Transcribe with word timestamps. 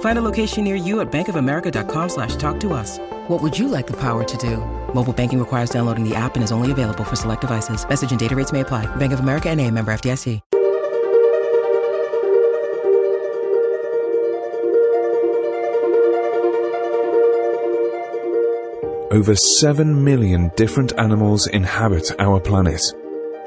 Find 0.00 0.18
a 0.18 0.22
location 0.22 0.64
near 0.64 0.76
you 0.76 1.00
at 1.00 1.10
bankofamerica.com 1.10 2.08
slash 2.08 2.36
talk 2.36 2.60
to 2.60 2.72
us. 2.72 2.98
What 3.28 3.42
would 3.42 3.58
you 3.58 3.66
like 3.66 3.88
the 3.88 3.98
power 3.98 4.22
to 4.22 4.36
do? 4.36 4.58
Mobile 4.94 5.12
banking 5.12 5.40
requires 5.40 5.70
downloading 5.70 6.08
the 6.08 6.14
app 6.14 6.36
and 6.36 6.44
is 6.44 6.52
only 6.52 6.70
available 6.70 7.04
for 7.04 7.16
select 7.16 7.40
devices. 7.40 7.86
Message 7.88 8.12
and 8.12 8.20
data 8.20 8.36
rates 8.36 8.52
may 8.52 8.60
apply. 8.60 8.86
Bank 8.96 9.12
of 9.12 9.20
America 9.20 9.50
and 9.50 9.60
a 9.60 9.68
member 9.70 9.92
FDIC. 9.92 10.40
Over 19.14 19.36
7 19.36 20.02
million 20.02 20.50
different 20.56 20.92
animals 20.98 21.46
inhabit 21.46 22.10
our 22.18 22.40
planet. 22.40 22.82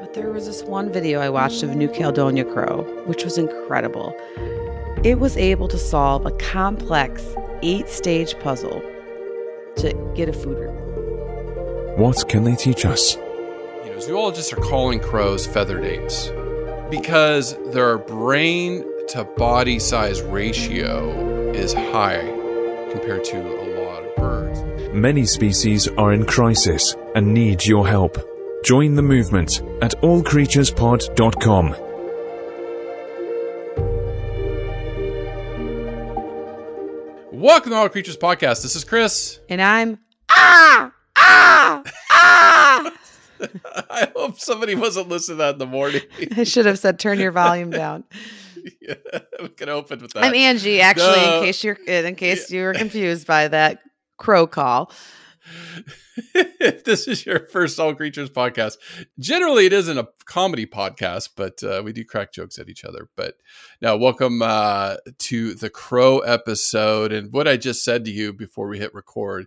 But 0.00 0.14
there 0.14 0.30
was 0.30 0.46
this 0.46 0.62
one 0.62 0.90
video 0.90 1.20
I 1.20 1.28
watched 1.28 1.62
of 1.62 1.68
a 1.68 1.74
New 1.74 1.88
Caledonia 1.88 2.44
crow, 2.46 2.84
which 3.04 3.22
was 3.22 3.36
incredible. 3.36 4.16
It 5.04 5.20
was 5.20 5.36
able 5.36 5.68
to 5.68 5.78
solve 5.78 6.26
a 6.26 6.32
complex 6.32 7.24
eight 7.62 7.88
stage 7.88 8.36
puzzle 8.40 8.82
to 9.76 10.12
get 10.16 10.28
a 10.28 10.32
food 10.32 10.58
reward. 10.58 11.98
What 11.98 12.28
can 12.28 12.42
they 12.42 12.56
teach 12.56 12.84
us? 12.84 13.14
You 13.84 13.92
know, 13.92 14.00
zoologists 14.00 14.52
are 14.52 14.56
calling 14.56 14.98
crows 14.98 15.46
feathered 15.46 15.84
apes 15.84 16.32
because 16.90 17.56
their 17.72 17.98
brain 17.98 18.84
to 19.08 19.22
body 19.24 19.78
size 19.78 20.20
ratio 20.20 21.52
is 21.52 21.72
high 21.72 22.26
compared 22.90 23.22
to 23.24 23.36
a 23.38 23.66
lot 23.84 24.02
of 24.02 24.16
birds. 24.16 24.92
Many 24.92 25.26
species 25.26 25.86
are 25.96 26.12
in 26.12 26.26
crisis 26.26 26.96
and 27.14 27.32
need 27.32 27.64
your 27.64 27.86
help. 27.86 28.18
Join 28.64 28.96
the 28.96 29.02
movement 29.02 29.62
at 29.80 29.92
allcreaturespod.com. 30.02 31.87
Welcome 37.38 37.70
to 37.70 37.76
All 37.76 37.88
Creatures 37.88 38.16
Podcast. 38.16 38.62
This 38.62 38.74
is 38.74 38.82
Chris. 38.82 39.38
And 39.48 39.62
I'm 39.62 40.00
ah 40.28 40.92
ah 41.16 41.82
ah. 42.10 42.92
I 43.88 44.08
hope 44.16 44.40
somebody 44.40 44.74
wasn't 44.74 45.08
listening 45.08 45.38
to 45.38 45.44
that 45.44 45.52
in 45.52 45.58
the 45.58 45.66
morning. 45.66 46.02
I 46.36 46.42
should 46.42 46.66
have 46.66 46.80
said 46.80 46.98
turn 46.98 47.20
your 47.20 47.30
volume 47.30 47.70
down. 47.70 48.02
yeah, 48.82 48.94
we 49.40 49.50
can 49.50 49.68
open 49.68 50.00
with 50.00 50.14
that. 50.14 50.24
I'm 50.24 50.34
Angie, 50.34 50.80
actually, 50.80 51.20
No. 51.20 51.36
in 51.38 51.44
case 51.44 51.62
you're 51.62 51.74
in 51.86 52.16
case 52.16 52.50
you 52.50 52.64
were 52.64 52.74
confused 52.74 53.24
by 53.28 53.46
that 53.46 53.82
crow 54.16 54.48
call. 54.48 54.90
if 56.34 56.84
this 56.84 57.08
is 57.08 57.24
your 57.24 57.40
first 57.46 57.78
All 57.78 57.94
Creatures 57.94 58.30
podcast, 58.30 58.76
generally 59.18 59.66
it 59.66 59.72
isn't 59.72 59.98
a 59.98 60.08
comedy 60.24 60.66
podcast, 60.66 61.30
but 61.36 61.62
uh, 61.62 61.82
we 61.84 61.92
do 61.92 62.04
crack 62.04 62.32
jokes 62.32 62.58
at 62.58 62.68
each 62.68 62.84
other. 62.84 63.08
But 63.16 63.36
now, 63.80 63.96
welcome 63.96 64.42
uh, 64.42 64.96
to 65.18 65.54
the 65.54 65.70
Crow 65.70 66.20
episode. 66.20 67.12
And 67.12 67.32
what 67.32 67.48
I 67.48 67.56
just 67.56 67.84
said 67.84 68.04
to 68.04 68.10
you 68.10 68.32
before 68.32 68.68
we 68.68 68.78
hit 68.78 68.94
record, 68.94 69.46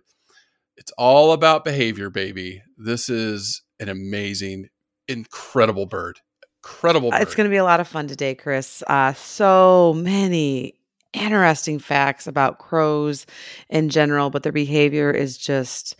it's 0.76 0.92
all 0.98 1.32
about 1.32 1.64
behavior, 1.64 2.10
baby. 2.10 2.62
This 2.76 3.08
is 3.08 3.62
an 3.78 3.88
amazing, 3.88 4.68
incredible 5.08 5.86
bird. 5.86 6.20
Incredible 6.64 7.10
bird. 7.10 7.20
Uh, 7.20 7.22
It's 7.22 7.34
going 7.34 7.48
to 7.48 7.52
be 7.52 7.56
a 7.56 7.64
lot 7.64 7.80
of 7.80 7.88
fun 7.88 8.08
today, 8.08 8.34
Chris. 8.34 8.82
Uh, 8.86 9.12
so 9.14 9.94
many 9.96 10.74
interesting 11.12 11.78
facts 11.78 12.26
about 12.26 12.58
crows 12.58 13.26
in 13.68 13.88
general, 13.88 14.30
but 14.30 14.42
their 14.42 14.52
behavior 14.52 15.10
is 15.10 15.36
just 15.38 15.96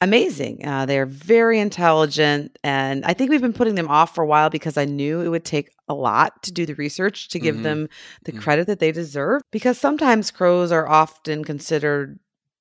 amazing. 0.00 0.64
Uh, 0.64 0.86
they're 0.86 1.06
very 1.06 1.58
intelligent, 1.58 2.56
and 2.62 3.04
I 3.04 3.14
think 3.14 3.30
we've 3.30 3.40
been 3.40 3.52
putting 3.52 3.74
them 3.74 3.88
off 3.88 4.14
for 4.14 4.22
a 4.22 4.26
while 4.26 4.48
because 4.50 4.76
I 4.76 4.84
knew 4.84 5.20
it 5.20 5.28
would 5.28 5.44
take 5.44 5.70
a 5.88 5.94
lot 5.94 6.42
to 6.44 6.52
do 6.52 6.66
the 6.66 6.74
research 6.74 7.28
to 7.30 7.40
give 7.40 7.56
Mhm. 7.56 7.62
them 7.62 7.88
the 8.24 8.32
Mhm. 8.32 8.40
credit 8.40 8.66
that 8.68 8.78
they 8.78 8.92
deserve. 8.92 9.42
Because 9.50 9.78
sometimes 9.78 10.30
crows 10.30 10.70
are 10.70 10.88
often 10.88 11.44
considered 11.44 12.18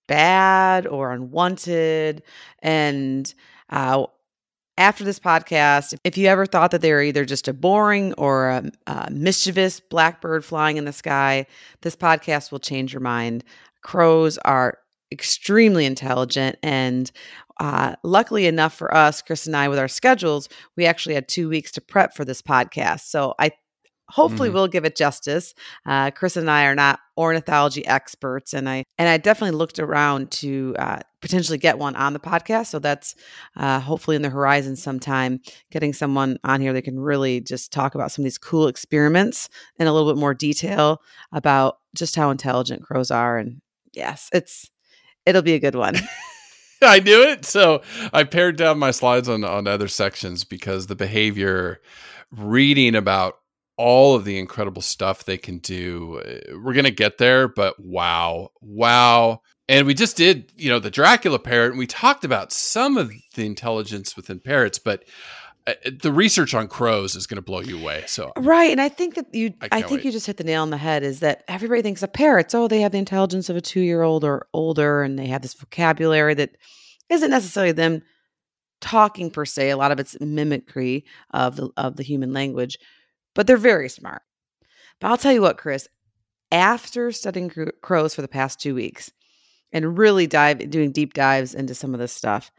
bad 0.08 0.88
or 0.88 1.12
unwanted, 1.12 2.24
and 2.64 3.34
uh, 3.70 4.06
after 4.78 5.04
this 5.04 5.20
podcast, 5.20 5.98
if 6.04 6.18
you 6.18 6.28
ever 6.28 6.46
thought 6.46 6.72
that 6.72 6.82
they 6.82 6.92
were 6.92 7.02
either 7.02 7.26
just 7.26 7.48
a 7.48 7.54
boring 7.54 8.14
or 8.14 8.50
a, 8.50 8.72
a 8.88 9.10
mischievous 9.12 9.80
blackbird 9.80 10.46
flying 10.46 10.78
in 10.78 10.86
the 10.86 10.94
sky, 10.94 11.46
this 11.82 11.96
podcast 11.96 12.52
will 12.52 12.60
change 12.60 12.94
your 12.94 13.02
mind. 13.02 13.44
Crows 13.82 14.38
are 14.40 14.78
extremely 15.12 15.86
intelligent 15.86 16.58
and 16.62 17.12
uh, 17.60 17.96
luckily 18.04 18.46
enough 18.46 18.74
for 18.74 18.94
us 18.94 19.22
chris 19.22 19.48
and 19.48 19.56
i 19.56 19.70
with 19.70 19.80
our 19.80 19.88
schedules 19.88 20.50
we 20.76 20.86
actually 20.86 21.16
had 21.16 21.30
two 21.30 21.48
weeks 21.48 21.72
to 21.72 21.80
prep 21.80 22.14
for 22.14 22.26
this 22.26 22.42
podcast 22.42 23.06
so 23.06 23.34
i 23.40 23.50
hopefully 24.10 24.50
Mhm. 24.50 24.54
we'll 24.54 24.68
give 24.68 24.84
it 24.84 24.98
justice 24.98 25.54
uh, 25.86 26.12
chris 26.12 26.36
and 26.36 26.52
i 26.52 26.66
are 26.66 26.76
not 26.76 27.00
ornithology 27.18 27.86
experts 27.88 28.54
and 28.54 28.68
i 28.68 28.84
and 28.98 29.08
i 29.08 29.16
definitely 29.18 29.58
looked 29.58 29.80
around 29.80 30.30
to 30.30 30.76
uh, 30.78 31.00
potentially 31.22 31.58
get 31.58 31.80
one 31.80 31.96
on 31.96 32.14
the 32.14 32.20
podcast 32.20 32.68
so 32.68 32.80
that's 32.80 33.16
uh, 33.56 33.80
hopefully 33.80 34.16
in 34.16 34.22
the 34.22 34.30
horizon 34.30 34.76
sometime 34.76 35.40
getting 35.72 35.94
someone 35.94 36.38
on 36.44 36.62
here 36.62 36.74
that 36.74 36.84
can 36.84 37.00
really 37.00 37.42
just 37.42 37.72
talk 37.72 37.96
about 37.96 38.12
some 38.12 38.24
of 38.24 38.26
these 38.26 38.38
cool 38.38 38.68
experiments 38.68 39.50
in 39.80 39.88
a 39.88 39.94
little 39.94 40.12
bit 40.12 40.20
more 40.20 40.34
detail 40.34 41.02
about 41.32 41.78
just 41.96 42.16
how 42.16 42.30
intelligent 42.30 42.84
crows 42.84 43.12
are 43.12 43.38
and 43.38 43.62
yes 43.94 44.30
it's 44.32 44.70
it'll 45.26 45.42
be 45.42 45.54
a 45.54 45.60
good 45.60 45.76
one 45.76 45.96
I 46.82 47.00
knew 47.00 47.24
it. 47.24 47.46
So 47.46 47.82
I 48.14 48.24
pared 48.24 48.58
down 48.58 48.78
my 48.80 48.92
slides 48.92 49.28
on 49.30 49.44
on 49.44 49.68
other 49.68 49.88
sections 49.88 50.44
because 50.44 50.88
the 50.88 50.96
behavior, 50.96 51.82
reading 52.32 52.96
about 52.96 53.40
all 53.78 54.16
of 54.16 54.26
the 54.26 54.38
incredible 54.40 54.82
stuff 54.82 55.24
they 55.24 55.38
can 55.38 55.60
do. 55.60 56.22
uh, 56.26 56.58
We're 56.64 56.74
gonna 56.74 56.92
get 56.92 57.18
there, 57.18 57.48
but 57.48 57.80
wow, 57.80 58.50
wow. 58.62 59.42
And 59.70 59.86
we 59.86 59.94
just 59.94 60.16
did, 60.16 60.52
you 60.56 60.70
know, 60.70 60.80
the 60.80 60.90
Dracula 60.90 61.40
parrot, 61.40 61.72
and 61.72 61.80
we 61.80 61.88
talked 61.88 62.24
about 62.24 62.52
some 62.52 62.98
of 62.98 63.12
the 63.36 63.46
intelligence 63.46 64.16
within 64.16 64.40
parrots, 64.40 64.80
but 64.80 65.04
uh, 65.68 65.74
the 66.02 66.14
research 66.14 66.54
on 66.54 66.70
crows 66.70 67.16
is 67.16 67.28
going 67.28 67.36
to 67.36 67.42
blow 67.42 67.60
you 67.60 67.78
away. 67.78 68.06
So 68.08 68.32
right 68.38 68.72
and 68.72 68.80
i 68.80 68.88
think 68.88 69.16
that 69.16 69.36
you 69.36 69.54
I 69.62 69.68
i, 69.74 69.82
think 69.82 70.00
wait. 70.00 70.06
you 70.06 70.12
just 70.14 70.26
hit 70.26 70.38
the 70.38 70.46
nail 70.46 70.62
on 70.62 70.70
the 70.70 70.78
head 70.78 71.04
is 71.04 71.20
that 71.20 71.44
everybody 71.50 71.82
thinks 71.82 72.02
of 72.02 72.14
parrots 72.14 72.56
oh 72.56 72.70
they 72.70 72.80
have 72.80 72.94
the 72.94 72.98
intelligence 72.98 73.50
of 73.50 73.58
a 73.58 73.62
two-year-old 73.62 74.24
or 74.24 74.48
older 74.54 75.04
and 75.04 75.20
they 75.20 75.28
have 75.28 75.42
this 75.42 75.54
vocabulary 75.54 76.34
that 76.36 76.56
isn't 77.10 77.30
necessarily 77.30 77.74
them 77.74 78.02
talking 78.80 79.30
per 79.30 79.44
se 79.44 79.70
a 79.70 79.78
lot 79.78 79.92
of 79.92 80.00
it's 80.00 80.18
mimicry 80.22 81.04
of 81.32 81.58
the 81.58 81.70
of 81.76 81.98
the 81.98 82.04
human 82.04 82.32
language 82.32 82.78
but 83.36 83.46
they're 83.46 83.58
very 83.58 83.90
smart 83.90 84.22
but 85.02 85.10
i'll 85.10 85.18
tell 85.18 85.34
you 85.34 85.42
what 85.42 85.58
chris 85.58 85.90
after 86.50 87.12
studying 87.12 87.52
crows 87.82 88.16
for 88.16 88.22
the 88.22 88.28
past 88.30 88.62
two 88.62 88.74
weeks 88.74 89.12
and 89.72 89.98
really 89.98 90.28
dive 90.28 90.70
doing 90.70 90.92
deep 90.92 91.14
dives 91.14 91.54
into 91.54 91.74
some 91.76 91.94
of 91.94 92.00
this 92.00 92.12
stuff 92.14 92.52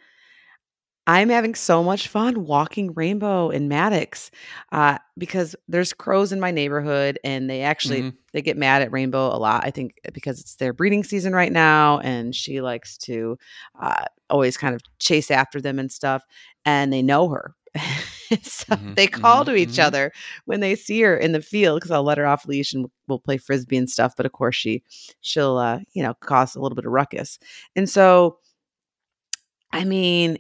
i'm 1.07 1.29
having 1.31 1.55
so 1.55 1.83
much 1.83 2.09
fun 2.09 2.45
walking 2.45 2.93
rainbow 2.95 3.49
in 3.51 3.69
maddox 3.69 4.31
uh, 4.73 4.99
because 5.17 5.57
there's 5.69 5.93
crows 5.93 6.33
in 6.33 6.41
my 6.41 6.51
neighborhood 6.51 7.19
and 7.25 7.49
they 7.49 7.63
actually 7.63 8.03
Mhm. 8.03 8.13
they 8.35 8.43
get 8.43 8.57
mad 8.59 8.83
at 8.83 8.93
rainbow 8.93 9.35
a 9.35 9.39
lot 9.39 9.65
i 9.65 9.71
think 9.71 9.95
because 10.13 10.41
it's 10.41 10.57
their 10.57 10.73
breeding 10.73 11.03
season 11.05 11.33
right 11.33 11.53
now 11.53 11.99
and 12.01 12.35
she 12.35 12.61
likes 12.61 12.99
to 12.99 13.39
uh, 13.81 14.05
always 14.29 14.57
kind 14.59 14.75
of 14.75 14.83
chase 14.99 15.31
after 15.31 15.61
them 15.61 15.79
and 15.79 15.91
stuff 15.91 16.23
and 16.67 16.93
they 16.93 17.01
know 17.03 17.29
her 17.31 17.55
so 18.43 18.75
Mhm, 18.75 18.97
they 18.97 19.07
call 19.07 19.45
mhm, 19.45 19.47
to 19.47 19.55
each 19.55 19.79
mhm. 19.79 19.79
other 19.79 20.13
when 20.47 20.61
they 20.61 20.75
see 20.75 21.01
her 21.03 21.17
in 21.17 21.33
the 21.33 21.43
field 21.43 21.79
because 21.79 21.91
i'll 21.91 22.03
let 22.03 22.19
her 22.19 22.27
off 22.27 22.47
leash 22.47 22.73
and 22.73 22.87
we'll 23.09 23.19
play 23.19 23.37
frisbee 23.37 23.77
and 23.77 23.91
stuff 23.91 24.15
but 24.17 24.27
of 24.27 24.33
course 24.33 24.57
she 24.57 24.83
she'll 25.21 25.57
uh, 25.59 25.79
you 25.93 26.03
know 26.03 26.15
cause 26.21 26.55
a 26.55 26.61
little 26.61 26.77
bit 26.77 26.85
of 26.87 26.93
ruckus 26.93 27.39
and 27.77 27.89
so 27.89 28.39
i 29.73 29.85
mean 29.85 30.39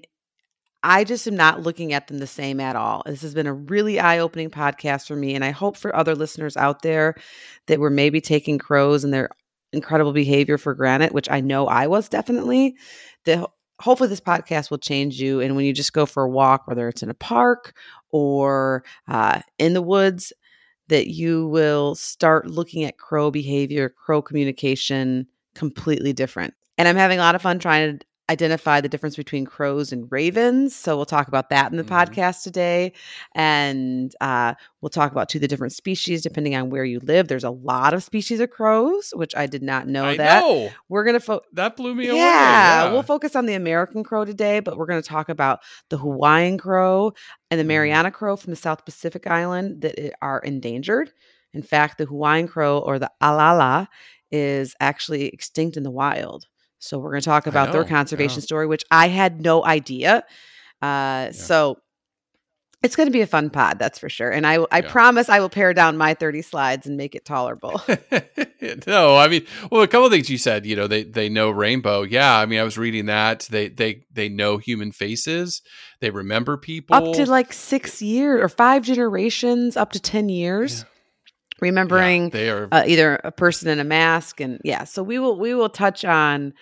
I 0.82 1.04
just 1.04 1.26
am 1.26 1.36
not 1.36 1.62
looking 1.62 1.92
at 1.92 2.06
them 2.08 2.18
the 2.18 2.26
same 2.26 2.60
at 2.60 2.76
all. 2.76 3.02
This 3.06 3.22
has 3.22 3.34
been 3.34 3.46
a 3.46 3.52
really 3.54 3.98
eye 4.00 4.18
opening 4.18 4.50
podcast 4.50 5.08
for 5.08 5.16
me. 5.16 5.34
And 5.34 5.44
I 5.44 5.50
hope 5.50 5.76
for 5.76 5.94
other 5.96 6.14
listeners 6.14 6.56
out 6.56 6.82
there 6.82 7.16
that 7.66 7.80
were 7.80 7.90
maybe 7.90 8.20
taking 8.20 8.58
crows 8.58 9.04
and 9.04 9.12
their 9.12 9.30
incredible 9.72 10.12
behavior 10.12 10.58
for 10.58 10.74
granted, 10.74 11.12
which 11.12 11.30
I 11.30 11.40
know 11.40 11.66
I 11.66 11.86
was 11.86 12.08
definitely, 12.08 12.76
that 13.24 13.48
hopefully 13.80 14.08
this 14.08 14.20
podcast 14.20 14.70
will 14.70 14.78
change 14.78 15.20
you. 15.20 15.40
And 15.40 15.56
when 15.56 15.64
you 15.64 15.72
just 15.72 15.92
go 15.92 16.06
for 16.06 16.24
a 16.24 16.28
walk, 16.28 16.66
whether 16.66 16.88
it's 16.88 17.02
in 17.02 17.10
a 17.10 17.14
park 17.14 17.76
or 18.10 18.84
uh, 19.06 19.40
in 19.58 19.74
the 19.74 19.82
woods, 19.82 20.32
that 20.88 21.08
you 21.08 21.46
will 21.48 21.94
start 21.94 22.46
looking 22.46 22.84
at 22.84 22.98
crow 22.98 23.30
behavior, 23.30 23.88
crow 23.88 24.22
communication 24.22 25.26
completely 25.54 26.12
different. 26.12 26.54
And 26.78 26.88
I'm 26.88 26.96
having 26.96 27.18
a 27.18 27.22
lot 27.22 27.34
of 27.34 27.42
fun 27.42 27.58
trying 27.58 27.98
to 27.98 28.06
identify 28.30 28.80
the 28.80 28.88
difference 28.88 29.16
between 29.16 29.44
crows 29.44 29.92
and 29.92 30.10
ravens. 30.10 30.74
So 30.74 30.96
we'll 30.96 31.06
talk 31.06 31.28
about 31.28 31.48
that 31.50 31.70
in 31.70 31.78
the 31.78 31.84
mm-hmm. 31.84 31.94
podcast 31.94 32.42
today. 32.42 32.92
And 33.34 34.14
uh, 34.20 34.54
we'll 34.80 34.90
talk 34.90 35.12
about 35.12 35.28
two 35.28 35.38
the 35.38 35.48
different 35.48 35.72
species 35.72 36.22
depending 36.22 36.54
on 36.54 36.70
where 36.70 36.84
you 36.84 37.00
live. 37.00 37.28
There's 37.28 37.44
a 37.44 37.50
lot 37.50 37.94
of 37.94 38.02
species 38.02 38.40
of 38.40 38.50
crows, 38.50 39.12
which 39.14 39.34
I 39.34 39.46
did 39.46 39.62
not 39.62 39.88
know 39.88 40.04
I 40.04 40.16
that. 40.16 40.40
Know. 40.42 40.70
We're 40.88 41.04
gonna 41.04 41.20
fo- 41.20 41.42
that 41.52 41.76
blew 41.76 41.94
me 41.94 42.06
yeah, 42.06 42.12
away. 42.12 42.20
Yeah, 42.20 42.92
we'll 42.92 43.02
focus 43.02 43.34
on 43.34 43.46
the 43.46 43.54
American 43.54 44.04
crow 44.04 44.24
today, 44.24 44.60
but 44.60 44.76
we're 44.76 44.86
gonna 44.86 45.02
talk 45.02 45.28
about 45.28 45.60
the 45.88 45.98
Hawaiian 45.98 46.58
crow 46.58 47.12
and 47.50 47.58
the 47.58 47.62
mm-hmm. 47.62 47.68
Mariana 47.68 48.10
crow 48.10 48.36
from 48.36 48.50
the 48.50 48.56
South 48.56 48.84
Pacific 48.84 49.26
Island 49.26 49.82
that 49.82 50.14
are 50.20 50.40
endangered. 50.40 51.12
In 51.54 51.62
fact, 51.62 51.98
the 51.98 52.04
Hawaiian 52.04 52.46
crow 52.46 52.78
or 52.78 52.98
the 52.98 53.10
alala 53.20 53.88
is 54.30 54.74
actually 54.80 55.28
extinct 55.28 55.76
in 55.76 55.82
the 55.82 55.90
wild. 55.90 56.46
So 56.78 56.98
we're 56.98 57.10
going 57.10 57.22
to 57.22 57.24
talk 57.24 57.46
about 57.46 57.72
their 57.72 57.84
conservation 57.84 58.40
story, 58.40 58.66
which 58.66 58.84
I 58.90 59.08
had 59.08 59.40
no 59.40 59.64
idea. 59.64 60.24
Uh, 60.80 60.82
yeah. 60.82 61.30
So 61.32 61.78
it's 62.82 62.94
going 62.94 63.08
to 63.08 63.12
be 63.12 63.20
a 63.20 63.26
fun 63.26 63.50
pod, 63.50 63.80
that's 63.80 63.98
for 63.98 64.08
sure. 64.08 64.30
And 64.30 64.46
I, 64.46 64.64
I 64.70 64.80
yeah. 64.80 64.90
promise 64.92 65.28
I 65.28 65.40
will 65.40 65.48
pare 65.48 65.74
down 65.74 65.96
my 65.96 66.14
30 66.14 66.42
slides 66.42 66.86
and 66.86 66.96
make 66.96 67.16
it 67.16 67.24
tolerable. 67.24 67.82
no, 68.86 69.16
I 69.16 69.26
mean, 69.26 69.44
well, 69.70 69.82
a 69.82 69.88
couple 69.88 70.06
of 70.06 70.12
things 70.12 70.30
you 70.30 70.38
said, 70.38 70.64
you 70.64 70.76
know, 70.76 70.86
they, 70.86 71.02
they 71.02 71.28
know 71.28 71.50
rainbow. 71.50 72.02
Yeah. 72.02 72.38
I 72.38 72.46
mean, 72.46 72.60
I 72.60 72.62
was 72.62 72.78
reading 72.78 73.06
that 73.06 73.48
they, 73.50 73.68
they, 73.68 74.04
they 74.12 74.28
know 74.28 74.58
human 74.58 74.92
faces. 74.92 75.60
They 76.00 76.10
remember 76.10 76.56
people 76.56 76.94
up 76.94 77.16
to 77.16 77.28
like 77.28 77.52
six 77.52 78.00
years 78.00 78.40
or 78.40 78.48
five 78.48 78.82
generations, 78.82 79.76
up 79.76 79.90
to 79.92 80.00
10 80.00 80.28
years. 80.28 80.80
Yeah 80.80 80.94
remembering 81.60 82.24
yeah, 82.24 82.30
they 82.30 82.50
are 82.50 82.68
uh, 82.72 82.84
either 82.86 83.20
a 83.24 83.32
person 83.32 83.68
in 83.68 83.78
a 83.80 83.84
mask 83.84 84.40
and 84.40 84.60
yeah 84.64 84.84
so 84.84 85.02
we 85.02 85.18
will 85.18 85.38
we 85.38 85.54
will 85.54 85.68
touch 85.68 86.04
on 86.04 86.52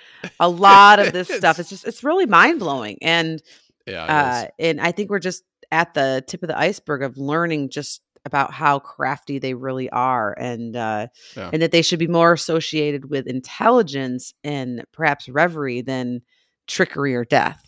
a 0.41 0.49
lot 0.67 0.99
of 0.99 1.13
this 1.13 1.29
stuff. 1.29 1.59
It's 1.59 1.69
just 1.69 1.87
it's 1.87 2.03
really 2.03 2.27
mind-blowing 2.27 2.99
and 3.03 3.43
yeah 3.87 4.05
uh, 4.05 4.49
and 4.59 4.81
i 4.81 4.93
think 4.93 5.11
we're 5.11 5.19
just 5.19 5.45
at 5.71 5.95
the 5.95 6.23
tip 6.27 6.43
of 6.43 6.49
the 6.49 6.59
iceberg 6.59 7.03
of 7.03 7.17
learning 7.17 7.71
just 7.71 8.03
about 8.25 8.53
how 8.53 8.81
crafty 8.81 9.39
they 9.39 9.55
really 9.55 9.89
are 9.91 10.35
and 10.39 10.77
uh 10.77 11.07
yeah. 11.37 11.51
and 11.53 11.63
that 11.63 11.71
they 11.71 11.83
should 11.83 11.99
be 11.99 12.09
more 12.09 12.33
associated 12.33 13.09
with 13.09 13.27
intelligence 13.27 14.35
and 14.43 14.85
perhaps 14.93 15.29
reverie 15.29 15.81
than 15.81 16.21
trickery 16.67 17.15
or 17.15 17.25
death 17.25 17.66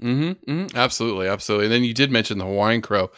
mm-hmm, 0.00 0.50
mm-hmm. 0.50 0.76
Absolutely 0.76 1.28
absolutely. 1.28 1.66
And 1.66 1.72
then 1.72 1.84
you 1.84 1.94
did 1.94 2.10
mention 2.10 2.38
the 2.38 2.44
hawaiian 2.44 2.82
crow. 2.82 3.10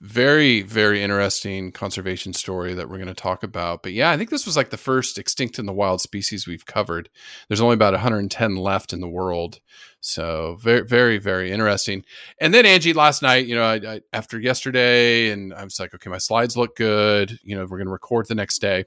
Very 0.00 0.62
very 0.62 1.02
interesting 1.02 1.72
conservation 1.72 2.32
story 2.32 2.74
that 2.74 2.88
we're 2.88 2.98
going 2.98 3.08
to 3.08 3.14
talk 3.14 3.42
about. 3.42 3.82
But 3.82 3.92
yeah 3.92 4.10
i 4.10 4.16
think 4.16 4.30
this 4.30 4.46
was 4.46 4.56
like 4.56 4.70
the 4.70 4.76
first 4.76 5.18
extinct 5.18 5.58
in 5.58 5.66
the 5.66 5.72
wild 5.72 6.00
species 6.00 6.46
we've 6.46 6.66
covered. 6.66 7.08
There's 7.48 7.60
only 7.60 7.74
about 7.74 7.94
110 7.94 8.56
left 8.56 8.92
in 8.92 9.00
the 9.00 9.08
world. 9.08 9.60
So 10.00 10.56
very 10.60 10.82
very 10.82 11.18
very 11.18 11.50
interesting. 11.50 12.04
And 12.40 12.52
then 12.52 12.66
angie 12.66 12.92
last 12.92 13.22
night 13.22 13.46
you 13.46 13.54
know 13.54 13.64
I, 13.64 13.74
I, 13.74 14.00
after 14.12 14.38
yesterday 14.38 15.30
and 15.30 15.54
i 15.54 15.64
was 15.64 15.80
like 15.80 15.94
okay 15.94 16.10
my 16.10 16.18
slides 16.18 16.56
look 16.56 16.76
good. 16.76 17.38
You 17.42 17.56
know 17.56 17.62
we're 17.62 17.78
going 17.78 17.86
to 17.86 17.92
record 17.92 18.28
the 18.28 18.34
next 18.34 18.58
day. 18.58 18.84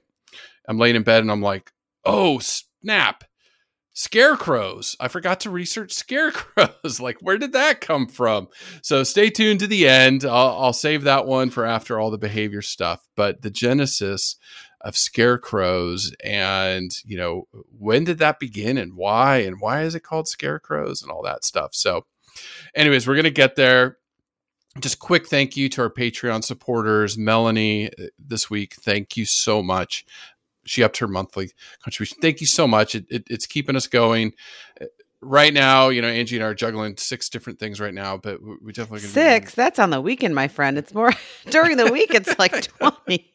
I'm 0.68 0.78
laying 0.78 0.96
in 0.96 1.02
bed 1.02 1.22
and 1.22 1.30
i'm 1.30 1.42
like 1.42 1.72
oh 2.04 2.38
snap 2.38 3.24
scarecrows. 3.92 4.96
I 5.00 5.08
forgot 5.08 5.40
to 5.40 5.50
research 5.50 5.92
scarecrows. 5.92 7.00
like, 7.00 7.18
where 7.20 7.38
did 7.38 7.52
that 7.52 7.80
come 7.80 8.06
from? 8.06 8.48
So 8.82 9.02
stay 9.02 9.30
tuned 9.30 9.60
to 9.60 9.66
the 9.66 9.88
end. 9.88 10.24
I'll, 10.24 10.56
I'll, 10.58 10.72
save 10.72 11.02
that 11.04 11.26
one 11.26 11.50
for 11.50 11.64
after 11.64 11.98
all 11.98 12.10
the 12.10 12.18
behavior 12.18 12.62
stuff. 12.62 13.06
But 13.16 13.42
the 13.42 13.50
genesis 13.50 14.36
of 14.80 14.96
scarecrows 14.96 16.12
and, 16.24 16.90
you 17.04 17.18
know, 17.18 17.46
when 17.78 18.04
did 18.04 18.18
that 18.18 18.40
begin 18.40 18.78
and 18.78 18.94
why? 18.94 19.38
And 19.38 19.60
why 19.60 19.82
is 19.82 19.94
it 19.94 20.00
called 20.00 20.28
scarecrows 20.28 21.02
and 21.02 21.10
all 21.10 21.22
that 21.24 21.44
stuff? 21.44 21.74
So, 21.74 22.06
anyways, 22.74 23.06
we're 23.06 23.14
to 23.24 23.30
get 23.30 23.56
there. 23.56 23.98
Just 24.78 25.00
quick 25.00 25.26
thank 25.26 25.56
you 25.56 25.68
to 25.70 25.82
our 25.82 25.90
Patreon 25.90 26.44
supporters. 26.44 27.18
Melanie, 27.18 27.88
uh, 27.88 28.06
this 28.18 28.48
week, 28.48 28.76
thank 28.76 29.16
you 29.16 29.26
so 29.26 29.62
much 29.62 30.06
she 30.70 30.84
upped 30.84 30.98
her 30.98 31.08
monthly 31.08 31.50
contribution. 31.82 32.18
Thank 32.22 32.40
you 32.40 32.46
so 32.46 32.68
much. 32.68 32.94
It, 32.94 33.04
it, 33.10 33.24
it's 33.28 33.46
keeping 33.46 33.74
us 33.74 33.88
going. 33.88 34.32
Uh, 34.80 34.84
right 35.20 35.52
now, 35.52 35.88
you 35.88 36.00
know, 36.00 36.06
Angie 36.06 36.36
and 36.36 36.44
I 36.44 36.48
are 36.48 36.54
juggling 36.54 36.96
six 36.96 37.28
different 37.28 37.58
things 37.58 37.80
right 37.80 37.92
now, 37.92 38.16
but 38.16 38.38
we 38.62 38.72
definitely 38.72 39.00
six. 39.00 39.52
That's 39.54 39.80
on 39.80 39.90
the 39.90 40.00
weekend, 40.00 40.36
my 40.36 40.46
friend. 40.46 40.78
It's 40.78 40.94
more 40.94 41.10
during 41.50 41.76
the 41.76 41.90
week. 41.90 42.14
It's 42.14 42.38
like 42.38 42.52
twenty. 42.78 43.34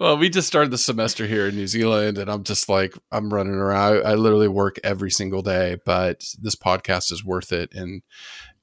Well, 0.00 0.16
we 0.16 0.30
just 0.30 0.48
started 0.48 0.70
the 0.70 0.78
semester 0.78 1.26
here 1.26 1.48
in 1.48 1.54
New 1.54 1.66
Zealand, 1.66 2.16
and 2.16 2.30
I'm 2.30 2.44
just 2.44 2.68
like 2.68 2.94
I'm 3.12 3.32
running 3.32 3.54
around. 3.54 4.06
I, 4.06 4.12
I 4.12 4.14
literally 4.14 4.48
work 4.48 4.78
every 4.84 5.10
single 5.10 5.42
day, 5.42 5.76
but 5.84 6.24
this 6.40 6.56
podcast 6.56 7.12
is 7.12 7.24
worth 7.24 7.52
it. 7.52 7.74
And 7.74 8.00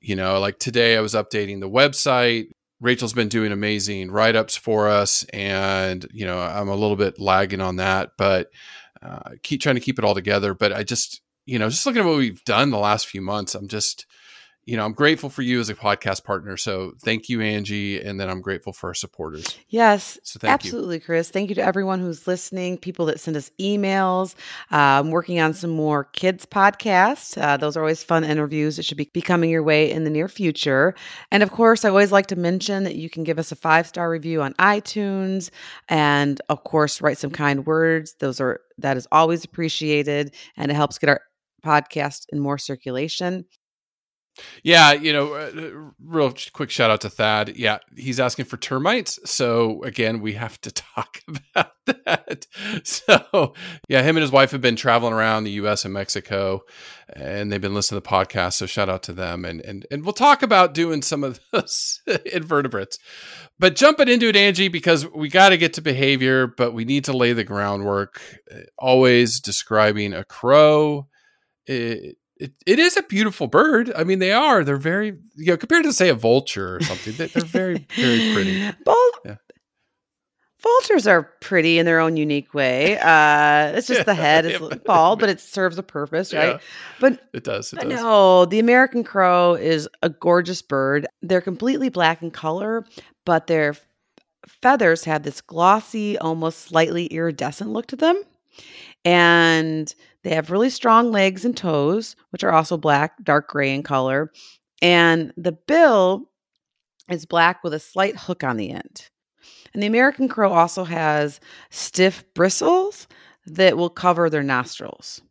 you 0.02 0.16
know, 0.16 0.40
like 0.40 0.58
today, 0.58 0.98
I 0.98 1.02
was 1.02 1.14
updating 1.14 1.60
the 1.60 1.70
website 1.70 2.48
Rachel's 2.84 3.14
been 3.14 3.30
doing 3.30 3.54
amazing 3.54 4.12
write 4.12 4.36
ups 4.36 4.58
for 4.58 4.90
us, 4.90 5.24
and 5.32 6.06
you 6.12 6.26
know 6.26 6.38
I'm 6.38 6.68
a 6.68 6.76
little 6.76 6.98
bit 6.98 7.18
lagging 7.18 7.62
on 7.62 7.78
that, 7.78 8.12
but 8.18 8.50
uh, 9.02 9.32
keep 9.42 9.62
trying 9.62 9.76
to 9.76 9.82
keep 9.82 9.98
it 9.98 10.04
all 10.04 10.14
together. 10.14 10.54
But 10.54 10.74
I 10.74 10.84
just 10.84 11.22
you 11.46 11.58
know 11.58 11.70
just 11.70 11.86
looking 11.86 12.02
at 12.02 12.06
what 12.06 12.18
we've 12.18 12.44
done 12.44 12.72
the 12.72 12.78
last 12.78 13.08
few 13.08 13.22
months, 13.22 13.56
I'm 13.56 13.70
just 13.70 14.06
you 14.66 14.78
know, 14.78 14.86
I'm 14.86 14.94
grateful 14.94 15.30
for 15.30 15.42
you 15.42 15.60
as 15.60 15.70
a 15.70 15.76
podcast 15.76 16.24
partner. 16.24 16.56
So 16.56 16.94
thank 17.04 17.28
you, 17.28 17.42
Angie. 17.42 18.00
And 18.02 18.18
then 18.18 18.30
I'm 18.30 18.40
grateful 18.40 18.72
for 18.72 18.88
our 18.88 18.94
supporters. 18.94 19.58
Yes. 19.68 20.18
So 20.24 20.40
absolutely, 20.44 20.96
you. 20.96 21.02
Chris. 21.02 21.30
Thank 21.30 21.50
you 21.50 21.56
to 21.56 21.62
everyone 21.62 22.00
who's 22.00 22.26
listening, 22.28 22.78
people 22.78 23.06
that 23.08 23.20
send 23.20 23.36
us 23.36 23.52
emails. 23.60 24.36
I'm 24.72 25.12
working 25.12 25.42
on 25.42 25.54
some 25.54 25.72
more 25.72 26.06
kids 26.06 26.46
podcasts. 26.46 27.38
Uh, 27.38 27.58
those 27.58 27.76
are 27.76 27.82
always 27.82 28.04
fun 28.04 28.24
interviews 28.24 28.78
that 28.78 28.84
should 28.84 28.98
be, 28.98 29.10
be 29.14 29.22
coming 29.22 29.50
your 29.50 29.64
way 29.64 29.92
in 29.92 30.06
the 30.06 30.10
near 30.10 30.30
future. 30.30 30.96
And 31.30 31.44
of 31.44 31.52
course, 31.52 31.84
I 31.84 31.90
always 31.90 32.14
like 32.14 32.28
to 32.28 32.38
mention 32.38 32.86
that 32.86 32.96
you 32.96 33.10
can 33.10 33.26
give 33.26 33.40
us 33.40 33.52
a 33.52 33.58
five 33.58 33.86
star 33.86 34.10
review 34.10 34.42
on 34.42 34.54
iTunes 34.54 35.50
and 35.90 36.40
of 36.48 36.64
course, 36.64 37.02
write 37.02 37.18
some 37.18 37.32
kind 37.32 37.66
words. 37.66 38.16
Those 38.20 38.40
are, 38.40 38.62
that 38.78 38.96
is 38.96 39.08
always 39.12 39.44
appreciated 39.44 40.34
and 40.56 40.72
it 40.72 40.76
helps 40.76 40.98
get 40.98 41.10
our 41.10 41.22
podcast 41.66 42.28
in 42.32 42.40
more 42.40 42.58
circulation. 42.58 43.46
Yeah, 44.64 44.94
you 44.94 45.14
know, 45.14 45.34
uh, 45.34 45.52
uh, 45.56 45.92
real 46.04 46.34
quick 46.54 46.72
shout 46.72 46.90
out 46.90 47.02
to 47.02 47.10
Thad. 47.10 47.56
Yeah, 47.56 47.78
he's 47.96 48.20
asking 48.20 48.46
for 48.46 48.58
termites. 48.58 49.20
So 49.26 49.84
again, 49.84 50.22
we 50.22 50.34
have 50.34 50.60
to 50.62 50.72
talk 50.96 51.22
about 51.28 51.72
that. 51.86 52.48
So 52.84 53.54
yeah, 53.88 54.02
him 54.02 54.18
and 54.18 54.22
his 54.22 54.32
wife 54.32 54.52
have 54.52 54.62
been 54.62 54.76
traveling 54.76 55.14
around 55.14 55.44
the 55.44 55.52
U.S. 55.52 55.86
and 55.86 55.94
Mexico, 55.94 56.62
and 57.16 57.52
they've 57.52 57.62
been 57.62 57.76
listening 57.76 58.02
to 58.02 58.08
the 58.08 58.16
podcast. 58.16 58.54
So 58.54 58.66
shout 58.66 58.90
out 58.90 59.04
to 59.04 59.14
them, 59.14 59.46
and 59.46 59.62
and 59.62 59.86
and 59.92 60.04
we'll 60.04 60.14
talk 60.14 60.42
about 60.42 60.74
doing 60.74 61.02
some 61.02 61.24
of 61.24 61.40
those 61.52 62.02
invertebrates. 62.26 62.98
But 63.60 63.76
jumping 63.76 64.08
into 64.08 64.28
it, 64.28 64.36
Angie, 64.36 64.68
because 64.68 65.08
we 65.12 65.30
got 65.30 65.50
to 65.50 65.58
get 65.58 65.74
to 65.74 65.82
behavior, 65.82 66.48
but 66.48 66.74
we 66.74 66.86
need 66.86 67.06
to 67.06 67.16
lay 67.16 67.34
the 67.34 67.44
groundwork. 67.44 68.20
Uh, 68.52 68.62
always 68.80 69.40
describing 69.40 70.14
a 70.14 70.24
crow. 70.24 71.08
It, 71.68 72.18
it, 72.44 72.52
it 72.66 72.78
is 72.78 72.98
a 72.98 73.04
beautiful 73.04 73.48
bird. 73.48 73.94
I 73.96 74.04
mean, 74.04 74.20
they 74.20 74.34
are. 74.34 74.66
They're 74.66 74.76
very, 74.76 75.18
you 75.36 75.46
know, 75.46 75.58
compared 75.58 75.84
to 75.86 75.94
say 75.94 76.10
a 76.10 76.14
vulture 76.14 76.76
or 76.76 76.82
something, 76.82 77.14
they're 77.16 77.44
very, 77.44 77.88
very 77.96 78.34
pretty. 78.34 78.72
Bul- 78.84 79.12
yeah. 79.24 79.36
Vultures 80.62 81.08
are 81.08 81.24
pretty 81.40 81.80
in 81.80 81.86
their 81.86 82.02
own 82.02 82.18
unique 82.18 82.54
way. 82.54 82.98
Uh, 83.00 83.78
it's 83.78 83.88
just 83.88 84.00
yeah, 84.00 84.04
the 84.04 84.14
head 84.14 84.46
is 84.46 84.60
yeah, 84.60 84.76
bald, 84.86 85.22
but 85.22 85.30
it 85.30 85.40
serves 85.40 85.78
a 85.78 85.84
purpose, 85.84 86.34
right? 86.34 86.60
But 87.00 87.22
it 87.34 87.46
does. 87.46 87.72
It 87.72 87.80
does. 87.80 87.90
No, 87.90 88.44
the 88.44 88.60
American 88.60 89.06
crow 89.06 89.56
is 89.56 89.88
a 90.02 90.10
gorgeous 90.10 90.62
bird. 90.62 91.08
They're 91.22 91.42
completely 91.42 91.88
black 91.88 92.22
in 92.22 92.32
color, 92.32 92.86
but 93.26 93.48
their 93.48 93.76
feathers 94.48 95.06
have 95.06 95.24
this 95.24 95.40
glossy, 95.40 96.18
almost 96.18 96.60
slightly 96.60 97.06
iridescent 97.08 97.70
look 97.70 97.88
to 97.88 97.96
them. 97.96 98.22
And 99.06 99.94
they 100.24 100.34
have 100.34 100.52
really 100.52 100.70
strong 100.70 101.12
legs 101.12 101.44
and 101.44 101.56
toes, 101.56 102.16
which 102.30 102.44
are 102.44 102.54
also 102.54 102.78
black, 102.78 103.22
dark 103.24 103.50
gray 103.50 103.74
in 103.74 103.84
color. 103.84 104.32
And 104.82 105.34
the 105.36 105.52
bill 105.52 106.30
is 107.10 107.26
black 107.26 107.64
with 107.64 107.74
a 107.74 107.80
slight 107.80 108.18
hook 108.18 108.44
on 108.44 108.58
the 108.58 108.72
end. 108.72 109.10
And 109.74 109.82
the 109.82 109.88
American 109.88 110.28
crow 110.28 110.52
also 110.54 110.84
has 110.84 111.40
stiff 111.70 112.24
bristles 112.34 113.08
that 113.46 113.78
will 113.78 113.90
cover 113.90 114.30
their 114.30 114.44
nostrils. 114.44 115.22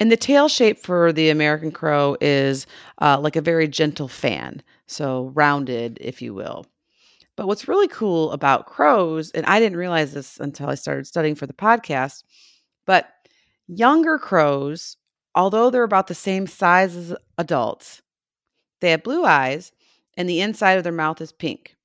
And 0.00 0.12
the 0.12 0.16
tail 0.16 0.48
shape 0.48 0.78
for 0.78 1.12
the 1.12 1.30
American 1.30 1.72
crow 1.72 2.16
is 2.20 2.66
uh, 3.00 3.18
like 3.20 3.36
a 3.36 3.40
very 3.40 3.66
gentle 3.66 4.08
fan, 4.08 4.62
so 4.86 5.32
rounded, 5.34 5.98
if 6.00 6.22
you 6.22 6.34
will. 6.34 6.66
But 7.36 7.46
what's 7.46 7.68
really 7.68 7.88
cool 7.88 8.32
about 8.32 8.66
crows, 8.66 9.30
and 9.32 9.46
I 9.46 9.60
didn't 9.60 9.78
realize 9.78 10.12
this 10.12 10.38
until 10.38 10.68
I 10.68 10.74
started 10.74 11.06
studying 11.06 11.34
for 11.34 11.46
the 11.46 11.52
podcast, 11.52 12.24
but 12.88 13.06
younger 13.66 14.18
crows, 14.18 14.96
although 15.34 15.68
they're 15.68 15.82
about 15.82 16.06
the 16.06 16.14
same 16.14 16.46
size 16.46 16.96
as 16.96 17.14
adults, 17.36 18.00
they 18.80 18.92
have 18.92 19.02
blue 19.02 19.26
eyes 19.26 19.72
and 20.16 20.26
the 20.26 20.40
inside 20.40 20.78
of 20.78 20.84
their 20.84 20.92
mouth 20.92 21.20
is 21.20 21.30
pink. 21.30 21.76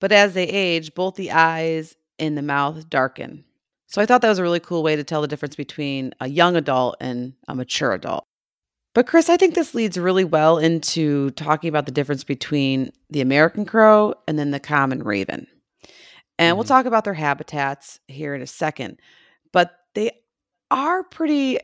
But 0.00 0.10
as 0.10 0.34
they 0.34 0.48
age, 0.48 0.92
both 0.92 1.14
the 1.14 1.30
eyes 1.30 1.94
and 2.18 2.36
the 2.36 2.42
mouth 2.42 2.90
darken. 2.90 3.44
So 3.86 4.02
I 4.02 4.06
thought 4.06 4.22
that 4.22 4.28
was 4.28 4.40
a 4.40 4.42
really 4.42 4.58
cool 4.58 4.82
way 4.82 4.96
to 4.96 5.04
tell 5.04 5.22
the 5.22 5.28
difference 5.28 5.54
between 5.54 6.12
a 6.20 6.28
young 6.28 6.56
adult 6.56 6.96
and 7.00 7.34
a 7.46 7.54
mature 7.54 7.92
adult. 7.92 8.24
But 8.92 9.06
Chris, 9.06 9.28
I 9.30 9.36
think 9.36 9.54
this 9.54 9.72
leads 9.72 9.96
really 9.96 10.24
well 10.24 10.58
into 10.58 11.30
talking 11.30 11.68
about 11.68 11.86
the 11.86 11.92
difference 11.92 12.24
between 12.24 12.90
the 13.08 13.20
American 13.20 13.66
crow 13.66 14.14
and 14.26 14.36
then 14.36 14.50
the 14.50 14.58
common 14.58 15.04
raven. 15.04 15.46
And 16.40 16.50
mm-hmm. 16.50 16.56
we'll 16.56 16.64
talk 16.64 16.86
about 16.86 17.04
their 17.04 17.14
habitats 17.14 18.00
here 18.08 18.34
in 18.34 18.42
a 18.42 18.48
second. 18.48 18.98
But 19.52 19.78
they 19.94 20.10
are 20.74 21.04
pretty 21.04 21.58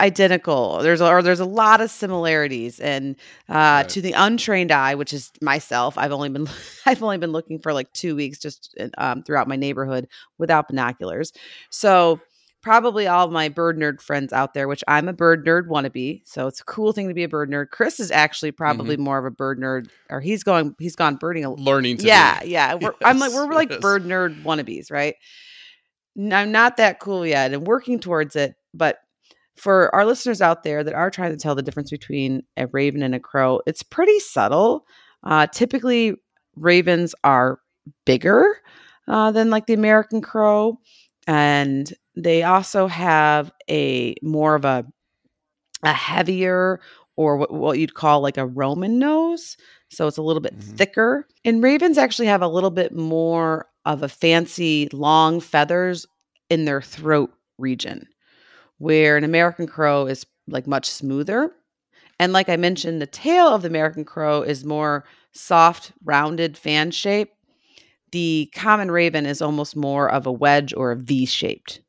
identical. 0.00 0.78
There's 0.82 1.00
a, 1.00 1.08
or 1.08 1.22
there's 1.22 1.40
a 1.40 1.46
lot 1.46 1.80
of 1.80 1.90
similarities, 1.90 2.78
and 2.78 3.16
uh, 3.48 3.54
right. 3.54 3.88
to 3.88 4.00
the 4.00 4.12
untrained 4.12 4.70
eye, 4.70 4.94
which 4.94 5.12
is 5.12 5.32
myself, 5.40 5.96
I've 5.96 6.12
only 6.12 6.28
been 6.28 6.46
I've 6.86 7.02
only 7.02 7.18
been 7.18 7.32
looking 7.32 7.58
for 7.58 7.72
like 7.72 7.92
two 7.92 8.14
weeks 8.14 8.38
just 8.38 8.76
um, 8.98 9.22
throughout 9.22 9.48
my 9.48 9.56
neighborhood 9.56 10.08
without 10.38 10.68
binoculars. 10.68 11.32
So 11.70 12.20
probably 12.60 13.06
all 13.06 13.28
my 13.28 13.48
bird 13.48 13.78
nerd 13.78 14.00
friends 14.00 14.32
out 14.32 14.54
there, 14.54 14.66
which 14.68 14.82
I'm 14.88 15.08
a 15.08 15.12
bird 15.12 15.46
nerd 15.46 15.68
wannabe. 15.68 16.22
So 16.24 16.46
it's 16.46 16.60
a 16.60 16.64
cool 16.64 16.92
thing 16.92 17.08
to 17.08 17.14
be 17.14 17.22
a 17.22 17.28
bird 17.28 17.50
nerd. 17.50 17.70
Chris 17.70 18.00
is 18.00 18.10
actually 18.10 18.52
probably 18.52 18.96
mm-hmm. 18.96 19.04
more 19.04 19.18
of 19.18 19.26
a 19.26 19.30
bird 19.30 19.60
nerd, 19.60 19.88
or 20.08 20.20
he's 20.20 20.42
going, 20.42 20.74
he's 20.78 20.96
gone 20.96 21.16
birding, 21.16 21.44
a, 21.44 21.52
learning. 21.52 22.00
yeah, 22.00 22.40
be. 22.40 22.48
yeah. 22.48 22.74
We're, 22.74 22.80
yes, 22.80 22.94
I'm 23.02 23.18
like 23.18 23.32
we're 23.32 23.52
like 23.54 23.70
yes. 23.70 23.80
bird 23.80 24.04
nerd 24.04 24.42
wannabes, 24.42 24.90
right? 24.90 25.14
I'm 26.16 26.52
not 26.52 26.76
that 26.76 27.00
cool 27.00 27.26
yet, 27.26 27.52
and 27.52 27.66
working 27.66 27.98
towards 27.98 28.36
it. 28.36 28.54
But 28.72 28.98
for 29.56 29.94
our 29.94 30.04
listeners 30.04 30.42
out 30.42 30.62
there 30.62 30.82
that 30.82 30.94
are 30.94 31.10
trying 31.10 31.30
to 31.32 31.36
tell 31.36 31.54
the 31.54 31.62
difference 31.62 31.90
between 31.90 32.42
a 32.56 32.66
raven 32.68 33.02
and 33.02 33.14
a 33.14 33.20
crow, 33.20 33.60
it's 33.66 33.82
pretty 33.82 34.18
subtle. 34.20 34.86
Uh, 35.22 35.46
typically, 35.46 36.14
ravens 36.56 37.14
are 37.24 37.60
bigger 38.04 38.60
uh, 39.08 39.30
than 39.32 39.50
like 39.50 39.66
the 39.66 39.74
American 39.74 40.20
crow, 40.20 40.78
and 41.26 41.92
they 42.16 42.42
also 42.42 42.86
have 42.86 43.52
a 43.68 44.14
more 44.22 44.54
of 44.54 44.64
a 44.64 44.84
a 45.82 45.92
heavier 45.92 46.80
or 47.16 47.36
what, 47.36 47.52
what 47.52 47.78
you'd 47.78 47.94
call 47.94 48.20
like 48.20 48.38
a 48.38 48.46
Roman 48.46 48.98
nose. 48.98 49.56
So 49.88 50.06
it's 50.06 50.16
a 50.16 50.22
little 50.22 50.40
bit 50.40 50.58
mm-hmm. 50.58 50.76
thicker. 50.76 51.28
And 51.44 51.62
ravens 51.62 51.98
actually 51.98 52.26
have 52.26 52.42
a 52.42 52.48
little 52.48 52.70
bit 52.70 52.94
more 52.94 53.66
of 53.84 54.02
a 54.02 54.08
fancy 54.08 54.88
long 54.92 55.40
feathers 55.40 56.06
in 56.50 56.64
their 56.64 56.82
throat 56.82 57.30
region 57.58 58.06
where 58.78 59.16
an 59.16 59.24
American 59.24 59.66
crow 59.66 60.06
is 60.06 60.26
like 60.48 60.66
much 60.66 60.88
smoother. 60.88 61.50
And 62.18 62.32
like 62.32 62.48
I 62.48 62.56
mentioned, 62.56 63.00
the 63.00 63.06
tail 63.06 63.48
of 63.48 63.62
the 63.62 63.68
American 63.68 64.04
crow 64.04 64.42
is 64.42 64.64
more 64.64 65.04
soft, 65.32 65.92
rounded 66.04 66.56
fan 66.56 66.90
shape. 66.90 67.32
The 68.12 68.50
common 68.54 68.90
raven 68.90 69.26
is 69.26 69.42
almost 69.42 69.74
more 69.74 70.08
of 70.08 70.26
a 70.26 70.32
wedge 70.32 70.72
or 70.76 70.92
a 70.92 70.96
V 70.96 71.26
shaped, 71.26 71.80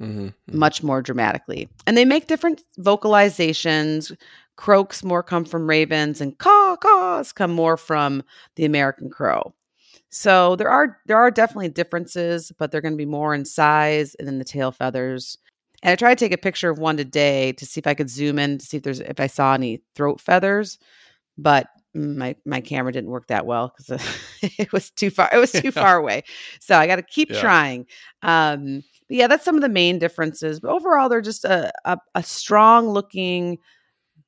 mm-hmm, 0.00 0.26
mm-hmm. 0.26 0.58
much 0.58 0.82
more 0.82 1.02
dramatically. 1.02 1.68
And 1.86 1.96
they 1.96 2.04
make 2.04 2.28
different 2.28 2.62
vocalizations. 2.78 4.16
Croaks 4.56 5.02
more 5.02 5.22
come 5.22 5.46
from 5.46 5.66
ravens, 5.66 6.20
and 6.20 6.36
caw 6.38 6.76
caws 6.76 7.32
come 7.32 7.50
more 7.50 7.78
from 7.78 8.22
the 8.56 8.66
American 8.66 9.08
crow. 9.08 9.54
So 10.10 10.56
there 10.56 10.68
are 10.68 10.98
there 11.06 11.16
are 11.16 11.30
definitely 11.30 11.68
differences, 11.68 12.52
but 12.58 12.70
they're 12.70 12.80
going 12.80 12.94
to 12.94 12.98
be 12.98 13.06
more 13.06 13.34
in 13.34 13.44
size 13.44 14.14
and 14.16 14.26
then 14.26 14.38
the 14.38 14.44
tail 14.44 14.72
feathers. 14.72 15.38
And 15.82 15.92
I 15.92 15.96
tried 15.96 16.18
to 16.18 16.24
take 16.24 16.34
a 16.34 16.38
picture 16.38 16.68
of 16.68 16.78
one 16.78 16.96
today 16.96 17.52
to 17.52 17.64
see 17.64 17.78
if 17.78 17.86
I 17.86 17.94
could 17.94 18.10
zoom 18.10 18.38
in 18.38 18.58
to 18.58 18.66
see 18.66 18.78
if 18.78 18.82
there's 18.82 19.00
if 19.00 19.20
I 19.20 19.28
saw 19.28 19.54
any 19.54 19.82
throat 19.94 20.20
feathers, 20.20 20.78
but 21.38 21.68
my 21.94 22.36
my 22.44 22.60
camera 22.60 22.92
didn't 22.92 23.10
work 23.10 23.28
that 23.28 23.46
well 23.46 23.72
because 23.76 24.04
it 24.42 24.72
was 24.72 24.90
too 24.90 25.10
far. 25.10 25.30
It 25.32 25.38
was 25.38 25.52
too 25.52 25.60
yeah. 25.64 25.70
far 25.82 25.96
away. 25.96 26.24
So 26.60 26.76
I 26.76 26.86
got 26.86 26.96
to 26.96 27.02
keep 27.02 27.30
yeah. 27.30 27.40
trying. 27.40 27.86
Um, 28.22 28.82
but 29.08 29.16
yeah, 29.16 29.26
that's 29.26 29.44
some 29.44 29.56
of 29.56 29.62
the 29.62 29.68
main 29.68 29.98
differences. 29.98 30.60
But 30.60 30.70
overall, 30.70 31.08
they're 31.08 31.20
just 31.20 31.44
a, 31.44 31.72
a, 31.84 31.98
a 32.14 32.22
strong 32.22 32.88
looking 32.88 33.58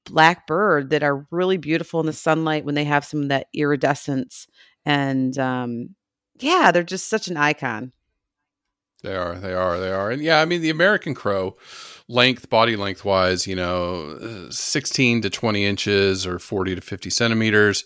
black 0.05 0.47
bird 0.47 0.91
that 0.91 1.03
are 1.03 1.27
really 1.31 1.57
beautiful 1.57 2.01
in 2.01 2.07
the 2.07 2.13
sunlight 2.13 2.65
when 2.65 2.75
they 2.75 2.85
have 2.85 3.05
some 3.05 3.23
of 3.23 3.29
that 3.29 3.47
iridescence. 3.55 4.49
And 4.85 5.37
um, 5.39 5.95
yeah, 6.39 6.71
they're 6.73 6.83
just 6.83 7.09
such 7.09 7.29
an 7.29 7.37
icon. 7.37 7.93
They 9.03 9.17
are, 9.17 9.35
they 9.35 9.53
are, 9.53 9.81
they 9.81 9.91
are. 9.91 10.11
And 10.11 10.23
yeah, 10.23 10.41
I 10.41 10.45
mean, 10.45 10.61
the 10.61 10.71
American 10.71 11.15
crow, 11.15 11.57
length, 12.09 12.49
body 12.49 12.77
length 12.77 13.05
wise, 13.05 13.47
you 13.49 13.57
know, 13.57 14.49
16 14.49 15.23
to 15.23 15.31
20 15.31 15.65
inches 15.65 16.27
or 16.27 16.39
40 16.39 16.77
to 16.77 16.81
50 16.81 17.11
centimeters, 17.11 17.85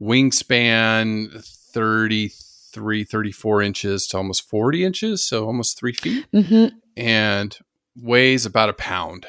wingspan 0.00 1.44
33, 1.72 3.04
34 3.04 3.62
inches 3.62 4.06
to 4.08 4.16
almost 4.16 4.48
40 4.48 4.84
inches, 4.84 5.24
so 5.24 5.46
almost 5.46 5.78
three 5.78 5.92
feet, 5.92 6.26
mm-hmm. 6.32 6.76
and 6.96 7.58
weighs 7.96 8.44
about 8.44 8.68
a 8.68 8.74
pound. 8.74 9.26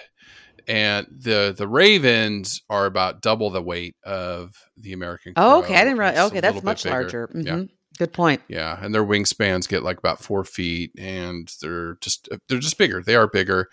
And 0.67 1.07
the 1.09 1.55
the 1.57 1.67
ravens 1.67 2.61
are 2.69 2.85
about 2.85 3.21
double 3.21 3.49
the 3.49 3.61
weight 3.61 3.95
of 4.03 4.53
the 4.75 4.93
American. 4.93 5.33
Crow. 5.33 5.43
Oh, 5.43 5.59
okay, 5.59 5.75
I 5.75 5.83
didn't 5.83 5.99
realize. 5.99 6.17
Okay, 6.29 6.41
that's 6.41 6.61
much 6.61 6.85
larger. 6.85 7.27
Mm-hmm. 7.27 7.47
Yeah. 7.47 7.63
Good 7.97 8.13
point. 8.13 8.41
Yeah, 8.47 8.77
and 8.79 8.93
their 8.93 9.05
wingspans 9.05 9.67
get 9.67 9.81
like 9.81 9.97
about 9.97 10.21
four 10.21 10.43
feet, 10.43 10.91
and 10.97 11.51
they're 11.61 11.95
just 11.95 12.29
they're 12.47 12.59
just 12.59 12.77
bigger. 12.77 13.01
They 13.01 13.15
are 13.15 13.27
bigger. 13.27 13.69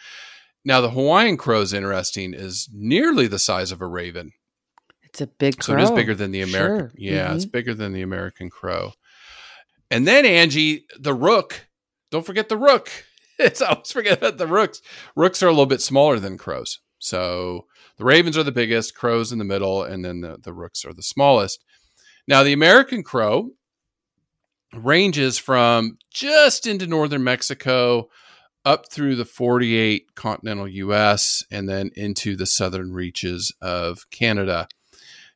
Now 0.65 0.81
the 0.81 0.91
Hawaiian 0.91 1.37
crow 1.37 1.61
is 1.61 1.73
interesting. 1.73 2.33
Is 2.33 2.69
nearly 2.73 3.27
the 3.27 3.39
size 3.39 3.71
of 3.73 3.83
a 3.83 3.87
raven. 3.87 4.33
It's 5.03 5.21
a 5.21 5.27
big 5.27 5.59
crow. 5.59 5.75
So 5.75 5.79
it 5.79 5.83
is 5.83 5.91
bigger 5.91 6.15
than 6.15 6.31
the 6.31 6.41
American. 6.41 6.89
Sure. 6.89 6.93
Yeah, 6.97 7.27
mm-hmm. 7.27 7.37
it's 7.37 7.45
bigger 7.45 7.75
than 7.75 7.93
the 7.93 8.03
American 8.03 8.51
crow. 8.51 8.93
And 9.91 10.09
then 10.09 10.25
Angie, 10.25 10.87
the 10.99 11.15
rook. 11.15 11.67
Don't 12.11 12.27
forget 12.27 12.49
the 12.49 12.57
rook. 12.57 12.91
It's 13.37 13.61
I 13.61 13.71
always 13.71 13.91
forget 13.91 14.19
about 14.19 14.39
the 14.39 14.47
rooks. 14.47 14.81
Rooks 15.17 15.43
are 15.43 15.49
a 15.49 15.51
little 15.51 15.67
bit 15.67 15.83
smaller 15.83 16.21
than 16.21 16.39
crows. 16.39 16.79
So 17.05 17.67
the 17.99 18.05
ravens 18.05 18.39
are 18.39 18.43
the 18.43 18.53
biggest, 18.53 18.95
crows 18.95 19.31
in 19.31 19.39
the 19.39 19.45
middle, 19.45 19.83
and 19.83 20.05
then 20.05 20.23
the, 20.23 20.39
the 20.43 20.55
rooks 20.55 20.85
are 20.85 20.95
the 20.95 21.03
smallest. 21.03 21.63
Now 22.27 22.43
the 22.43 22.55
American 22.55 23.03
crow 23.03 23.51
ranges 24.73 25.39
from 25.39 25.99
just 26.11 26.67
into 26.67 26.87
northern 26.87 27.23
Mexico 27.23 28.09
up 28.65 28.91
through 28.91 29.17
the 29.17 29.27
48 29.27 30.15
continental 30.15 30.67
US 30.67 31.45
and 31.51 31.69
then 31.69 31.91
into 31.95 32.37
the 32.37 32.47
southern 32.47 32.93
reaches 32.93 33.53
of 33.61 34.09
Canada. 34.11 34.67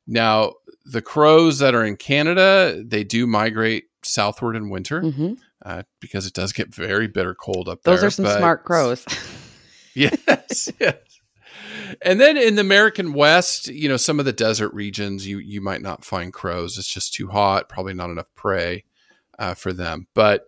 Now, 0.06 0.54
the 0.86 1.02
crows 1.02 1.58
that 1.58 1.74
are 1.74 1.84
in 1.84 1.96
Canada, 1.96 2.82
they 2.82 3.04
do 3.04 3.26
migrate 3.26 3.84
southward 4.02 4.56
in 4.56 4.70
winter 4.70 5.02
mm-hmm. 5.02 5.34
uh, 5.62 5.82
because 6.00 6.26
it 6.26 6.32
does 6.32 6.54
get 6.54 6.74
very 6.74 7.06
bitter 7.06 7.34
cold 7.34 7.68
up 7.68 7.82
Those 7.82 8.00
there. 8.00 8.06
Those 8.08 8.18
are 8.18 8.22
some 8.22 8.38
smart 8.38 8.64
crows. 8.64 9.04
yes, 9.94 10.72
yes. 10.80 10.94
And 12.02 12.20
then 12.20 12.36
in 12.36 12.56
the 12.56 12.60
American 12.60 13.12
West, 13.12 13.68
you 13.68 13.88
know, 13.88 13.96
some 13.96 14.18
of 14.18 14.24
the 14.24 14.32
desert 14.32 14.72
regions, 14.74 15.26
you 15.26 15.38
you 15.38 15.60
might 15.60 15.82
not 15.82 16.04
find 16.04 16.32
crows. 16.32 16.78
It's 16.78 16.92
just 16.92 17.14
too 17.14 17.28
hot, 17.28 17.68
probably 17.68 17.94
not 17.94 18.10
enough 18.10 18.26
prey 18.34 18.84
uh, 19.38 19.54
for 19.54 19.72
them. 19.72 20.06
But 20.14 20.44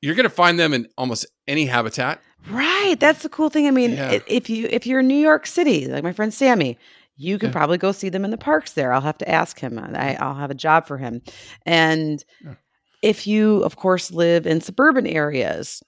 you're 0.00 0.14
going 0.14 0.24
to 0.24 0.30
find 0.30 0.58
them 0.58 0.72
in 0.72 0.88
almost 0.96 1.26
any 1.46 1.66
habitat. 1.66 2.20
Right. 2.48 2.98
That's 2.98 3.22
the 3.22 3.28
cool 3.28 3.50
thing. 3.50 3.66
I 3.66 3.70
mean, 3.70 3.92
yeah. 3.92 4.20
if 4.26 4.48
you 4.48 4.66
if 4.70 4.86
you're 4.86 5.00
in 5.00 5.08
New 5.08 5.14
York 5.14 5.46
City, 5.46 5.86
like 5.86 6.02
my 6.02 6.12
friend 6.12 6.32
Sammy, 6.32 6.78
you 7.16 7.38
can 7.38 7.48
yeah. 7.48 7.52
probably 7.52 7.76
go 7.76 7.92
see 7.92 8.08
them 8.08 8.24
in 8.24 8.30
the 8.30 8.38
parks 8.38 8.72
there. 8.72 8.92
I'll 8.92 9.02
have 9.02 9.18
to 9.18 9.28
ask 9.28 9.60
him. 9.60 9.78
I, 9.78 10.16
will 10.20 10.34
have 10.34 10.50
a 10.50 10.54
job 10.54 10.86
for 10.86 10.96
him. 10.96 11.20
And 11.66 12.24
yeah. 12.42 12.54
if 13.02 13.26
you, 13.26 13.62
of 13.62 13.76
course, 13.76 14.10
live 14.10 14.46
in 14.46 14.62
suburban 14.62 15.06
areas, 15.06 15.82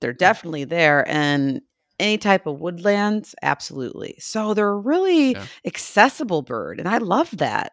they're 0.00 0.14
definitely 0.14 0.64
there. 0.64 1.06
And 1.06 1.60
any 1.98 2.18
type 2.18 2.46
of 2.46 2.60
woodlands, 2.60 3.34
absolutely. 3.42 4.16
So 4.18 4.54
they're 4.54 4.68
a 4.68 4.76
really 4.76 5.36
accessible 5.64 6.42
bird, 6.42 6.78
and 6.78 6.88
I 6.88 6.98
love 6.98 7.36
that. 7.38 7.72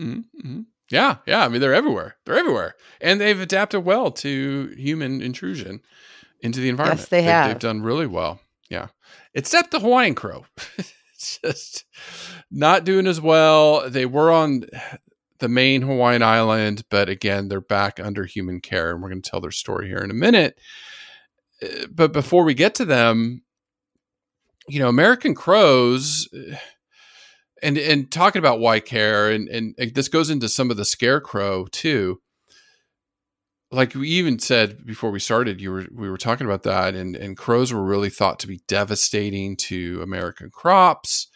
Mm-hmm. 0.00 0.20
mm-hmm. 0.38 0.60
Yeah, 0.90 1.16
yeah. 1.26 1.44
I 1.44 1.48
mean, 1.48 1.62
they're 1.62 1.72
everywhere. 1.72 2.16
They're 2.26 2.36
everywhere, 2.36 2.74
and 3.00 3.18
they've 3.18 3.40
adapted 3.40 3.82
well 3.82 4.10
to 4.10 4.74
human 4.76 5.22
intrusion 5.22 5.80
into 6.40 6.60
the 6.60 6.68
environment. 6.68 7.00
Yes, 7.00 7.08
they 7.08 7.22
have. 7.22 7.46
They've, 7.46 7.54
they've 7.54 7.60
done 7.60 7.82
really 7.82 8.06
well. 8.06 8.40
Yeah, 8.68 8.88
except 9.32 9.70
the 9.70 9.80
Hawaiian 9.80 10.14
crow. 10.14 10.44
it's 11.14 11.38
just 11.38 11.84
not 12.50 12.84
doing 12.84 13.06
as 13.06 13.22
well. 13.22 13.88
They 13.88 14.04
were 14.04 14.30
on 14.30 14.64
the 15.38 15.48
main 15.48 15.82
Hawaiian 15.82 16.22
island, 16.22 16.84
but 16.90 17.08
again, 17.08 17.48
they're 17.48 17.60
back 17.60 17.98
under 17.98 18.24
human 18.24 18.60
care, 18.60 18.90
and 18.90 19.02
we're 19.02 19.08
going 19.08 19.22
to 19.22 19.30
tell 19.30 19.40
their 19.40 19.50
story 19.50 19.88
here 19.88 19.98
in 19.98 20.10
a 20.10 20.14
minute. 20.14 20.58
But 21.90 22.12
before 22.12 22.44
we 22.44 22.54
get 22.54 22.74
to 22.76 22.84
them, 22.84 23.42
you 24.68 24.78
know, 24.78 24.88
American 24.88 25.34
crows 25.34 26.28
and 27.62 27.78
and 27.78 28.10
talking 28.10 28.40
about 28.40 28.60
why 28.60 28.80
care 28.80 29.30
and, 29.30 29.48
and 29.48 29.74
this 29.94 30.08
goes 30.08 30.28
into 30.30 30.48
some 30.48 30.70
of 30.70 30.76
the 30.76 30.84
scarecrow 30.84 31.66
too. 31.66 32.20
Like 33.70 33.94
we 33.94 34.08
even 34.10 34.38
said 34.38 34.84
before 34.84 35.10
we 35.10 35.18
started 35.18 35.60
you 35.60 35.70
were 35.72 35.86
we 35.94 36.10
were 36.10 36.18
talking 36.18 36.46
about 36.46 36.64
that 36.64 36.94
and 36.94 37.16
and 37.16 37.36
crows 37.36 37.72
were 37.72 37.82
really 37.82 38.10
thought 38.10 38.38
to 38.40 38.46
be 38.46 38.60
devastating 38.68 39.56
to 39.56 40.02
american 40.02 40.50
crops 40.50 41.28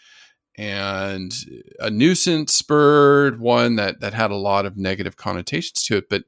and 0.58 1.32
a 1.80 1.88
nuisance 1.88 2.60
bird 2.60 3.40
one 3.40 3.76
that 3.76 4.00
that 4.00 4.12
had 4.12 4.30
a 4.30 4.36
lot 4.36 4.66
of 4.66 4.76
negative 4.76 5.16
connotations 5.16 5.82
to 5.82 5.96
it 5.96 6.10
but 6.10 6.24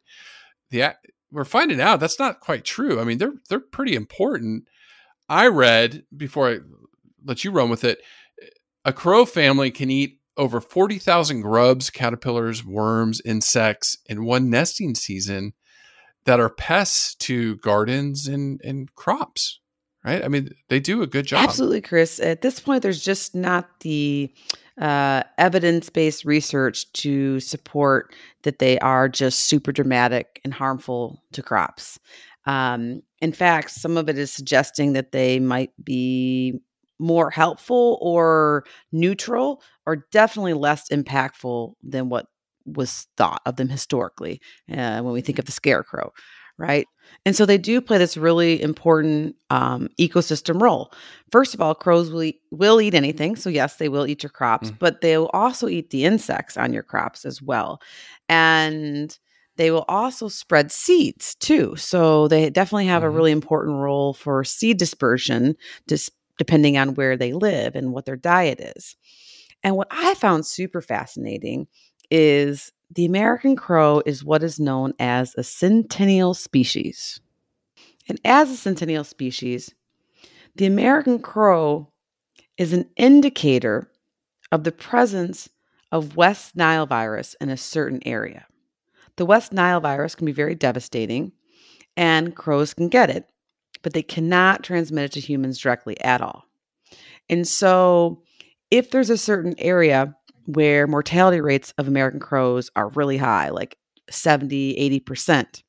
the 0.71 0.95
we're 1.31 1.45
finding 1.45 1.81
out 1.81 2.01
that's 2.01 2.19
not 2.19 2.41
quite 2.41 2.65
true 2.65 3.01
i 3.01 3.05
mean 3.05 3.19
they're 3.19 3.35
they're 3.49 3.61
pretty 3.61 3.95
important 3.95 4.65
i 5.29 5.47
read 5.47 6.05
before 6.17 6.51
i 6.51 6.59
let 7.25 7.45
you 7.45 7.51
run 7.51 7.69
with 7.69 7.85
it 7.85 8.01
a 8.85 8.93
crow 8.93 9.25
family 9.25 9.71
can 9.71 9.91
eat 9.91 10.19
over 10.39 10.61
40,000 10.61 11.43
grubs, 11.43 11.91
caterpillars, 11.91 12.65
worms, 12.65 13.21
insects 13.25 13.99
in 14.07 14.25
one 14.25 14.49
nesting 14.49 14.95
season 14.95 15.53
that 16.25 16.41
are 16.41 16.49
pests 16.49 17.15
to 17.17 17.57
gardens 17.57 18.29
and, 18.29 18.61
and 18.63 18.95
crops, 18.95 19.61
right? 20.05 20.25
I 20.25 20.29
mean, 20.29 20.51
they 20.69 20.79
do 20.79 21.03
a 21.03 21.07
good 21.07 21.27
job. 21.27 21.45
Absolutely, 21.45 21.81
Chris. 21.81 22.21
At 22.21 22.41
this 22.41 22.61
point, 22.61 22.83
there's 22.83 23.03
just 23.03 23.35
not 23.35 23.81
the 23.81 24.33
uh, 24.81 25.23
evidence 25.39 25.91
based 25.91 26.25
research 26.25 26.91
to 26.93 27.41
support 27.41 28.15
that 28.43 28.59
they 28.59 28.79
are 28.79 29.09
just 29.09 29.41
super 29.41 29.73
dramatic 29.73 30.41
and 30.45 30.55
harmful 30.55 31.23
to 31.33 31.43
crops. 31.43 31.99
Um, 32.47 33.03
in 33.21 33.33
fact, 33.33 33.71
some 33.71 33.97
of 33.97 34.09
it 34.09 34.17
is 34.17 34.33
suggesting 34.33 34.93
that 34.93 35.13
they 35.13 35.41
might 35.41 35.73
be 35.85 36.61
more 36.99 37.31
helpful 37.31 37.99
or 38.01 38.65
neutral 38.93 39.63
or 39.87 40.07
definitely 40.11 40.55
less 40.55 40.89
impactful 40.89 41.75
than 41.83 42.09
what 42.09 42.27
was 42.65 43.07
thought 43.17 43.41
of 43.47 43.57
them 43.57 43.69
historically 43.69 44.41
uh, 44.71 45.01
when 45.01 45.13
we 45.13 45.21
think 45.21 45.39
of 45.39 45.45
the 45.45 45.53
scarecrow 45.53 46.13
right 46.59 46.87
and 47.25 47.35
so 47.35 47.47
they 47.47 47.59
do 47.59 47.81
play 47.81 47.99
this 47.99 48.17
really 48.17 48.61
important 48.61 49.35
um, 49.51 49.89
ecosystem 49.99 50.61
role 50.61 50.93
first 51.31 51.55
of 51.55 51.61
all 51.61 51.75
crows 51.75 52.11
will 52.11 52.23
eat, 52.23 52.41
will 52.51 52.81
eat 52.81 52.95
anything 52.95 53.37
so 53.37 53.49
yes 53.49 53.77
they 53.77 53.89
will 53.89 54.07
eat 54.07 54.23
your 54.23 54.31
crops 54.31 54.71
mm. 54.71 54.79
but 54.79 55.01
they 55.01 55.17
will 55.17 55.31
also 55.33 55.69
eat 55.69 55.91
the 55.91 56.05
insects 56.05 56.57
on 56.57 56.73
your 56.73 56.83
crops 56.83 57.25
as 57.25 57.41
well 57.41 57.81
and 58.29 59.19
they 59.57 59.71
will 59.71 59.85
also 59.89 60.29
spread 60.29 60.71
seeds 60.71 61.35
too 61.37 61.75
so 61.77 62.29
they 62.29 62.51
definitely 62.51 62.87
have 62.87 63.03
mm-hmm. 63.03 63.13
a 63.13 63.17
really 63.17 63.33
important 63.33 63.77
role 63.77 64.13
for 64.13 64.45
seed 64.45 64.77
dispersion 64.77 65.57
to 65.87 65.97
depending 66.39 66.79
on 66.79 66.95
where 66.95 67.17
they 67.17 67.33
live 67.33 67.75
and 67.75 67.93
what 67.93 68.07
their 68.07 68.17
diet 68.17 68.61
is. 68.61 68.97
And 69.63 69.77
what 69.77 69.89
I 69.91 70.15
found 70.15 70.47
super 70.47 70.81
fascinating 70.81 71.67
is 72.11 72.73
the 72.95 73.05
American 73.05 73.57
crow 73.57 74.03
is 74.07 74.25
what 74.25 74.43
is 74.43 74.59
known 74.59 74.95
as 74.99 75.35
a 75.37 75.43
centennial 75.43 76.35
species. 76.35 77.21
And 78.09 78.21
as 78.25 78.51
a 78.51 78.57
centennial 78.57 79.05
species, 79.05 79.75
the 80.57 80.67
American 80.67 81.21
crow 81.21 81.93
is 82.57 82.73
an 82.73 82.89
indicator 82.97 83.91
of 84.51 84.65
the 84.65 84.73
presence 84.73 85.49
of 85.93 86.17
West 86.17 86.57
Nile 86.57 86.87
virus 86.87 87.37
in 87.41 87.51
a 87.51 87.57
certain 87.57 88.01
area. 88.07 88.47
The 89.17 89.27
West 89.27 89.53
Nile 89.53 89.81
virus 89.81 90.15
can 90.15 90.27
be 90.27 90.33
very 90.33 90.55
devastating, 90.55 91.33
and 91.97 92.35
crows 92.35 92.75
can 92.75 92.89
get 92.89 93.11
it 93.11 93.29
but 93.83 93.93
they 93.93 94.03
cannot 94.03 94.63
transmit 94.63 95.05
it 95.05 95.13
to 95.13 95.21
humans 95.21 95.59
directly 95.59 96.01
at 96.01 96.21
all. 96.21 96.45
And 97.29 97.47
so, 97.47 98.23
if 98.71 98.91
there's 98.91 99.11
a 99.11 99.19
certain 99.19 99.55
area 99.59 100.15
where 100.49 100.87
mortality 100.87 101.41
rates 101.41 101.73
of 101.79 101.89
American 101.89 102.21
crows 102.21 102.71
are 102.75 102.89
really 102.91 103.19
high, 103.19 103.51
like 103.51 103.77
70, 104.11 105.01
80%, 105.01 105.63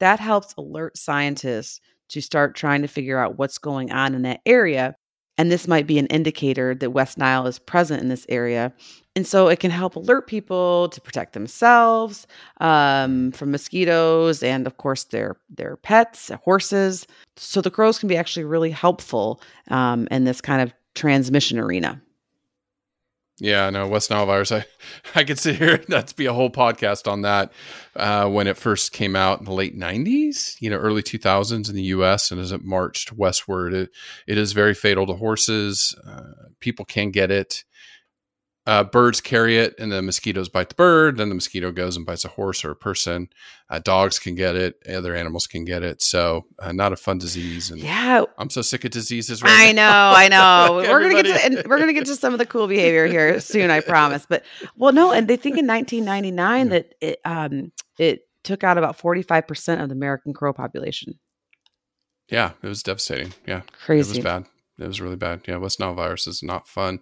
that 0.00 0.20
helps 0.20 0.54
alert 0.58 0.96
scientists 0.96 1.80
to 2.08 2.20
start 2.20 2.54
trying 2.54 2.82
to 2.82 2.88
figure 2.88 3.18
out 3.18 3.38
what's 3.38 3.58
going 3.58 3.90
on 3.90 4.14
in 4.14 4.22
that 4.22 4.40
area. 4.46 4.94
And 5.38 5.50
this 5.50 5.68
might 5.68 5.86
be 5.86 5.98
an 5.98 6.06
indicator 6.06 6.74
that 6.74 6.90
West 6.90 7.18
Nile 7.18 7.46
is 7.46 7.58
present 7.58 8.02
in 8.02 8.08
this 8.08 8.26
area 8.28 8.72
and 9.16 9.26
so 9.26 9.48
it 9.48 9.58
can 9.58 9.70
help 9.70 9.96
alert 9.96 10.26
people 10.26 10.90
to 10.90 11.00
protect 11.00 11.32
themselves 11.32 12.26
um, 12.60 13.32
from 13.32 13.50
mosquitoes 13.50 14.42
and 14.42 14.66
of 14.66 14.76
course 14.76 15.04
their 15.04 15.36
their 15.48 15.76
pets 15.78 16.30
horses 16.44 17.06
so 17.36 17.60
the 17.60 17.70
crows 17.70 17.98
can 17.98 18.08
be 18.08 18.16
actually 18.16 18.44
really 18.44 18.70
helpful 18.70 19.40
um, 19.68 20.06
in 20.10 20.24
this 20.24 20.40
kind 20.40 20.62
of 20.62 20.72
transmission 20.94 21.58
arena 21.58 22.00
yeah, 23.38 23.68
no, 23.68 23.86
West 23.86 24.10
Nile 24.10 24.24
virus. 24.24 24.50
I, 24.50 24.64
I 25.14 25.24
could 25.24 25.38
sit 25.38 25.56
here. 25.56 25.74
And 25.86 25.86
that's 25.88 26.12
be 26.12 26.26
a 26.26 26.32
whole 26.32 26.50
podcast 26.50 27.10
on 27.10 27.22
that. 27.22 27.52
Uh, 27.94 28.28
when 28.28 28.46
it 28.46 28.56
first 28.56 28.92
came 28.92 29.14
out 29.14 29.38
in 29.38 29.44
the 29.44 29.52
late 29.52 29.78
'90s, 29.78 30.56
you 30.60 30.70
know, 30.70 30.76
early 30.76 31.02
2000s 31.02 31.68
in 31.68 31.74
the 31.74 31.82
U.S. 31.82 32.30
and 32.30 32.40
as 32.40 32.52
it 32.52 32.64
marched 32.64 33.12
westward, 33.12 33.74
it 33.74 33.90
it 34.26 34.38
is 34.38 34.52
very 34.52 34.74
fatal 34.74 35.06
to 35.06 35.14
horses. 35.14 35.94
Uh, 36.06 36.48
people 36.60 36.84
can 36.84 37.10
get 37.10 37.30
it 37.30 37.64
uh, 38.66 38.82
birds 38.82 39.20
carry 39.20 39.58
it 39.58 39.74
and 39.78 39.92
the 39.92 40.02
mosquitoes 40.02 40.48
bite 40.48 40.68
the 40.68 40.74
bird 40.74 41.16
then 41.16 41.28
the 41.28 41.34
mosquito 41.34 41.70
goes 41.70 41.96
and 41.96 42.04
bites 42.04 42.24
a 42.24 42.28
horse 42.28 42.64
or 42.64 42.72
a 42.72 42.76
person. 42.76 43.28
Uh, 43.70 43.78
dogs 43.78 44.18
can 44.18 44.34
get 44.34 44.56
it 44.56 44.76
other 44.88 45.14
animals 45.14 45.46
can 45.46 45.64
get 45.64 45.82
it 45.82 46.02
so 46.02 46.44
uh, 46.58 46.72
not 46.72 46.92
a 46.92 46.96
fun 46.96 47.18
disease 47.18 47.70
and 47.70 47.80
yeah. 47.80 48.24
I'm 48.38 48.50
so 48.50 48.62
sick 48.62 48.84
of 48.84 48.90
diseases 48.90 49.42
right 49.42 49.68
i 49.68 49.72
now. 49.72 50.10
know 50.10 50.16
i 50.16 50.28
know. 50.80 50.90
We're 50.90 51.02
gonna 51.02 51.22
get 51.22 51.26
to 51.26 51.44
and 51.44 51.66
we're 51.68 51.78
gonna 51.78 51.92
get 51.92 52.06
to 52.06 52.16
some 52.16 52.32
of 52.32 52.38
the 52.38 52.46
cool 52.46 52.66
behavior 52.66 53.06
here 53.06 53.40
soon 53.40 53.70
i 53.70 53.80
promise 53.80 54.26
but 54.28 54.44
well 54.76 54.92
no 54.92 55.12
and 55.12 55.28
they 55.28 55.36
think 55.36 55.58
in 55.58 55.66
1999 55.66 56.66
yeah. 56.66 56.72
that 56.72 56.94
it 57.00 57.20
um 57.24 57.72
it 57.98 58.28
took 58.42 58.62
out 58.62 58.78
about 58.78 58.96
45% 58.98 59.82
of 59.82 59.88
the 59.88 59.94
american 59.94 60.32
crow 60.32 60.52
population. 60.52 61.18
Yeah 62.28 62.52
it 62.62 62.68
was 62.68 62.82
devastating. 62.82 63.32
Yeah. 63.46 63.62
Crazy 63.84 64.10
it 64.10 64.16
was 64.16 64.24
bad. 64.24 64.46
It 64.78 64.86
was 64.86 65.00
really 65.00 65.16
bad. 65.16 65.42
Yeah 65.46 65.56
west 65.56 65.80
nile 65.80 65.94
virus 65.94 66.26
is 66.26 66.42
not 66.42 66.68
fun 66.68 67.00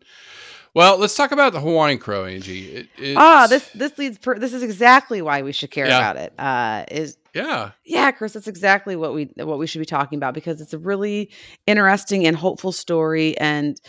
well, 0.74 0.98
let's 0.98 1.14
talk 1.14 1.30
about 1.30 1.52
the 1.52 1.60
Hawaiian 1.60 1.98
crow, 1.98 2.24
Angie. 2.24 2.88
It, 2.98 3.16
ah, 3.16 3.46
this 3.48 3.68
this 3.70 3.96
leads. 3.96 4.18
Per, 4.18 4.38
this 4.38 4.52
is 4.52 4.62
exactly 4.62 5.22
why 5.22 5.42
we 5.42 5.52
should 5.52 5.70
care 5.70 5.86
yeah. 5.86 5.98
about 5.98 6.16
it. 6.16 6.32
Uh, 6.36 6.84
is 6.90 7.16
yeah, 7.32 7.70
yeah, 7.84 8.10
Chris. 8.10 8.32
That's 8.32 8.48
exactly 8.48 8.96
what 8.96 9.14
we 9.14 9.30
what 9.36 9.58
we 9.58 9.68
should 9.68 9.78
be 9.78 9.86
talking 9.86 10.16
about 10.16 10.34
because 10.34 10.60
it's 10.60 10.72
a 10.72 10.78
really 10.78 11.30
interesting 11.68 12.26
and 12.26 12.36
hopeful 12.36 12.72
story. 12.72 13.38
And 13.38 13.80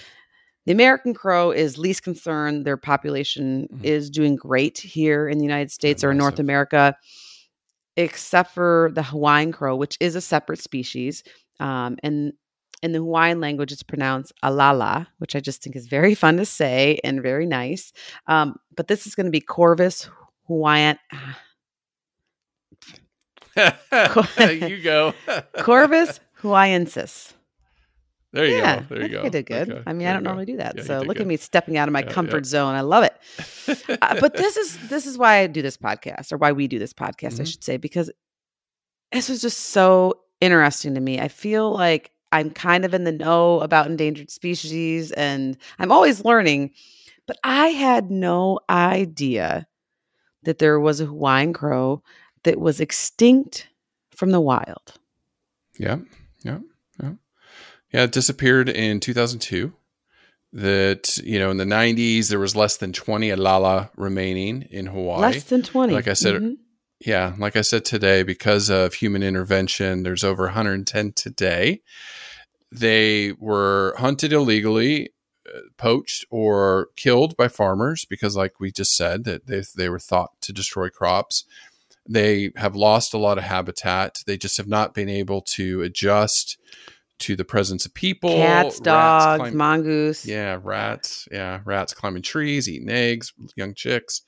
the 0.67 0.71
American 0.71 1.15
crow 1.15 1.49
is 1.49 1.79
least 1.79 2.03
concerned. 2.03 2.65
Their 2.65 2.77
population 2.77 3.67
mm-hmm. 3.71 3.83
is 3.83 4.11
doing 4.11 4.35
great 4.35 4.77
here 4.77 5.27
in 5.27 5.39
the 5.39 5.43
United 5.43 5.71
States 5.71 6.03
or 6.03 6.13
North 6.13 6.37
America, 6.37 6.95
except 7.97 8.53
for 8.53 8.91
the 8.93 9.03
Hawaiian 9.03 9.51
crow, 9.51 9.75
which 9.75 9.97
is 9.99 10.15
a 10.15 10.21
separate 10.21 10.59
species. 10.59 11.23
Um, 11.59 11.97
and 12.03 12.33
in 12.85 12.91
the 12.91 12.99
Hawaiian 12.99 13.41
language, 13.41 13.71
it's 13.71 13.83
pronounced 13.83 14.31
alala, 14.43 15.07
which 15.17 15.35
I 15.35 15.39
just 15.39 15.63
think 15.63 15.75
is 15.75 15.87
very 15.87 16.13
fun 16.15 16.37
to 16.37 16.45
say 16.45 16.99
and 17.03 17.21
very 17.21 17.47
nice. 17.47 17.91
Um, 18.27 18.57
but 18.75 18.87
this 18.87 19.07
is 19.07 19.15
going 19.15 19.25
to 19.25 19.31
be 19.31 19.41
Corvus 19.41 20.07
Hawaiian. 20.47 20.99
you 23.57 24.81
go. 24.83 25.13
Corvus 25.57 26.19
Hawaiiensis. 26.41 27.33
There 28.33 28.45
you 28.45 28.57
yeah, 28.57 28.81
go. 28.81 28.85
There 28.89 29.03
you 29.03 29.09
go. 29.09 29.23
I 29.23 29.29
did 29.29 29.45
good. 29.45 29.71
Okay. 29.71 29.83
I 29.87 29.93
mean, 29.93 29.99
there 29.99 30.09
I 30.09 30.13
don't 30.13 30.23
normally 30.23 30.45
do 30.45 30.57
that. 30.57 30.77
Yeah, 30.77 30.83
so 30.83 30.99
look 30.99 31.17
good. 31.17 31.21
at 31.21 31.27
me 31.27 31.37
stepping 31.37 31.77
out 31.77 31.87
of 31.87 31.93
my 31.93 32.01
yeah, 32.01 32.11
comfort 32.11 32.45
zone. 32.45 32.75
I 32.75 32.81
love 32.81 33.05
it. 33.05 33.15
uh, 34.01 34.19
but 34.19 34.35
this 34.35 34.57
is 34.57 34.77
this 34.89 35.07
is 35.07 35.17
why 35.17 35.37
I 35.37 35.47
do 35.47 35.61
this 35.61 35.77
podcast, 35.77 36.33
or 36.33 36.37
why 36.37 36.51
we 36.51 36.67
do 36.67 36.77
this 36.77 36.91
podcast, 36.91 37.33
mm-hmm. 37.33 37.43
I 37.43 37.45
should 37.45 37.63
say, 37.63 37.77
because 37.77 38.11
this 39.13 39.29
was 39.29 39.41
just 39.41 39.57
so 39.57 40.15
interesting 40.41 40.95
to 40.95 40.99
me. 40.99 41.19
I 41.19 41.29
feel 41.29 41.71
like 41.71 42.11
I'm 42.35 42.51
kind 42.51 42.83
of 42.83 42.93
in 42.93 43.05
the 43.05 43.11
know 43.13 43.61
about 43.61 43.87
endangered 43.87 44.29
species 44.29 45.11
and 45.13 45.57
I'm 45.79 45.91
always 45.91 46.25
learning. 46.25 46.71
But 47.27 47.37
I 47.43 47.69
had 47.69 48.11
no 48.11 48.59
idea 48.69 49.67
that 50.43 50.59
there 50.59 50.79
was 50.79 50.99
a 50.99 51.05
Hawaiian 51.05 51.53
crow 51.53 52.03
that 52.43 52.59
was 52.59 52.79
extinct 52.79 53.67
from 54.11 54.31
the 54.31 54.41
wild. 54.41 54.99
Yeah, 55.79 55.99
yeah, 56.43 56.59
yeah. 57.01 57.13
Yeah, 57.91 58.03
it 58.03 58.11
disappeared 58.11 58.69
in 58.69 58.99
2002. 58.99 59.73
That, 60.53 61.17
you 61.17 61.37
know, 61.37 61.51
in 61.51 61.57
the 61.57 61.65
90s, 61.65 62.29
there 62.29 62.39
was 62.39 62.55
less 62.55 62.77
than 62.77 62.93
20 62.93 63.29
alala 63.29 63.91
remaining 63.97 64.61
in 64.63 64.85
Hawaii. 64.85 65.19
Less 65.19 65.43
than 65.43 65.63
20. 65.63 65.93
Like 65.93 66.07
I 66.07 66.13
said, 66.13 66.35
mm-hmm. 66.35 66.53
Yeah, 66.99 67.33
like 67.37 67.55
I 67.55 67.61
said 67.61 67.85
today, 67.85 68.23
because 68.23 68.69
of 68.69 68.93
human 68.93 69.23
intervention, 69.23 70.03
there's 70.03 70.23
over 70.23 70.43
110 70.43 71.13
today. 71.13 71.81
They 72.71 73.33
were 73.33 73.95
hunted 73.97 74.33
illegally, 74.33 75.09
uh, 75.47 75.59
poached, 75.77 76.25
or 76.29 76.89
killed 76.95 77.35
by 77.37 77.47
farmers 77.47 78.05
because, 78.05 78.35
like 78.35 78.59
we 78.59 78.71
just 78.71 78.95
said, 78.95 79.23
that 79.25 79.47
they, 79.47 79.63
they 79.75 79.89
were 79.89 79.99
thought 79.99 80.31
to 80.41 80.53
destroy 80.53 80.89
crops. 80.89 81.45
They 82.07 82.51
have 82.55 82.75
lost 82.75 83.13
a 83.13 83.17
lot 83.17 83.37
of 83.37 83.43
habitat. 83.43 84.23
They 84.25 84.37
just 84.37 84.57
have 84.57 84.67
not 84.67 84.93
been 84.93 85.09
able 85.09 85.41
to 85.41 85.81
adjust 85.81 86.57
to 87.19 87.35
the 87.35 87.45
presence 87.45 87.85
of 87.85 87.93
people. 87.93 88.29
Cats, 88.29 88.65
rats 88.65 88.79
dogs, 88.79 89.53
mongoose. 89.53 90.25
yeah, 90.25 90.59
rats. 90.61 91.27
Yeah, 91.31 91.61
rats 91.65 91.93
climbing 91.93 92.21
trees, 92.23 92.69
eating 92.69 92.89
eggs, 92.89 93.33
young 93.55 93.73
chicks. 93.73 94.21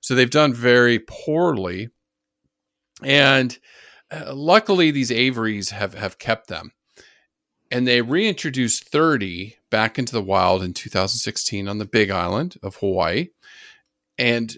So 0.00 0.14
they've 0.14 0.30
done 0.30 0.54
very 0.54 1.00
poorly. 1.00 1.90
And 3.02 3.58
uh, 4.10 4.34
luckily, 4.34 4.90
these 4.90 5.12
aviaries 5.12 5.70
have, 5.70 5.94
have 5.94 6.18
kept 6.18 6.48
them. 6.48 6.72
And 7.70 7.86
they 7.86 8.00
reintroduced 8.00 8.88
30 8.88 9.56
back 9.70 9.98
into 9.98 10.12
the 10.12 10.22
wild 10.22 10.62
in 10.62 10.72
2016 10.72 11.68
on 11.68 11.78
the 11.78 11.84
Big 11.84 12.10
Island 12.10 12.56
of 12.62 12.76
Hawaii. 12.76 13.28
And 14.16 14.56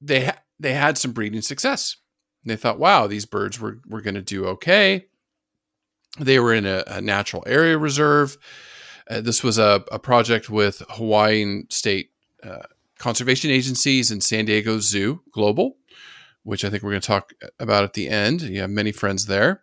they, 0.00 0.26
ha- 0.26 0.38
they 0.60 0.74
had 0.74 0.96
some 0.96 1.12
breeding 1.12 1.42
success. 1.42 1.96
They 2.44 2.56
thought, 2.56 2.78
wow, 2.78 3.06
these 3.06 3.26
birds 3.26 3.60
were, 3.60 3.78
were 3.86 4.00
going 4.00 4.14
to 4.14 4.22
do 4.22 4.46
okay. 4.46 5.06
They 6.18 6.38
were 6.38 6.54
in 6.54 6.66
a, 6.66 6.84
a 6.86 7.00
natural 7.00 7.42
area 7.46 7.78
reserve. 7.78 8.36
Uh, 9.10 9.20
this 9.20 9.42
was 9.42 9.58
a, 9.58 9.84
a 9.90 9.98
project 9.98 10.50
with 10.50 10.82
Hawaiian 10.90 11.66
State 11.70 12.10
uh, 12.42 12.62
Conservation 12.98 13.50
Agencies 13.50 14.10
and 14.10 14.22
San 14.22 14.44
Diego 14.44 14.78
Zoo 14.78 15.22
Global, 15.32 15.76
which 16.42 16.64
I 16.64 16.70
think 16.70 16.82
we're 16.82 16.90
going 16.90 17.00
to 17.00 17.06
talk 17.06 17.32
about 17.58 17.84
at 17.84 17.94
the 17.94 18.08
end. 18.08 18.42
You 18.42 18.60
have 18.60 18.70
many 18.70 18.92
friends 18.92 19.26
there. 19.26 19.62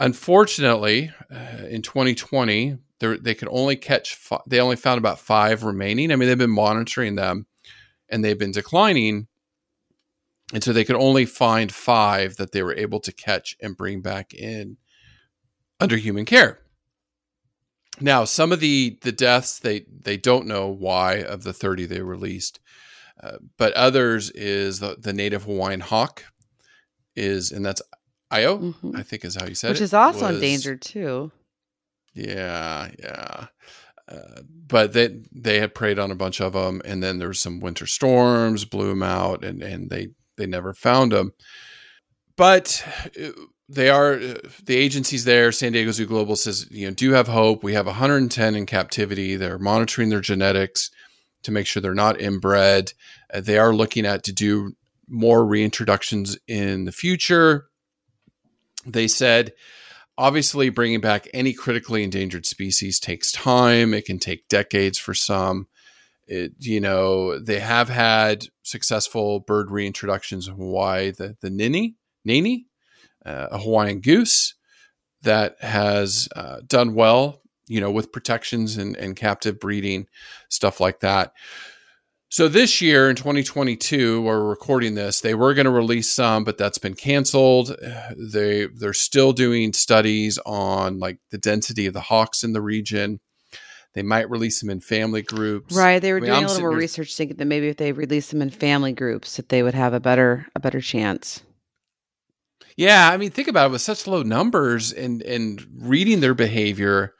Unfortunately, 0.00 1.12
uh, 1.30 1.66
in 1.68 1.82
2020, 1.82 2.78
they 3.00 3.34
could 3.34 3.48
only 3.50 3.76
catch, 3.76 4.18
they 4.46 4.60
only 4.60 4.76
found 4.76 4.98
about 4.98 5.18
five 5.18 5.64
remaining. 5.64 6.10
I 6.10 6.16
mean, 6.16 6.28
they've 6.28 6.38
been 6.38 6.50
monitoring 6.50 7.16
them 7.16 7.46
and 8.08 8.24
they've 8.24 8.38
been 8.38 8.52
declining. 8.52 9.26
And 10.54 10.62
so 10.62 10.72
they 10.72 10.84
could 10.84 10.96
only 10.96 11.26
find 11.26 11.70
five 11.70 12.36
that 12.36 12.52
they 12.52 12.62
were 12.62 12.74
able 12.74 13.00
to 13.00 13.12
catch 13.12 13.56
and 13.60 13.76
bring 13.76 14.00
back 14.00 14.32
in 14.32 14.78
under 15.80 15.96
human 15.96 16.24
care. 16.24 16.60
Now, 18.00 18.24
some 18.24 18.52
of 18.52 18.60
the 18.60 18.98
the 19.02 19.12
deaths 19.12 19.58
they 19.58 19.84
they 19.88 20.16
don't 20.16 20.46
know 20.46 20.68
why 20.68 21.16
of 21.16 21.42
the 21.42 21.52
30 21.52 21.86
they 21.86 22.00
released, 22.00 22.60
uh, 23.22 23.38
but 23.56 23.72
others 23.74 24.30
is 24.30 24.80
the, 24.80 24.96
the 24.98 25.12
native 25.12 25.44
Hawaiian 25.44 25.80
hawk 25.80 26.24
is 27.16 27.50
and 27.52 27.64
that's 27.64 27.82
Io, 28.30 28.58
Mhm. 28.58 28.96
I 28.96 29.02
think 29.02 29.24
is 29.24 29.36
how 29.36 29.46
you 29.46 29.54
said 29.54 29.70
Which 29.70 29.80
is 29.80 29.94
also 29.94 30.26
was- 30.26 30.34
endangered 30.36 30.82
too. 30.82 31.32
Yeah, 32.14 32.90
yeah. 32.98 33.46
Uh, 34.08 34.40
but 34.66 34.92
they 34.92 35.20
they 35.32 35.60
had 35.60 35.74
preyed 35.74 35.98
on 35.98 36.10
a 36.10 36.14
bunch 36.14 36.40
of 36.40 36.52
them, 36.54 36.80
and 36.84 37.02
then 37.02 37.18
there 37.18 37.28
was 37.28 37.40
some 37.40 37.60
winter 37.60 37.86
storms 37.86 38.64
blew 38.64 38.88
them 38.88 39.02
out, 39.02 39.44
and 39.44 39.62
and 39.62 39.90
they 39.90 40.08
they 40.36 40.46
never 40.46 40.72
found 40.74 41.12
them. 41.12 41.32
But 42.36 42.84
uh, 43.22 43.30
they 43.68 43.90
are 43.90 44.14
uh, 44.14 44.34
the 44.64 44.76
agencies 44.76 45.24
there. 45.24 45.52
San 45.52 45.72
Diego 45.72 45.90
Zoo 45.90 46.06
Global 46.06 46.36
says 46.36 46.66
you 46.70 46.86
know 46.88 46.94
do 46.94 47.12
have 47.12 47.28
hope. 47.28 47.62
We 47.62 47.74
have 47.74 47.86
110 47.86 48.54
in 48.54 48.66
captivity. 48.66 49.36
They're 49.36 49.58
monitoring 49.58 50.08
their 50.08 50.20
genetics 50.22 50.90
to 51.42 51.52
make 51.52 51.66
sure 51.66 51.80
they're 51.80 51.94
not 51.94 52.20
inbred. 52.20 52.92
Uh, 53.32 53.40
they 53.40 53.58
are 53.58 53.74
looking 53.74 54.06
at 54.06 54.24
to 54.24 54.32
do 54.32 54.72
more 55.08 55.44
reintroductions 55.44 56.36
in 56.46 56.84
the 56.84 56.92
future. 56.92 57.66
They 58.84 59.08
said 59.08 59.52
obviously 60.18 60.68
bringing 60.68 61.00
back 61.00 61.28
any 61.32 61.52
critically 61.52 62.02
endangered 62.02 62.44
species 62.44 62.98
takes 62.98 63.30
time 63.30 63.94
it 63.94 64.04
can 64.04 64.18
take 64.18 64.48
decades 64.48 64.98
for 64.98 65.14
some 65.14 65.68
it, 66.26 66.52
you 66.58 66.80
know 66.80 67.38
they 67.38 67.60
have 67.60 67.88
had 67.88 68.44
successful 68.62 69.40
bird 69.40 69.68
reintroductions 69.68 70.48
in 70.48 70.54
hawaii 70.54 71.12
the, 71.12 71.36
the 71.40 71.48
nene 71.48 71.94
nene 72.24 72.66
uh, 73.24 73.46
a 73.52 73.58
hawaiian 73.58 74.00
goose 74.00 74.54
that 75.22 75.56
has 75.60 76.28
uh, 76.34 76.60
done 76.66 76.94
well 76.94 77.40
you 77.68 77.80
know 77.80 77.90
with 77.90 78.12
protections 78.12 78.76
and, 78.76 78.96
and 78.96 79.16
captive 79.16 79.60
breeding 79.60 80.06
stuff 80.48 80.80
like 80.80 81.00
that 81.00 81.32
so 82.30 82.46
this 82.46 82.82
year 82.82 83.08
in 83.08 83.16
2022, 83.16 84.20
we're 84.20 84.44
recording 84.44 84.94
this. 84.94 85.22
They 85.22 85.34
were 85.34 85.54
going 85.54 85.64
to 85.64 85.70
release 85.70 86.10
some, 86.10 86.44
but 86.44 86.58
that's 86.58 86.78
been 86.78 86.94
canceled. 86.94 87.74
They 88.18 88.66
they're 88.66 88.92
still 88.92 89.32
doing 89.32 89.72
studies 89.72 90.38
on 90.44 90.98
like 90.98 91.18
the 91.30 91.38
density 91.38 91.86
of 91.86 91.94
the 91.94 92.00
hawks 92.00 92.42
in 92.42 92.52
the 92.52 92.60
region. 92.60 93.20
They 93.94 94.02
might 94.02 94.28
release 94.28 94.60
them 94.60 94.70
in 94.70 94.80
family 94.80 95.22
groups. 95.22 95.74
Right. 95.74 96.00
They 96.00 96.12
were 96.12 96.18
I 96.18 96.20
mean, 96.20 96.30
doing 96.30 96.38
I'm 96.38 96.44
a 96.44 96.48
little 96.48 96.62
more 96.62 96.76
research 96.76 97.16
thinking 97.16 97.36
that 97.38 97.46
maybe 97.46 97.68
if 97.68 97.76
they 97.76 97.92
release 97.92 98.30
them 98.30 98.42
in 98.42 98.50
family 98.50 98.92
groups 98.92 99.36
that 99.36 99.48
they 99.48 99.62
would 99.62 99.74
have 99.74 99.94
a 99.94 100.00
better 100.00 100.46
a 100.54 100.60
better 100.60 100.80
chance. 100.80 101.42
Yeah, 102.76 103.10
I 103.10 103.16
mean, 103.16 103.30
think 103.30 103.48
about 103.48 103.68
it 103.68 103.72
with 103.72 103.82
such 103.82 104.06
low 104.06 104.22
numbers 104.22 104.92
and 104.92 105.22
and 105.22 105.64
reading 105.80 106.20
their 106.20 106.34
behavior, 106.34 107.14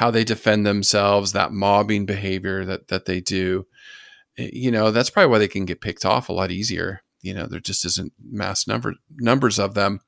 how 0.00 0.10
they 0.10 0.24
defend 0.24 0.64
themselves, 0.66 1.32
that 1.32 1.52
mobbing 1.52 2.06
behavior 2.06 2.64
that 2.64 2.88
that 2.88 3.04
they 3.04 3.20
do. 3.20 3.66
eh, 4.38 4.48
You 4.52 4.70
know, 4.70 4.90
that's 4.90 5.10
probably 5.10 5.30
why 5.30 5.38
they 5.38 5.46
can 5.48 5.66
get 5.66 5.82
picked 5.82 6.04
off 6.06 6.28
a 6.30 6.32
lot 6.32 6.50
easier. 6.50 7.02
You 7.20 7.34
know, 7.34 7.46
there 7.46 7.60
just 7.60 7.84
isn't 7.84 8.12
mass 8.18 8.66
number 8.66 8.94
numbers 9.18 9.58
of 9.58 9.74
them, 9.74 10.00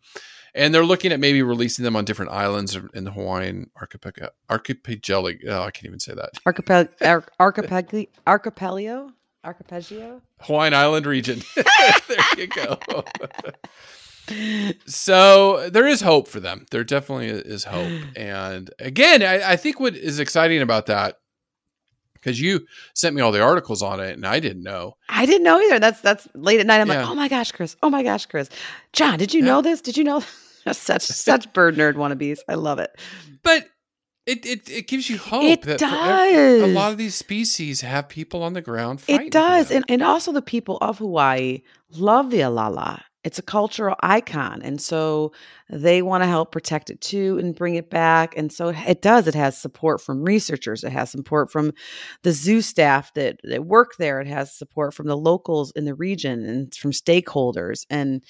and 0.54 0.74
they're 0.74 0.82
looking 0.92 1.12
at 1.12 1.20
maybe 1.20 1.42
releasing 1.42 1.84
them 1.84 1.94
on 1.94 2.06
different 2.06 2.32
islands 2.32 2.74
in 2.94 3.04
the 3.04 3.10
Hawaiian 3.12 3.70
archipelago. 3.78 4.30
Archipelago. 4.48 5.36
Oh, 5.48 5.62
I 5.64 5.70
can't 5.70 5.86
even 5.86 6.00
say 6.00 6.14
that. 6.14 6.30
Archipel 6.46 6.88
ar- 7.02 7.28
archipelago 7.38 8.06
archipelago 8.26 9.12
archipelago. 9.44 10.22
Hawaiian 10.40 10.72
Island 10.72 11.04
region. 11.04 11.42
there 11.56 12.26
you 12.38 12.46
go. 12.46 12.78
so 14.86 15.68
there 15.70 15.86
is 15.86 16.00
hope 16.00 16.28
for 16.28 16.40
them. 16.40 16.66
There 16.70 16.84
definitely 16.84 17.28
is 17.28 17.64
hope. 17.64 17.90
And 18.16 18.70
again, 18.78 19.22
I, 19.22 19.52
I 19.52 19.56
think 19.56 19.80
what 19.80 19.94
is 19.96 20.18
exciting 20.18 20.60
about 20.62 20.86
that, 20.86 21.16
because 22.14 22.40
you 22.40 22.66
sent 22.94 23.14
me 23.16 23.22
all 23.22 23.32
the 23.32 23.42
articles 23.42 23.82
on 23.82 24.00
it 24.00 24.12
and 24.12 24.26
I 24.26 24.38
didn't 24.40 24.62
know. 24.62 24.94
I 25.08 25.26
didn't 25.26 25.42
know 25.44 25.60
either. 25.60 25.78
That's 25.78 26.00
that's 26.00 26.28
late 26.34 26.60
at 26.60 26.66
night. 26.66 26.80
I'm 26.80 26.88
Yeah. 26.88 27.00
like, 27.00 27.08
oh 27.10 27.14
my 27.14 27.28
gosh, 27.28 27.52
Chris. 27.52 27.76
Oh 27.82 27.90
my 27.90 28.02
gosh, 28.02 28.26
Chris. 28.26 28.48
John, 28.92 29.18
did 29.18 29.34
you 29.34 29.40
Yeah. 29.40 29.46
know 29.46 29.62
this? 29.62 29.80
Did 29.80 29.96
you 29.96 30.04
know 30.04 30.22
such 30.72 31.02
such 31.02 31.52
bird 31.52 31.76
nerd 31.76 31.94
wannabes? 31.94 32.38
I 32.48 32.54
love 32.54 32.78
it. 32.78 32.90
But 33.42 33.68
it, 34.24 34.46
it, 34.46 34.70
it 34.70 34.86
gives 34.86 35.10
you 35.10 35.18
hope 35.18 35.42
It 35.42 35.62
that 35.62 35.82
ev- 35.82 36.62
a 36.62 36.66
lot 36.72 36.92
of 36.92 36.98
these 36.98 37.16
species 37.16 37.80
have 37.80 38.08
people 38.08 38.44
on 38.44 38.52
the 38.52 38.62
ground. 38.62 39.02
It 39.08 39.32
does. 39.32 39.72
And, 39.72 39.84
and 39.88 40.00
also, 40.00 40.30
the 40.30 40.40
people 40.42 40.78
of 40.80 40.98
Hawaii 40.98 41.62
love 41.90 42.30
the 42.30 42.42
alala. 42.42 43.04
It's 43.24 43.38
a 43.38 43.42
cultural 43.42 43.94
icon. 44.00 44.62
And 44.62 44.80
so 44.80 45.32
they 45.70 46.02
want 46.02 46.24
to 46.24 46.28
help 46.28 46.50
protect 46.50 46.90
it 46.90 47.00
too 47.00 47.38
and 47.38 47.54
bring 47.54 47.76
it 47.76 47.88
back. 47.88 48.36
And 48.36 48.52
so 48.52 48.70
it 48.70 49.00
does. 49.00 49.28
It 49.28 49.34
has 49.34 49.56
support 49.56 50.00
from 50.00 50.22
researchers, 50.24 50.82
it 50.82 50.90
has 50.92 51.10
support 51.10 51.50
from 51.50 51.72
the 52.22 52.32
zoo 52.32 52.60
staff 52.60 53.14
that, 53.14 53.38
that 53.44 53.64
work 53.64 53.96
there, 53.96 54.20
it 54.20 54.26
has 54.26 54.52
support 54.52 54.92
from 54.94 55.06
the 55.06 55.16
locals 55.16 55.70
in 55.72 55.84
the 55.84 55.94
region 55.94 56.44
and 56.44 56.74
from 56.74 56.90
stakeholders. 56.90 57.86
And 57.90 58.24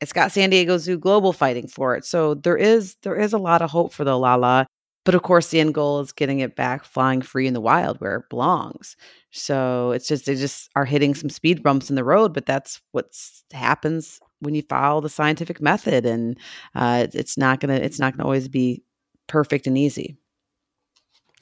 it's 0.00 0.12
got 0.12 0.32
San 0.32 0.50
Diego 0.50 0.78
Zoo 0.78 0.98
Global 0.98 1.32
fighting 1.32 1.68
for 1.68 1.94
it. 1.94 2.04
So 2.04 2.34
there 2.34 2.56
is 2.56 2.96
there 3.02 3.16
is 3.16 3.32
a 3.32 3.38
lot 3.38 3.62
of 3.62 3.70
hope 3.70 3.92
for 3.92 4.04
the 4.04 4.12
alala. 4.12 4.66
But 5.04 5.14
of 5.14 5.22
course, 5.22 5.48
the 5.48 5.60
end 5.60 5.74
goal 5.74 6.00
is 6.00 6.12
getting 6.12 6.40
it 6.40 6.56
back 6.56 6.84
flying 6.84 7.22
free 7.22 7.46
in 7.46 7.54
the 7.54 7.60
wild 7.60 8.00
where 8.00 8.16
it 8.16 8.28
belongs. 8.28 8.96
So 9.30 9.92
it's 9.92 10.06
just 10.06 10.26
they 10.26 10.34
just 10.34 10.68
are 10.76 10.84
hitting 10.84 11.14
some 11.14 11.30
speed 11.30 11.62
bumps 11.62 11.88
in 11.88 11.96
the 11.96 12.04
road, 12.04 12.34
but 12.34 12.46
that's 12.46 12.80
what 12.92 13.16
happens 13.52 14.20
when 14.40 14.54
you 14.54 14.62
follow 14.62 15.00
the 15.00 15.08
scientific 15.08 15.60
method, 15.60 16.04
and 16.04 16.38
uh, 16.74 17.06
it's 17.12 17.38
not 17.38 17.60
gonna 17.60 17.74
it's 17.74 17.98
not 17.98 18.14
gonna 18.14 18.24
always 18.24 18.48
be 18.48 18.82
perfect 19.26 19.66
and 19.66 19.78
easy. 19.78 20.16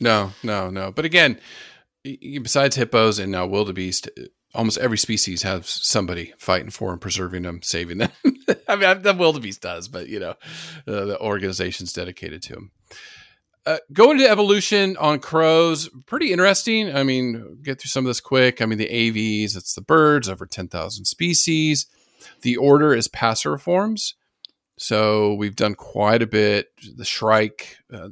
No, 0.01 0.33
no, 0.43 0.71
no. 0.71 0.93
But 0.93 1.05
again, 1.05 1.41
besides 2.05 2.77
hippos 2.77 3.19
and 3.19 3.33
now 3.33 3.47
wildebeest, 3.47 4.09
almost 4.55 4.79
every 4.79 4.99
species 4.99 5.43
has 5.43 5.69
somebody 5.69 6.33
fighting 6.39 6.71
for 6.71 6.93
and 6.93 7.01
preserving 7.01 7.43
them, 7.43 7.61
saving 7.63 7.99
them. 7.99 8.11
I 8.69 8.77
mean, 8.77 9.03
the 9.03 9.15
wildebeest 9.15 9.61
does, 9.61 9.89
but 9.89 10.09
you 10.09 10.21
know, 10.21 10.35
uh, 10.87 11.05
the 11.05 11.19
organization's 11.21 11.93
dedicated 11.93 12.43
to 12.43 12.55
them. 12.55 12.71
Uh, 13.67 13.79
going 13.93 14.19
to 14.19 14.29
evolution 14.29 14.97
on 14.97 15.21
crows, 15.21 15.91
pretty 16.07 16.33
interesting. 16.33 16.95
I 16.95 17.03
mean, 17.03 17.59
get 17.63 17.81
through 17.81 17.89
some 17.89 18.05
of 18.05 18.09
this 18.09 18.21
quick. 18.21 18.63
I 18.63 18.67
mean, 18.67 18.79
the 18.79 18.89
Aves, 18.89 19.57
it's 19.57 19.75
the 19.75 19.83
birds, 19.83 20.29
over 20.29 20.47
10,000 20.47 21.05
species. 21.05 21.87
The 22.43 22.57
order 22.57 22.95
is 22.95 23.09
Passeriformes. 23.09 24.15
So 24.79 25.35
we've 25.35 25.57
done 25.57 25.75
quite 25.75 26.23
a 26.23 26.27
bit. 26.27 26.69
The 26.97 27.05
shrike, 27.05 27.77
uh, 27.93 28.11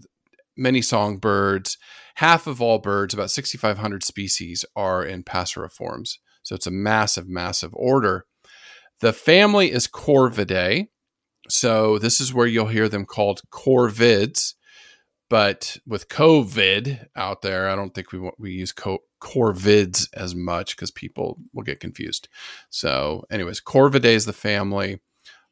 many 0.57 0.83
songbirds. 0.83 1.79
Half 2.17 2.47
of 2.47 2.61
all 2.61 2.79
birds, 2.79 3.15
about 3.15 3.31
6,500 3.31 4.03
species, 4.03 4.65
are 4.75 5.05
in 5.05 5.23
Passeriformes. 5.23 6.19
So 6.43 6.55
it's 6.55 6.67
a 6.67 6.71
massive, 6.71 7.29
massive 7.29 7.73
order. 7.75 8.27
The 9.01 9.13
family 9.13 9.71
is 9.71 9.87
Corvidae. 9.87 10.89
So 11.49 11.99
this 11.99 12.21
is 12.21 12.35
where 12.35 12.47
you'll 12.47 12.67
hear 12.67 12.89
them 12.89 13.05
called 13.05 13.43
corvids. 13.53 14.55
But 15.29 15.79
with 15.87 16.09
COVID 16.09 17.09
out 17.17 17.43
there, 17.43 17.69
I 17.69 17.75
don't 17.75 17.95
think 17.95 18.13
we 18.13 18.31
we 18.39 18.53
use 18.53 18.73
co- 18.73 19.03
corvids 19.21 20.09
as 20.15 20.35
much 20.35 20.77
because 20.77 20.91
people 20.91 21.39
will 21.53 21.65
get 21.65 21.81
confused. 21.81 22.29
So, 22.71 23.25
anyways, 23.31 23.61
Corvidae 23.61 24.05
is 24.15 24.27
the 24.27 24.33
family. 24.33 25.01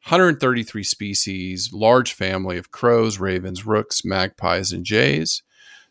133 0.07 0.83
species, 0.83 1.73
large 1.73 2.13
family 2.13 2.59
of 2.59 2.69
crows, 2.69 3.17
ravens, 3.17 3.65
rooks, 3.65 4.05
magpies, 4.05 4.71
and 4.71 4.85
jays. 4.85 5.41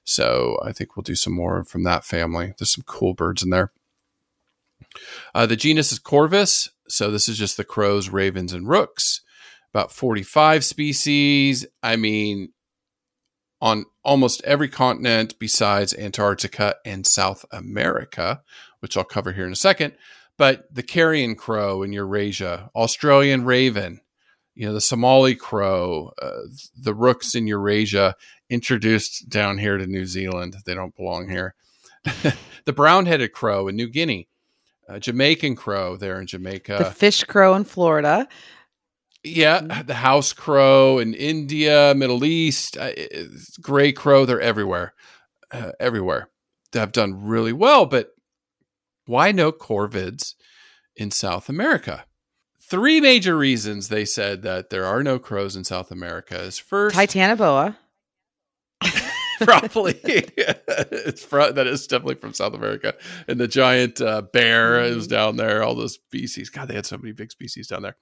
So 0.05 0.57
I 0.65 0.73
think 0.73 0.97
we'll 0.97 1.03
do 1.03 1.17
some 1.17 1.33
more 1.33 1.65
from 1.65 1.83
that 1.83 2.05
family. 2.05 2.55
There's 2.57 2.73
some 2.73 2.85
cool 2.87 3.15
birds 3.15 3.43
in 3.43 3.51
there. 3.51 3.73
Uh, 5.35 5.47
the 5.47 5.57
genus 5.57 5.91
is 5.91 5.99
Corvus. 5.99 6.69
So 6.89 7.11
this 7.11 7.29
is 7.29 7.37
just 7.37 7.57
the 7.57 7.65
crows, 7.65 8.09
ravens, 8.09 8.53
and 8.53 8.69
rooks. 8.69 9.23
About 9.73 9.91
45 9.91 10.65
species. 10.65 11.67
I 11.83 11.97
mean, 11.97 12.53
on 13.65 13.87
almost 14.05 14.45
every 14.45 14.69
continent 14.69 15.39
besides 15.39 15.95
Antarctica 15.95 16.77
and 16.85 17.07
South 17.07 17.47
America, 17.51 18.43
which 18.81 18.95
I'll 18.95 19.05
cover 19.05 19.33
here 19.33 19.47
in 19.47 19.53
a 19.53 19.57
second. 19.57 19.95
But 20.37 20.67
the 20.71 20.83
carrion 20.83 21.35
crow 21.35 21.83
in 21.83 21.91
Eurasia, 21.91 22.71
Australian 22.77 23.47
raven, 23.47 24.03
you 24.55 24.67
know, 24.67 24.75
the 24.75 24.83
Somali 24.83 25.35
crow, 25.35 26.13
uh, 26.21 26.43
the 26.79 26.93
rooks 26.93 27.35
in 27.35 27.47
Eurasia, 27.47 28.17
introduced 28.51 29.31
down 29.31 29.57
here 29.57 29.79
to 29.79 29.87
New 29.87 30.05
Zealand. 30.05 30.57
They 30.67 30.75
don't 30.75 30.95
belong 30.95 31.31
here. 31.31 31.55
the 32.67 32.73
brown 32.75 33.07
headed 33.07 33.33
crow 33.33 33.67
in 33.69 33.77
New 33.77 33.89
Guinea, 33.89 34.29
uh, 34.91 34.99
Jamaican 34.99 35.57
crow 35.57 35.97
there 35.97 36.21
in 36.21 36.27
Jamaica, 36.27 36.77
the 36.81 36.91
fish 36.91 37.25
crow 37.25 37.55
in 37.55 37.65
Florida. 37.65 38.29
Yeah, 39.25 39.61
Mm-hmm. 39.61 39.87
the 39.87 39.95
house 39.95 40.33
crow 40.33 40.99
in 40.99 41.15
India, 41.15 41.95
Middle 41.97 42.25
East, 42.25 42.77
uh, 42.77 42.93
gray 43.61 43.91
crow, 43.93 44.27
they're 44.27 44.41
everywhere. 44.41 44.93
Uh, 45.51 45.73
everywhere. 45.81 46.29
They 46.73 46.81
have 46.81 46.93
done 46.93 47.25
really 47.25 47.53
well, 47.53 47.87
but 47.87 48.11
why 49.07 49.33
no 49.33 49.53
corvids 49.53 50.35
in 50.97 51.11
South 51.11 51.49
America? 51.49 52.05
Three 52.61 53.01
major 53.01 53.37
reasons 53.37 53.89
they 53.89 54.05
said 54.05 54.43
that 54.43 54.71
there 54.71 54.85
are 54.85 55.03
no 55.03 55.19
crows 55.19 55.55
in 55.55 55.65
South 55.65 55.91
America 55.91 56.39
is 56.41 56.59
first, 56.59 56.97
Titanoboa. 56.97 57.77
probably 59.41 60.01
it's 60.05 61.25
fr- 61.25 61.51
that 61.51 61.67
is 61.67 61.87
definitely 61.87 62.15
from 62.15 62.33
South 62.33 62.55
America, 62.55 62.95
and 63.29 63.39
the 63.39 63.49
giant 63.49 64.01
uh, 64.01 64.23
bear 64.23 64.81
is 64.81 65.07
down 65.07 65.37
there. 65.37 65.63
All 65.63 65.75
those 65.75 65.95
species, 65.95 66.51
God, 66.51 66.69
they 66.69 66.75
had 66.75 66.87
so 66.87 66.97
many 66.99 67.13
big 67.13 67.31
species 67.31 67.67
down 67.69 67.83
there. 67.83 67.97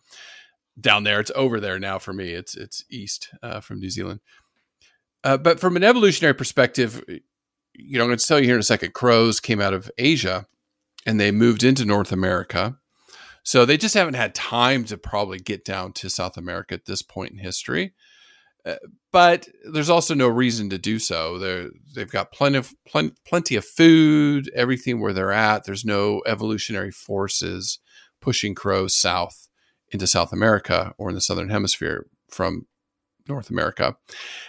Down 0.80 1.04
there, 1.04 1.20
it's 1.20 1.30
over 1.34 1.60
there 1.60 1.78
now 1.78 1.98
for 1.98 2.12
me. 2.12 2.30
It's 2.30 2.56
it's 2.56 2.84
east 2.90 3.28
uh, 3.42 3.60
from 3.60 3.78
New 3.78 3.90
Zealand. 3.90 4.20
Uh, 5.24 5.36
but 5.36 5.60
from 5.60 5.76
an 5.76 5.84
evolutionary 5.84 6.34
perspective, 6.34 7.04
you 7.74 7.98
know, 7.98 8.04
I'm 8.04 8.08
going 8.08 8.18
to 8.18 8.26
tell 8.26 8.38
you 8.38 8.46
here 8.46 8.54
in 8.54 8.60
a 8.60 8.64
second. 8.64 8.94
Crows 8.94 9.38
came 9.40 9.60
out 9.60 9.74
of 9.74 9.90
Asia, 9.98 10.46
and 11.06 11.20
they 11.20 11.30
moved 11.30 11.62
into 11.62 11.84
North 11.84 12.12
America. 12.12 12.78
So 13.44 13.64
they 13.64 13.76
just 13.76 13.94
haven't 13.94 14.14
had 14.14 14.34
time 14.34 14.84
to 14.84 14.96
probably 14.96 15.38
get 15.38 15.64
down 15.64 15.92
to 15.94 16.08
South 16.08 16.36
America 16.36 16.74
at 16.74 16.86
this 16.86 17.02
point 17.02 17.32
in 17.32 17.38
history. 17.38 17.92
Uh, 18.64 18.76
but 19.10 19.48
there's 19.72 19.90
also 19.90 20.14
no 20.14 20.28
reason 20.28 20.70
to 20.70 20.78
do 20.78 21.00
so. 21.00 21.38
They're, 21.38 21.70
they've 21.94 22.10
got 22.10 22.30
plenty 22.30 22.58
of 22.58 22.72
plen- 22.86 23.16
plenty 23.26 23.56
of 23.56 23.64
food, 23.64 24.48
everything 24.54 25.00
where 25.00 25.12
they're 25.12 25.32
at. 25.32 25.64
There's 25.64 25.84
no 25.84 26.22
evolutionary 26.26 26.92
forces 26.92 27.80
pushing 28.20 28.54
crows 28.54 28.94
south 28.94 29.48
into 29.92 30.06
South 30.06 30.32
America 30.32 30.94
or 30.98 31.10
in 31.10 31.14
the 31.14 31.20
southern 31.20 31.50
hemisphere 31.50 32.06
from 32.28 32.66
North 33.28 33.50
America. 33.50 33.96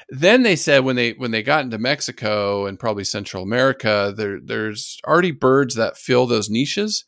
Then 0.10 0.43
they 0.43 0.56
said 0.56 0.84
when 0.84 0.95
they 0.95 1.12
when 1.12 1.32
they 1.32 1.43
got 1.43 1.63
into 1.63 1.77
Mexico 1.77 2.65
and 2.65 2.79
probably 2.79 3.03
Central 3.03 3.43
America, 3.43 4.13
there 4.15 4.39
there's 4.43 4.99
already 5.06 5.32
birds 5.32 5.75
that 5.75 5.97
fill 5.97 6.25
those 6.25 6.49
niches. 6.49 7.06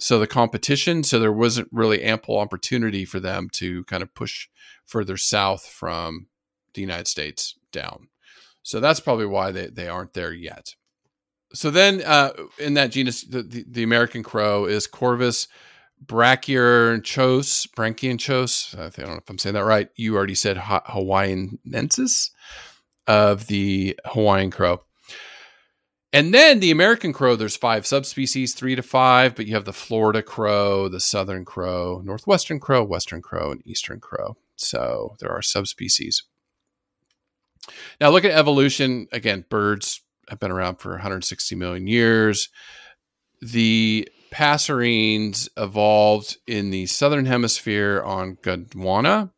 So 0.00 0.18
the 0.18 0.26
competition, 0.26 1.02
so 1.02 1.18
there 1.18 1.32
wasn't 1.32 1.68
really 1.72 2.02
ample 2.02 2.38
opportunity 2.38 3.04
for 3.04 3.18
them 3.18 3.48
to 3.54 3.84
kind 3.84 4.02
of 4.02 4.14
push 4.14 4.48
further 4.86 5.16
south 5.16 5.66
from 5.66 6.28
the 6.74 6.80
United 6.80 7.08
States 7.08 7.56
down. 7.72 8.08
So 8.62 8.78
that's 8.78 9.00
probably 9.00 9.26
why 9.26 9.50
they, 9.50 9.66
they 9.66 9.88
aren't 9.88 10.14
there 10.14 10.32
yet. 10.32 10.74
So 11.52 11.70
then 11.70 12.02
uh, 12.04 12.32
in 12.58 12.74
that 12.74 12.92
genus, 12.92 13.22
the, 13.22 13.42
the, 13.42 13.64
the 13.68 13.82
American 13.82 14.22
crow 14.22 14.66
is 14.66 14.86
Corvus 14.86 15.48
brachyrhynchos, 16.04 17.68
branchianchos. 17.76 18.74
I 18.78 18.88
don't 18.88 19.10
know 19.10 19.16
if 19.16 19.28
I'm 19.28 19.38
saying 19.38 19.54
that 19.54 19.64
right. 19.64 19.88
You 19.96 20.16
already 20.16 20.34
said 20.34 20.56
ha- 20.56 20.82
Hawaiianensis 20.86 22.30
of 23.06 23.46
the 23.46 23.98
Hawaiian 24.04 24.50
crow. 24.50 24.82
And 26.12 26.32
then 26.32 26.60
the 26.60 26.70
American 26.70 27.12
crow, 27.12 27.36
there's 27.36 27.56
five 27.56 27.86
subspecies, 27.86 28.54
three 28.54 28.74
to 28.74 28.82
five, 28.82 29.34
but 29.34 29.46
you 29.46 29.54
have 29.54 29.66
the 29.66 29.74
Florida 29.74 30.22
crow, 30.22 30.88
the 30.88 31.00
southern 31.00 31.44
crow, 31.44 32.00
northwestern 32.02 32.60
crow, 32.60 32.82
western 32.82 33.20
crow, 33.20 33.52
and 33.52 33.66
eastern 33.66 34.00
crow. 34.00 34.36
So 34.56 35.16
there 35.20 35.30
are 35.30 35.42
subspecies. 35.42 36.22
Now, 38.00 38.08
look 38.08 38.24
at 38.24 38.30
evolution. 38.30 39.06
Again, 39.12 39.44
birds 39.50 40.00
have 40.30 40.40
been 40.40 40.50
around 40.50 40.76
for 40.76 40.92
160 40.92 41.54
million 41.56 41.86
years. 41.86 42.48
The 43.42 44.08
passerines 44.30 45.48
evolved 45.56 46.36
in 46.46 46.70
the 46.70 46.86
southern 46.86 47.26
hemisphere 47.26 48.02
on 48.04 48.36
Gondwana. 48.36 49.30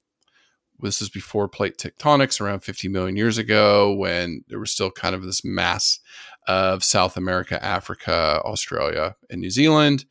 This 0.78 1.02
is 1.02 1.10
before 1.10 1.48
plate 1.48 1.76
tectonics, 1.76 2.40
around 2.40 2.60
50 2.60 2.88
million 2.88 3.16
years 3.16 3.38
ago, 3.38 3.92
when 3.92 4.44
there 4.48 4.58
was 4.58 4.70
still 4.70 4.90
kind 4.90 5.14
of 5.14 5.22
this 5.22 5.44
mass 5.44 6.00
of 6.48 6.82
South 6.82 7.16
America, 7.16 7.62
Africa, 7.62 8.40
Australia, 8.44 9.16
and 9.28 9.40
New 9.40 9.50
Zealand. 9.50 10.06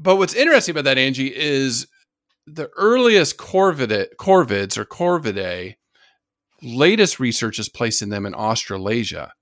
But 0.00 0.16
what's 0.16 0.34
interesting 0.34 0.72
about 0.72 0.84
that, 0.84 0.98
Angie, 0.98 1.34
is 1.34 1.86
the 2.46 2.70
earliest 2.76 3.36
corvid- 3.36 4.14
corvids 4.18 4.76
or 4.78 4.84
corvidae, 4.84 5.74
latest 6.62 7.20
research 7.20 7.58
is 7.58 7.68
placing 7.68 8.08
them 8.08 8.24
in 8.24 8.34
Australasia. 8.34 9.32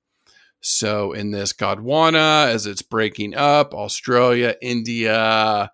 So 0.66 1.12
in 1.12 1.30
this 1.30 1.52
Gondwana, 1.52 2.46
as 2.46 2.64
it's 2.64 2.80
breaking 2.80 3.34
up, 3.34 3.74
Australia, 3.74 4.56
India, 4.62 5.70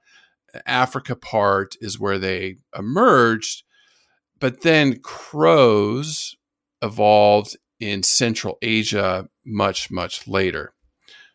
Africa 0.66 1.14
part 1.14 1.76
is 1.80 2.00
where 2.00 2.18
they 2.18 2.56
emerged. 2.76 3.62
But 4.40 4.62
then 4.62 4.98
crows 4.98 6.34
evolved 6.82 7.56
in 7.78 8.02
Central 8.02 8.58
Asia 8.62 9.28
much, 9.46 9.92
much 9.92 10.26
later. 10.26 10.74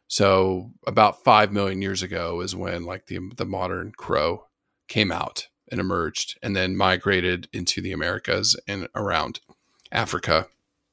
So 0.09 0.71
about 0.85 1.23
five 1.23 1.53
million 1.53 1.81
years 1.81 2.03
ago 2.03 2.41
is 2.41 2.57
when 2.57 2.83
like 2.83 3.05
the 3.05 3.19
the 3.37 3.45
modern 3.45 3.93
crow 3.95 4.47
came 4.89 5.13
out 5.13 5.47
and 5.71 5.79
emerged, 5.79 6.37
and 6.43 6.57
then 6.57 6.75
migrated 6.75 7.47
into 7.53 7.81
the 7.81 7.93
Americas 7.93 8.59
and 8.67 8.89
around 8.93 9.39
Africa, 9.93 10.47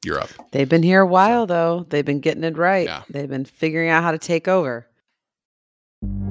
Europe. 0.05 0.31
They've 0.51 0.69
been 0.69 0.83
here 0.83 1.01
a 1.01 1.07
while, 1.07 1.47
though. 1.47 1.87
They've 1.89 2.05
been 2.05 2.21
getting 2.21 2.45
it 2.45 2.57
right. 2.57 2.87
Yeah. 2.87 3.03
They've 3.09 3.29
been 3.29 3.45
figuring 3.45 3.89
out 3.89 4.03
how 4.03 4.13
to 4.13 4.19
take 4.19 4.49
over. 4.49 4.87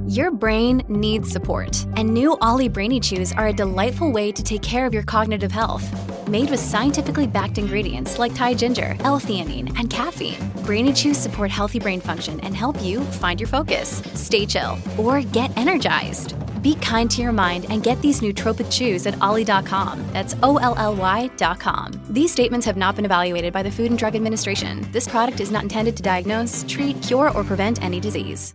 Your 0.07 0.31
brain 0.31 0.83
needs 0.89 1.31
support, 1.31 1.85
and 1.95 2.13
new 2.13 2.35
Ollie 2.41 2.67
Brainy 2.67 2.99
Chews 2.99 3.31
are 3.31 3.47
a 3.47 3.53
delightful 3.53 4.11
way 4.11 4.31
to 4.33 4.43
take 4.43 4.61
care 4.61 4.85
of 4.85 4.93
your 4.93 5.03
cognitive 5.03 5.53
health. 5.53 5.87
Made 6.27 6.49
with 6.49 6.59
scientifically 6.59 7.27
backed 7.27 7.57
ingredients 7.57 8.19
like 8.19 8.35
Thai 8.35 8.55
ginger, 8.55 8.97
L-theanine, 9.01 9.73
and 9.79 9.89
caffeine, 9.89 10.35
Brainy 10.65 10.91
Chews 10.91 11.17
support 11.17 11.49
healthy 11.49 11.79
brain 11.79 12.01
function 12.01 12.41
and 12.41 12.55
help 12.55 12.81
you 12.83 13.01
find 13.01 13.39
your 13.39 13.47
focus, 13.47 14.01
stay 14.13 14.45
chill, 14.45 14.77
or 14.97 15.21
get 15.21 15.55
energized. 15.57 16.35
Be 16.61 16.75
kind 16.75 17.09
to 17.11 17.21
your 17.21 17.31
mind 17.31 17.65
and 17.69 17.83
get 17.83 18.01
these 18.01 18.21
nootropic 18.21 18.71
chews 18.71 19.07
at 19.07 19.19
ollie.com. 19.21 20.05
That's 20.13 20.35
O 20.43 20.57
L 20.57 20.75
L 20.77 20.95
Y.com. 20.95 21.93
These 22.09 22.31
statements 22.31 22.65
have 22.65 22.77
not 22.77 22.95
been 22.95 23.05
evaluated 23.05 23.51
by 23.51 23.63
the 23.63 23.71
Food 23.71 23.89
and 23.89 23.97
Drug 23.97 24.15
Administration. 24.15 24.87
This 24.91 25.07
product 25.07 25.39
is 25.39 25.51
not 25.51 25.63
intended 25.63 25.97
to 25.97 26.03
diagnose, 26.03 26.65
treat, 26.67 27.01
cure, 27.01 27.31
or 27.31 27.43
prevent 27.43 27.83
any 27.83 27.99
disease. 27.99 28.53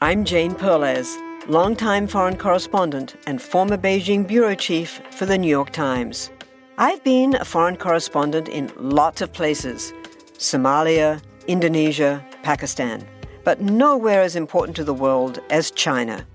I'm 0.00 0.24
Jane 0.24 0.54
Perlez, 0.54 1.16
longtime 1.48 2.08
foreign 2.08 2.36
correspondent 2.36 3.14
and 3.26 3.40
former 3.40 3.76
Beijing 3.76 4.26
bureau 4.26 4.54
chief 4.56 5.00
for 5.10 5.26
the 5.26 5.38
New 5.38 5.48
York 5.48 5.70
Times. 5.70 6.30
I've 6.78 7.04
been 7.04 7.36
a 7.36 7.44
foreign 7.44 7.76
correspondent 7.76 8.48
in 8.48 8.72
lots 8.76 9.20
of 9.20 9.32
places 9.32 9.92
Somalia, 10.38 11.22
Indonesia, 11.46 12.24
Pakistan, 12.42 13.06
but 13.44 13.60
nowhere 13.60 14.22
as 14.22 14.34
important 14.34 14.74
to 14.76 14.84
the 14.84 14.94
world 14.94 15.38
as 15.50 15.70
China. 15.70 16.26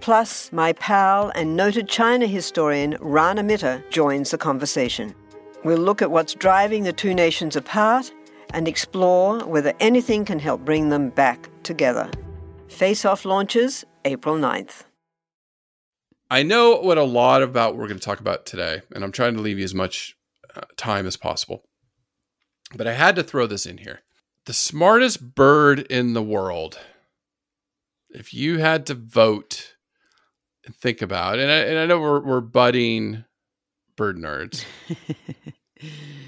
Plus, 0.00 0.50
my 0.50 0.72
pal 0.72 1.30
and 1.34 1.56
noted 1.56 1.88
China 1.88 2.26
historian 2.26 2.96
Rana 3.00 3.42
Mitter 3.42 3.84
joins 3.90 4.30
the 4.30 4.38
conversation. 4.38 5.14
We'll 5.62 5.78
look 5.78 6.00
at 6.00 6.10
what's 6.10 6.34
driving 6.34 6.84
the 6.84 6.92
two 6.92 7.12
nations 7.12 7.54
apart 7.54 8.10
and 8.54 8.66
explore 8.66 9.40
whether 9.46 9.74
anything 9.78 10.24
can 10.24 10.38
help 10.38 10.64
bring 10.64 10.88
them 10.88 11.10
back 11.10 11.50
together. 11.62 12.10
Face 12.68 13.04
Off 13.04 13.24
launches 13.24 13.84
April 14.04 14.36
9th. 14.36 14.84
I 16.30 16.44
know 16.44 16.76
what 16.76 16.96
a 16.96 17.02
lot 17.02 17.42
about 17.42 17.76
we're 17.76 17.88
going 17.88 17.98
to 17.98 18.04
talk 18.04 18.20
about 18.20 18.46
today, 18.46 18.82
and 18.94 19.04
I'm 19.04 19.12
trying 19.12 19.34
to 19.34 19.40
leave 19.40 19.58
you 19.58 19.64
as 19.64 19.74
much 19.74 20.16
uh, 20.54 20.60
time 20.76 21.06
as 21.06 21.16
possible. 21.16 21.64
But 22.74 22.86
I 22.86 22.94
had 22.94 23.16
to 23.16 23.22
throw 23.22 23.46
this 23.46 23.66
in 23.66 23.78
here. 23.78 24.00
The 24.46 24.52
smartest 24.54 25.34
bird 25.34 25.80
in 25.80 26.14
the 26.14 26.22
world. 26.22 26.78
If 28.08 28.32
you 28.32 28.58
had 28.58 28.86
to 28.86 28.94
vote 28.94 29.69
think 30.80 31.02
about, 31.02 31.38
and 31.38 31.50
I, 31.50 31.56
and 31.56 31.78
I 31.78 31.86
know 31.86 32.00
we're, 32.00 32.20
we're 32.20 32.40
budding 32.40 33.24
bird 33.96 34.16
nerds, 34.16 34.64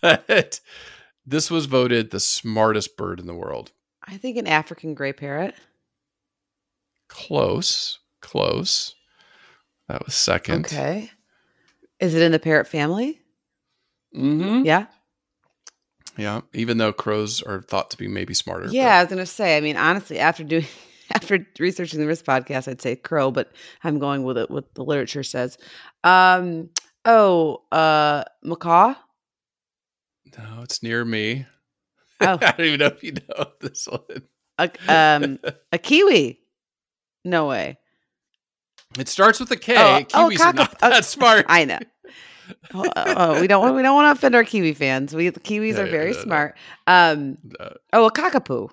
but 0.02 0.60
this 1.26 1.50
was 1.50 1.66
voted 1.66 2.10
the 2.10 2.20
smartest 2.20 2.96
bird 2.96 3.20
in 3.20 3.26
the 3.26 3.34
world. 3.34 3.72
I 4.06 4.16
think 4.16 4.36
an 4.38 4.46
African 4.46 4.94
gray 4.94 5.12
parrot. 5.12 5.54
Close, 7.08 7.98
close. 8.20 8.94
That 9.88 10.04
was 10.04 10.14
second. 10.14 10.66
Okay. 10.66 11.10
Is 12.00 12.14
it 12.14 12.22
in 12.22 12.32
the 12.32 12.38
parrot 12.38 12.66
family? 12.66 13.20
Mm-hmm. 14.16 14.64
Yeah. 14.64 14.86
Yeah. 16.16 16.42
Even 16.52 16.78
though 16.78 16.92
crows 16.92 17.42
are 17.42 17.62
thought 17.62 17.90
to 17.90 17.96
be 17.96 18.08
maybe 18.08 18.34
smarter. 18.34 18.68
Yeah, 18.70 18.96
I 18.96 19.02
was 19.02 19.10
gonna 19.10 19.26
say. 19.26 19.56
I 19.56 19.60
mean, 19.60 19.76
honestly, 19.76 20.18
after 20.18 20.44
doing 20.44 20.66
after 21.14 21.46
researching 21.58 22.00
the 22.00 22.06
risk 22.06 22.24
podcast, 22.24 22.68
I'd 22.68 22.82
say 22.82 22.96
crow, 22.96 23.30
but 23.30 23.52
I'm 23.84 23.98
going 23.98 24.24
with 24.24 24.38
it 24.38 24.50
what 24.50 24.74
the 24.74 24.84
literature 24.84 25.22
says. 25.22 25.58
Um 26.04 26.70
oh, 27.04 27.62
uh 27.72 28.24
macaw. 28.42 28.94
No, 30.36 30.60
it's 30.62 30.82
near 30.82 31.04
me. 31.04 31.46
Oh. 32.20 32.36
I 32.42 32.50
don't 32.50 32.66
even 32.66 32.80
know 32.80 32.86
if 32.86 33.04
you 33.04 33.12
know 33.12 33.44
this 33.60 33.86
one. 33.86 34.00
A, 34.58 34.68
um 34.88 35.38
a 35.70 35.78
kiwi. 35.78 36.40
No 37.24 37.46
way. 37.46 37.78
It 38.98 39.06
starts 39.06 39.38
with 39.38 39.52
a 39.52 39.56
K. 39.56 39.74
Oh, 39.76 40.00
oh, 40.14 40.28
Kiwis 40.28 40.40
are 40.40 40.52
not 40.52 40.76
that 40.80 41.04
smart. 41.04 41.46
I 41.48 41.64
know. 41.64 41.78
oh, 42.74 42.90
oh, 42.96 43.40
we 43.40 43.46
don't 43.46 43.62
want 43.62 43.76
we 43.76 43.82
don't 43.82 43.94
want 43.94 44.06
to 44.12 44.18
offend 44.18 44.34
our 44.34 44.42
kiwi 44.42 44.74
fans. 44.74 45.14
We 45.14 45.28
the 45.28 45.38
kiwis 45.38 45.74
Yeah, 45.74 45.82
are 45.82 45.86
very 45.86 46.10
no, 46.10 46.16
no. 46.16 46.22
smart. 46.24 46.56
Um 46.88 47.38
Uh, 47.60 47.70
oh, 47.92 48.06
a 48.06 48.10
cockapoo. 48.12 48.68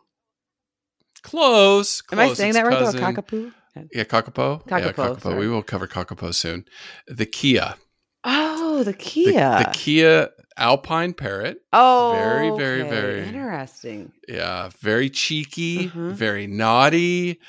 Close. 1.26 2.04
Am 2.12 2.20
I 2.20 2.34
saying 2.34 2.50
It's 2.52 2.58
that 2.60 2.66
right 2.66 2.80
though? 2.80 2.86
Cousin. 2.86 3.02
cockapoo? 3.02 3.52
Yeah, 3.92 4.04
cockapoo. 4.06 4.62
yeah, 4.70 4.80
Cockapoo, 4.80 4.94
cockapoo. 4.94 5.22
sorry. 5.22 5.40
We 5.40 5.48
will 5.50 5.64
cover 5.64 5.88
Kakapo 5.88 6.34
soon. 6.34 6.66
The 7.08 7.26
Kea. 7.26 7.60
Oh, 8.24 8.80
the 8.80 8.92
The, 8.92 8.94
Kea. 8.98 9.32
the 9.34 9.70
Kea 9.74 10.26
Alpine 10.58 11.14
Parrot. 11.14 11.58
oh, 11.74 12.14
very, 12.16 12.50
very, 12.58 12.82
okay. 12.84 12.90
very- 12.90 13.28
interesting. 13.28 14.12
Yeah, 14.28 14.70
very 14.82 15.10
cheeky, 15.10 15.90
Mhm. 15.90 16.12
very 16.14 16.48
naughty, 16.48 17.40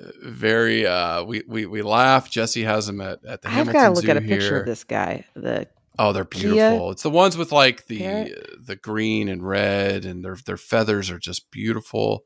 uh, 0.00 0.10
very. 0.22 0.86
uh 0.86 1.22
We 1.24 1.42
we 1.46 1.66
we 1.66 1.82
laugh. 1.82 2.30
Jesse 2.30 2.62
has 2.64 2.86
them 2.86 3.00
at 3.02 3.18
at 3.26 3.42
the 3.42 3.48
I've 3.48 3.54
Hamilton 3.54 3.72
got 3.74 3.84
to 3.88 3.94
look 3.94 4.04
Zoo 4.04 4.10
at 4.10 4.16
a 4.16 4.20
picture 4.22 4.60
of 4.60 4.66
this 4.66 4.84
guy. 4.84 5.24
The 5.34 5.66
Oh, 5.98 6.12
they're 6.12 6.24
Kea 6.24 6.40
beautiful. 6.40 6.90
It's 6.92 7.02
the 7.04 7.10
ones 7.10 7.36
with 7.36 7.52
like 7.52 7.86
the 7.86 7.98
parrot? 7.98 8.56
the 8.66 8.74
green 8.76 9.28
and 9.28 9.46
red, 9.46 10.04
and 10.06 10.24
their 10.24 10.36
their 10.46 10.56
feathers 10.56 11.10
are 11.10 11.18
just 11.20 11.50
beautiful. 11.52 12.24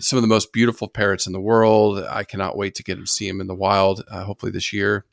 Some 0.00 0.16
of 0.16 0.22
the 0.22 0.28
most 0.28 0.52
beautiful 0.52 0.88
parrots 0.88 1.26
in 1.26 1.32
the 1.32 1.40
world. 1.40 1.98
I 2.08 2.24
cannot 2.24 2.56
wait 2.56 2.74
to 2.76 2.82
get 2.82 2.96
to 2.96 3.06
see 3.06 3.28
them 3.28 3.40
in 3.40 3.46
the 3.46 3.54
wild. 3.54 4.02
Uh, 4.10 4.24
hopefully 4.24 4.52
this 4.52 4.72
year. 4.72 5.04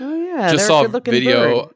oh 0.00 0.14
yeah, 0.14 0.52
Just 0.52 0.68
they're 0.68 0.84
saw 0.84 0.84
a 0.84 1.00
video. 1.00 1.64
bird. 1.66 1.74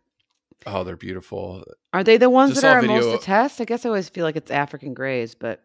Oh, 0.66 0.84
they're 0.84 0.96
beautiful. 0.96 1.64
Are 1.92 2.04
they 2.04 2.16
the 2.16 2.28
ones 2.30 2.50
just 2.52 2.62
that 2.62 2.76
are 2.76 2.82
most 2.82 3.04
video- 3.04 3.16
to 3.18 3.24
test? 3.24 3.60
I 3.60 3.64
guess 3.64 3.84
I 3.86 3.88
always 3.88 4.08
feel 4.08 4.24
like 4.24 4.36
it's 4.36 4.50
African 4.50 4.92
grays, 4.94 5.34
but 5.34 5.62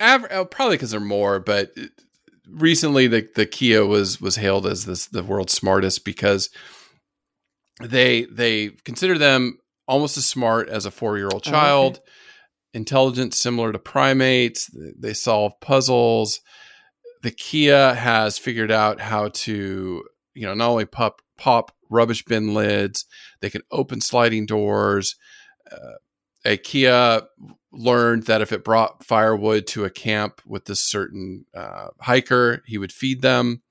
Aver- 0.00 0.28
oh, 0.32 0.44
probably 0.44 0.76
because 0.76 0.90
they're 0.92 1.00
more, 1.00 1.38
but 1.40 1.72
recently 2.48 3.06
the 3.06 3.28
the 3.34 3.46
Kea 3.46 3.80
was 3.80 4.20
was 4.20 4.36
hailed 4.36 4.66
as 4.66 4.84
this 4.86 5.06
the 5.06 5.22
world's 5.22 5.52
smartest 5.54 6.04
because 6.04 6.50
they 7.80 8.24
they 8.26 8.68
consider 8.84 9.18
them 9.18 9.58
almost 9.88 10.16
as 10.16 10.26
smart 10.26 10.68
as 10.68 10.86
a 10.86 10.90
four 10.90 11.16
year 11.16 11.28
old 11.32 11.46
Oh, 11.46 11.50
okay. 11.50 12.03
Child, 12.74 12.80
intelligent, 12.80 13.34
similar 13.34 13.72
to 13.72 13.78
primates. 13.78 14.70
They 14.98 15.14
solve 15.14 15.60
puzzles. 15.60 16.40
The 17.22 17.30
Kea 17.30 17.68
has 17.68 18.38
figured 18.38 18.70
out 18.70 19.00
how 19.00 19.28
to 19.28 20.04
you 20.34 20.46
know 20.46 20.54
not 20.54 20.70
only 20.70 20.84
pop 20.84 21.22
pop 21.36 21.72
rubbish 21.90 22.24
bin 22.24 22.54
lids, 22.54 23.06
they 23.40 23.50
can 23.50 23.62
open 23.70 24.00
sliding 24.00 24.46
doors. 24.46 25.16
Uh, 25.70 25.98
a 26.44 26.56
Kea 26.58 27.20
learned 27.72 28.24
that 28.24 28.42
if 28.42 28.52
it 28.52 28.64
brought 28.64 29.04
firewood 29.04 29.66
to 29.68 29.84
a 29.84 29.90
camp 29.90 30.40
with 30.46 30.66
this 30.66 30.82
certain 30.82 31.46
uh, 31.54 31.88
hiker, 32.00 32.62
he 32.66 32.78
would 32.78 32.92
feed 32.92 33.22
them. 33.22 33.62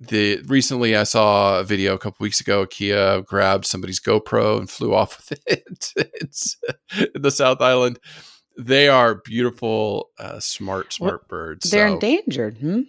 The 0.00 0.40
recently, 0.46 0.94
I 0.96 1.02
saw 1.02 1.58
a 1.58 1.64
video 1.64 1.94
a 1.94 1.98
couple 1.98 2.22
weeks 2.22 2.40
ago. 2.40 2.66
Kea 2.66 3.22
grabbed 3.22 3.64
somebody's 3.66 3.98
GoPro 3.98 4.58
and 4.58 4.70
flew 4.70 4.94
off 4.94 5.16
with 5.28 5.38
it. 5.46 5.92
it's 5.96 6.56
in 7.14 7.20
the 7.22 7.30
South 7.32 7.60
Island. 7.60 7.98
They 8.56 8.88
are 8.88 9.16
beautiful, 9.16 10.10
uh, 10.18 10.38
smart, 10.40 10.92
smart 10.92 11.28
birds. 11.28 11.70
they're 11.70 11.88
So, 11.88 11.94
endangered. 11.94 12.58
Hmm? 12.58 12.80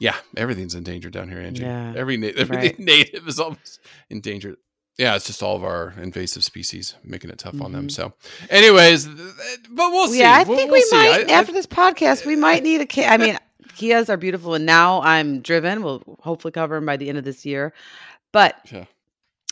Yeah, 0.00 0.16
everything's 0.36 0.74
endangered 0.74 1.12
down 1.12 1.28
here, 1.28 1.40
Angie. 1.40 1.62
Yeah, 1.64 1.92
Every 1.96 2.16
na- 2.16 2.30
every 2.36 2.56
right. 2.56 2.78
native 2.78 3.26
is 3.26 3.38
almost 3.40 3.80
endangered. 4.08 4.56
Yeah, 4.96 5.16
it's 5.16 5.26
just 5.26 5.42
all 5.42 5.54
of 5.56 5.64
our 5.64 5.94
invasive 6.00 6.44
species 6.44 6.94
making 7.04 7.30
it 7.30 7.38
tough 7.38 7.60
on 7.60 7.72
them. 7.72 7.88
Mhm. 7.88 7.92
So, 7.92 8.12
anyways, 8.50 9.06
but 9.06 9.90
we'll 9.92 10.08
see. 10.08 10.20
Yeah, 10.20 10.32
I 10.32 10.42
We'll- 10.44 10.56
think 10.56 10.70
we'll 10.70 10.78
we 10.80 10.82
see. 10.82 10.96
might 10.96 11.30
I- 11.30 11.32
I- 11.34 11.38
after 11.38 11.52
this 11.52 11.66
podcast. 11.66 12.24
We 12.26 12.36
might 12.36 12.62
need 12.62 12.80
a 12.80 12.86
Kia. 12.86 13.06
I 13.06 13.16
mean, 13.16 13.38
Kias 13.76 14.08
are 14.08 14.16
beautiful, 14.16 14.54
and 14.54 14.66
now 14.66 15.00
I'm 15.02 15.40
driven. 15.40 15.82
We'll 15.82 16.02
hopefully 16.20 16.52
cover 16.52 16.74
them 16.76 16.86
by 16.86 16.96
the 16.96 17.08
end 17.08 17.18
of 17.18 17.24
this 17.24 17.44
year. 17.46 17.72
But 18.32 18.56
Yeah. 18.70 18.84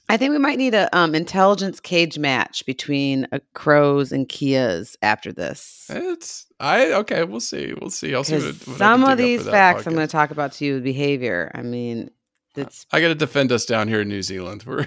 I 0.09 0.17
think 0.17 0.31
we 0.31 0.39
might 0.39 0.59
need 0.59 0.75
a 0.75 0.95
um, 0.97 1.17
intelligence 1.17 1.81
cage 1.81 2.17
match 2.17 2.65
between 2.65 3.27
uh, 3.33 3.41
crows 3.55 4.13
and 4.13 4.29
Keas 4.29 4.97
after 5.03 5.33
this. 5.33 5.87
It's 5.89 6.47
I 6.61 6.93
okay. 6.93 7.25
We'll 7.25 7.41
see. 7.41 7.75
We'll 7.81 7.91
see. 7.91 8.15
I'll 8.15 8.23
see 8.23 8.37
what, 8.37 8.69
what 8.69 8.79
some 8.79 9.03
of 9.03 9.19
these 9.19 9.45
facts 9.45 9.87
I'm 9.87 9.95
going 9.95 10.07
to 10.07 10.13
talk 10.13 10.31
about 10.31 10.53
to 10.53 10.65
you 10.65 10.81
behavior. 10.81 11.51
I 11.55 11.63
mean, 11.63 12.11
it's 12.55 12.87
I 12.93 13.01
got 13.01 13.09
to 13.09 13.15
defend 13.17 13.51
us 13.51 13.67
down 13.67 13.89
here 13.89 14.03
in 14.03 14.09
New 14.09 14.23
Zealand. 14.23 14.63
We're 14.67 14.87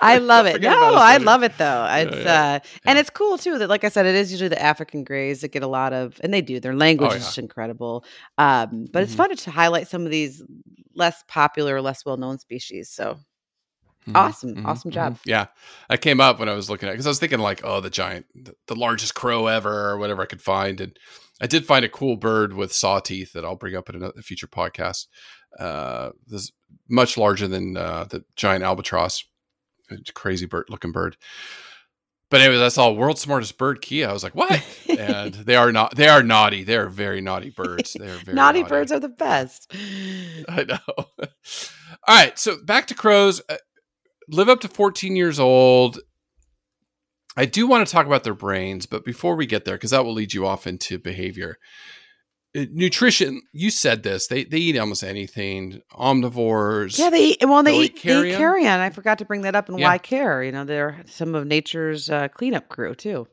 I 0.00 0.18
love 0.32 0.46
it. 0.46 0.60
No, 0.62 0.70
I 0.96 1.16
love 1.18 1.42
it 1.42 1.56
though. 1.58 1.86
It's 1.90 2.24
yeah. 2.24 2.60
uh 2.64 2.68
and 2.86 2.98
it's 2.98 3.10
cool 3.10 3.38
too 3.38 3.58
that 3.58 3.68
like 3.68 3.84
I 3.84 3.88
said, 3.88 4.06
it 4.06 4.14
is 4.14 4.30
usually 4.30 4.48
the 4.48 4.62
African 4.62 5.04
grays 5.04 5.40
that 5.40 5.48
get 5.52 5.62
a 5.62 5.66
lot 5.68 5.92
of 5.92 6.20
and 6.22 6.32
they 6.32 6.42
do. 6.42 6.60
Their 6.60 6.74
language 6.74 7.10
Oh, 7.12 7.14
is 7.14 7.24
just 7.24 7.38
incredible. 7.38 8.04
Um, 8.38 8.86
but 8.92 9.02
it's 9.02 9.12
Mhm. 9.14 9.16
fun 9.16 9.36
to 9.36 9.50
highlight 9.50 9.88
some 9.88 10.04
of 10.04 10.10
these 10.10 10.42
less 10.94 11.22
popular, 11.28 11.80
less 11.80 12.04
well 12.04 12.16
known 12.16 12.38
species. 12.38 12.90
So 12.90 13.18
Mhm, 14.06 14.16
awesome, 14.16 14.54
mhm, 14.54 14.66
awesome 14.66 14.90
mhm. 14.90 14.94
job. 14.94 15.18
Yeah, 15.24 15.46
I 15.88 15.96
came 15.96 16.20
up 16.20 16.38
when 16.38 16.48
I 16.48 16.52
was 16.54 16.68
looking 16.68 16.88
at 16.88 16.92
because 16.92 17.06
I 17.06 17.10
was 17.10 17.18
thinking 17.18 17.38
like, 17.38 17.62
oh, 17.64 17.80
the 17.80 17.88
giant, 17.88 18.26
the, 18.34 18.54
the 18.66 18.74
largest 18.76 19.14
crow 19.14 19.46
ever, 19.46 19.90
or 19.90 19.98
whatever 19.98 20.20
I 20.22 20.26
could 20.26 20.42
find, 20.42 20.78
and 20.80 20.94
I 21.40 21.46
did 21.46 21.64
find 21.66 21.84
a 21.86 21.88
cool 21.88 22.16
bird 22.16 22.52
with 22.52 22.72
saw 22.72 23.00
teeth 23.00 23.32
that 23.32 23.44
I'll 23.46 23.56
bring 23.56 23.74
up 23.74 23.88
in 23.88 24.02
a 24.02 24.12
future 24.22 24.46
podcast. 24.46 25.06
Uh, 25.58 26.10
this 26.26 26.52
much 26.88 27.16
larger 27.16 27.48
than 27.48 27.76
uh, 27.76 28.04
the 28.04 28.24
giant 28.36 28.64
albatross, 28.64 29.24
It's 29.90 30.10
a 30.10 30.12
crazy 30.12 30.46
bird 30.46 30.66
looking 30.68 30.92
bird. 30.92 31.16
But 32.30 32.40
anyways, 32.40 32.62
I 32.62 32.68
saw 32.68 32.90
world's 32.90 33.20
smartest 33.20 33.58
bird, 33.58 33.80
Kea. 33.80 34.04
I 34.04 34.12
was 34.12 34.24
like, 34.24 34.34
what? 34.34 34.60
and 34.88 35.32
they 35.46 35.56
are 35.56 35.70
not. 35.70 35.94
They 35.94 36.08
are 36.08 36.22
naughty. 36.22 36.64
They 36.64 36.76
are 36.76 36.88
very 36.88 37.20
naughty 37.20 37.50
birds. 37.50 37.92
They 37.92 38.08
are 38.08 38.16
very 38.16 38.34
naughty, 38.34 38.62
birds 38.62 38.90
are 38.90 38.98
the 38.98 39.08
best. 39.08 39.72
I 40.48 40.64
know. 40.64 40.78
All 40.96 41.06
right, 42.08 42.38
so 42.38 42.56
back 42.62 42.88
to 42.88 42.94
crows. 42.94 43.40
Uh, 43.48 43.56
live 44.28 44.48
up 44.48 44.60
to 44.60 44.68
14 44.68 45.16
years 45.16 45.38
old. 45.38 46.00
I 47.36 47.46
do 47.46 47.66
want 47.66 47.86
to 47.86 47.92
talk 47.92 48.06
about 48.06 48.24
their 48.24 48.34
brains, 48.34 48.86
but 48.86 49.04
before 49.04 49.36
we 49.36 49.46
get 49.46 49.64
there, 49.64 49.76
because 49.76 49.90
that 49.90 50.04
will 50.04 50.12
lead 50.12 50.34
you 50.34 50.46
off 50.46 50.66
into 50.66 50.98
behavior. 50.98 51.58
Uh, 52.56 52.66
Nutrition, 52.72 53.42
you 53.52 53.70
said 53.70 54.02
this. 54.02 54.28
They 54.28 54.44
they 54.44 54.58
eat 54.58 54.78
almost 54.78 55.02
anything. 55.02 55.82
Omnivores. 55.92 56.98
Yeah, 56.98 57.10
they 57.10 57.24
eat, 57.30 57.38
well 57.42 57.62
they 57.62 57.76
eat, 57.78 57.82
eat 57.84 57.94
they 57.96 58.00
carrion? 58.00 58.36
carrion. 58.36 58.80
I 58.80 58.90
forgot 58.90 59.18
to 59.18 59.24
bring 59.24 59.42
that 59.42 59.54
up 59.54 59.68
and 59.68 59.78
Yeah. 59.78 59.88
why 59.88 59.98
care. 59.98 60.42
You 60.42 60.52
know, 60.52 60.64
they're 60.64 61.02
some 61.06 61.34
of 61.34 61.46
nature's 61.46 62.08
uh, 62.10 62.28
cleanup 62.28 62.68
crew 62.68 62.94
too. 62.94 63.26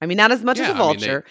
I 0.00 0.06
mean, 0.06 0.16
not 0.16 0.32
as 0.32 0.42
much 0.42 0.58
as 0.58 0.68
Yeah, 0.68 0.72
a 0.72 0.74
I 0.74 0.78
mean, 0.88 0.98
they- 1.00 1.06
vulture, 1.06 1.24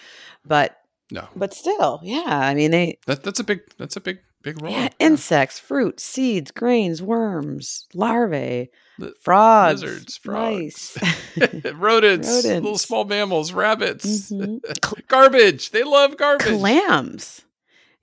but 0.44 0.76
no, 1.10 1.26
but 1.36 1.52
still, 1.54 2.00
yeah. 2.02 2.22
I 2.26 2.54
mean, 2.54 2.70
they 2.70 2.98
that, 3.06 3.22
that's 3.22 3.40
a 3.40 3.44
big 3.44 3.60
that's 3.78 3.96
a 3.96 4.00
big 4.00 4.18
big 4.42 4.60
role. 4.62 4.72
Yeah, 4.72 4.88
insects, 4.98 5.58
fruits, 5.58 6.04
seeds, 6.04 6.50
grains, 6.50 7.00
worms, 7.02 7.86
larvae, 7.94 8.70
Li- 8.98 9.12
frogs, 9.20 9.82
lizards, 9.82 10.16
frogs, 10.16 10.98
mice, 11.36 11.64
rodents, 11.74 12.44
little 12.44 12.78
small 12.78 13.04
mammals, 13.04 13.52
rabbits, 13.52 14.30
Mhm. 14.32 14.60
garbage. 15.08 15.70
They 15.70 15.82
love 15.84 16.16
garbage. 16.16 16.46
clams. 16.48 17.42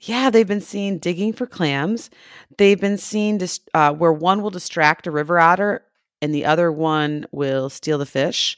Yeah, 0.01 0.29
they've 0.29 0.47
been 0.47 0.61
seen 0.61 0.97
digging 0.97 1.33
for 1.33 1.45
clams. 1.45 2.09
They've 2.57 2.79
been 2.79 2.97
seen 2.97 3.37
dis- 3.37 3.59
uh, 3.73 3.93
where 3.93 4.13
one 4.13 4.41
will 4.41 4.49
distract 4.49 5.07
a 5.07 5.11
river 5.11 5.37
otter 5.39 5.83
and 6.21 6.33
the 6.33 6.45
other 6.45 6.71
one 6.71 7.25
will 7.31 7.69
steal 7.69 7.97
the 7.97 8.05
fish. 8.05 8.57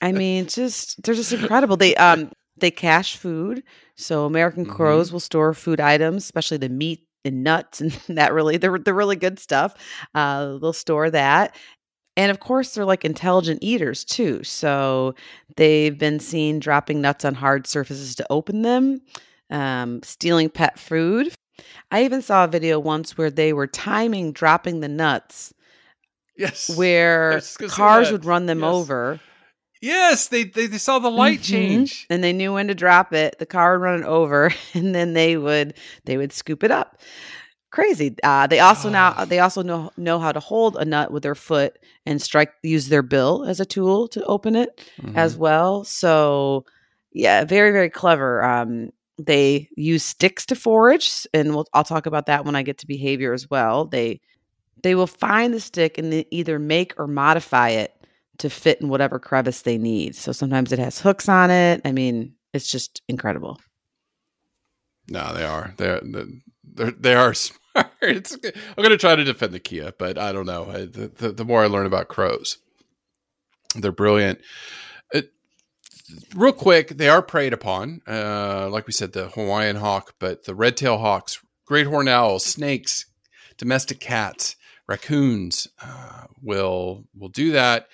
I 0.00 0.12
mean, 0.12 0.46
just 0.46 1.02
they're 1.02 1.14
just 1.14 1.32
incredible. 1.32 1.76
They 1.76 1.94
um 1.96 2.32
they 2.60 2.70
cache 2.70 3.16
food. 3.16 3.62
So 3.96 4.24
American 4.24 4.64
Mhm. 4.66 4.70
crows 4.70 5.12
will 5.12 5.20
store 5.20 5.52
food 5.54 5.80
items, 5.80 6.24
especially 6.24 6.56
the 6.58 6.68
meat 6.68 7.06
and 7.24 7.42
nuts 7.44 7.80
and 7.80 7.90
that 8.08 8.32
really 8.32 8.56
the 8.56 8.78
the 8.84 8.94
really 8.94 9.16
good 9.16 9.38
stuff. 9.38 9.74
Uh, 10.14 10.56
they'll 10.58 10.72
store 10.72 11.10
that. 11.10 11.54
And 12.16 12.30
of 12.30 12.40
course, 12.40 12.74
they're 12.74 12.84
like 12.84 13.04
intelligent 13.04 13.60
eaters 13.62 14.04
too. 14.04 14.42
So 14.44 15.14
they've 15.56 15.96
been 15.96 16.18
seen 16.20 16.58
dropping 16.58 17.00
nuts 17.00 17.24
on 17.24 17.34
hard 17.34 17.66
surfaces 17.66 18.14
to 18.16 18.26
open 18.30 18.62
them, 18.62 19.00
um, 19.50 20.02
stealing 20.02 20.50
pet 20.50 20.78
food. 20.78 21.32
I 21.90 22.04
even 22.04 22.20
saw 22.22 22.44
a 22.44 22.48
video 22.48 22.78
once 22.80 23.16
where 23.16 23.30
they 23.30 23.52
were 23.52 23.66
timing 23.66 24.32
dropping 24.32 24.80
the 24.80 24.88
nuts, 24.88 25.52
Yes. 26.36 26.68
Where 26.76 27.34
was 27.34 27.44
just 27.44 27.58
gonna 27.58 27.70
say 27.70 27.76
cars 27.76 28.12
would 28.12 28.24
run 28.24 28.46
them 28.46 28.60
Yes. 28.60 28.74
over. 28.74 29.20
Yes, 29.80 30.28
they, 30.28 30.44
they 30.44 30.66
they 30.66 30.78
saw 30.78 30.98
the 30.98 31.10
light 31.10 31.40
Mhm. 31.40 31.44
change. 31.44 32.06
and 32.10 32.22
they 32.22 32.32
knew 32.32 32.52
when 32.54 32.68
to 32.68 32.74
drop 32.74 33.12
it 33.12 33.36
the 33.38 33.46
car 33.46 33.78
would 33.78 33.84
run 33.84 34.04
over 34.04 34.52
and 34.74 34.94
then 34.94 35.14
they 35.14 35.36
would 35.36 35.74
they 36.04 36.16
would 36.16 36.32
scoop 36.32 36.62
it 36.64 36.70
up 36.70 36.98
crazy 37.70 38.16
uh, 38.24 38.46
they 38.48 38.58
also 38.60 38.88
now 38.90 39.14
Oh. 39.16 39.24
they 39.24 39.38
also 39.38 39.62
know 39.62 39.90
know 39.96 40.18
how 40.18 40.32
to 40.32 40.40
hold 40.40 40.76
a 40.76 40.84
nut 40.84 41.12
with 41.12 41.22
their 41.22 41.34
foot 41.36 41.78
and 42.04 42.20
strike 42.20 42.52
use 42.62 42.88
their 42.88 43.02
bill 43.02 43.44
as 43.44 43.60
a 43.60 43.64
tool 43.64 44.08
to 44.08 44.24
open 44.24 44.56
it 44.56 44.84
as 45.14 45.34
Mm-hmm. 45.34 45.40
well 45.42 45.84
so 45.84 46.64
yeah 47.12 47.44
very 47.44 47.70
very 47.70 47.88
clever 47.90 48.42
um 48.44 48.90
they 49.18 49.68
use 49.76 50.02
sticks 50.02 50.44
to 50.46 50.54
forage 50.56 51.26
and 51.32 51.54
we'll, 51.54 51.66
i'll 51.74 51.84
talk 51.84 52.06
about 52.06 52.26
that 52.26 52.44
when 52.44 52.56
i 52.56 52.62
get 52.62 52.78
to 52.78 52.86
behavior 52.86 53.32
as 53.32 53.48
well 53.48 53.84
they 53.84 54.20
they 54.82 54.94
will 54.94 55.06
find 55.06 55.52
the 55.54 55.60
stick 55.60 55.96
and 55.98 56.12
then 56.12 56.24
either 56.30 56.58
make 56.58 56.92
or 56.98 57.06
modify 57.06 57.68
it 57.70 57.94
to 58.40 58.50
fit 58.50 58.80
in 58.80 58.88
whatever 58.88 59.18
crevice 59.18 59.62
they 59.62 59.78
need. 59.78 60.14
So 60.16 60.32
sometimes 60.32 60.72
it 60.72 60.78
has 60.78 61.00
hooks 61.00 61.28
on 61.28 61.50
it. 61.50 61.80
I 61.84 61.92
mean, 61.92 62.34
it's 62.52 62.70
just 62.70 63.02
incredible. 63.08 63.60
No, 65.08 65.32
they 65.34 65.44
are. 65.44 65.74
They're 65.76 66.00
they're 66.02 66.90
they 66.90 67.14
are 67.14 67.34
smart. 67.34 67.60
It's, 68.02 68.32
I'm 68.34 68.76
going 68.76 68.90
to 68.90 68.96
try 68.96 69.14
to 69.14 69.24
defend 69.24 69.52
the 69.52 69.60
Kea, 69.60 69.92
but 69.98 70.18
I 70.18 70.32
don't 70.32 70.46
know. 70.46 70.68
I, 70.70 70.78
the, 70.80 71.10
the 71.14 71.32
the 71.32 71.44
more 71.44 71.62
I 71.62 71.66
learn 71.66 71.86
about 71.86 72.08
crows, 72.08 72.58
they're 73.76 73.92
brilliant. 73.92 74.40
It, 75.12 75.30
real 76.34 76.52
quick, 76.52 76.88
they 76.88 77.08
are 77.08 77.22
preyed 77.22 77.52
upon. 77.52 78.00
Uh, 78.08 78.68
like 78.70 78.86
we 78.86 78.92
said, 78.92 79.12
the 79.12 79.28
Hawaiian 79.28 79.76
hawk, 79.76 80.14
but 80.18 80.44
the 80.44 80.54
red-tailed 80.54 81.00
hawks, 81.00 81.40
great 81.66 81.86
horned 81.86 82.08
owls, 82.08 82.44
snakes, 82.44 83.06
domestic 83.56 84.00
cats, 84.00 84.56
raccoons 84.88 85.68
uh, 85.82 86.24
will 86.42 87.04
will 87.16 87.28
do 87.28 87.52
that. 87.52 87.86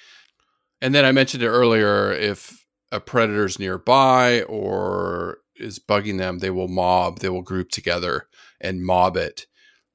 And 0.80 0.94
then 0.94 1.04
I 1.04 1.12
mentioned 1.12 1.42
it 1.42 1.48
earlier. 1.48 2.12
If 2.12 2.64
a 2.92 3.00
predator's 3.00 3.58
nearby 3.58 4.42
or 4.42 5.38
is 5.56 5.78
bugging 5.78 6.18
them, 6.18 6.38
they 6.38 6.50
will 6.50 6.68
mob. 6.68 7.20
They 7.20 7.28
will 7.28 7.42
group 7.42 7.70
together 7.70 8.28
and 8.60 8.84
mob 8.84 9.16
it 9.16 9.46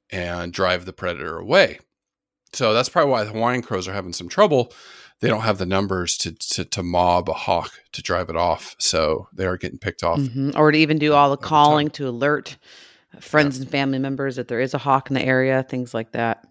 and 0.09 0.51
drive 0.51 0.86
the 0.86 0.93
predator 0.93 1.38
away. 1.38 1.79
So 2.53 2.73
that's 2.73 2.89
probably 2.89 3.11
why 3.11 3.23
the 3.23 3.32
Hawaiian 3.32 3.61
crows 3.61 3.88
are 3.88 3.93
having 3.93 4.13
some 4.13 4.27
trouble. 4.27 4.73
They 5.21 5.29
don't 5.29 5.41
have 5.41 5.59
the 5.59 5.65
numbers 5.65 6.17
to 6.17 6.32
to, 6.32 6.65
to 6.65 6.84
mob 6.84 7.29
a 7.29 7.34
hawk 7.34 7.71
to 7.93 8.01
drive 8.01 8.29
it 8.29 8.36
off. 8.36 8.75
So 8.79 9.27
they 9.34 9.45
are 9.45 9.57
getting 9.57 9.77
picked 9.77 10.03
off. 10.03 10.19
Mhm. 10.19 10.57
Or 10.57 10.71
to 10.71 10.77
even 10.77 10.97
do 10.97 11.13
all 11.13 11.29
the 11.29 11.38
calling 11.38 11.89
to 11.91 12.07
alert 12.07 12.57
friends 13.19 13.59
and 13.59 13.69
family 13.69 13.99
members 13.99 14.38
that 14.38 14.47
there 14.47 14.59
is 14.61 14.73
a 14.73 14.79
hawk 14.79 15.09
in 15.09 15.13
the 15.13 15.23
area, 15.23 15.63
things 15.63 15.93
like 15.93 16.11
that. 16.13 16.47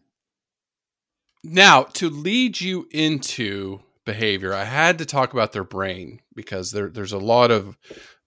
Now, 1.43 1.85
to 1.95 2.11
lead 2.11 2.61
you 2.61 2.87
into 2.91 3.81
behavior, 4.05 4.55
I 4.55 4.65
had 4.65 4.99
to 4.99 5.07
talk 5.07 5.33
about 5.33 5.53
their 5.53 5.65
brain 5.65 6.21
because 6.35 6.71
there, 6.71 6.89
there's 6.89 7.13
a 7.13 7.19
lot 7.19 7.51
of 7.51 7.77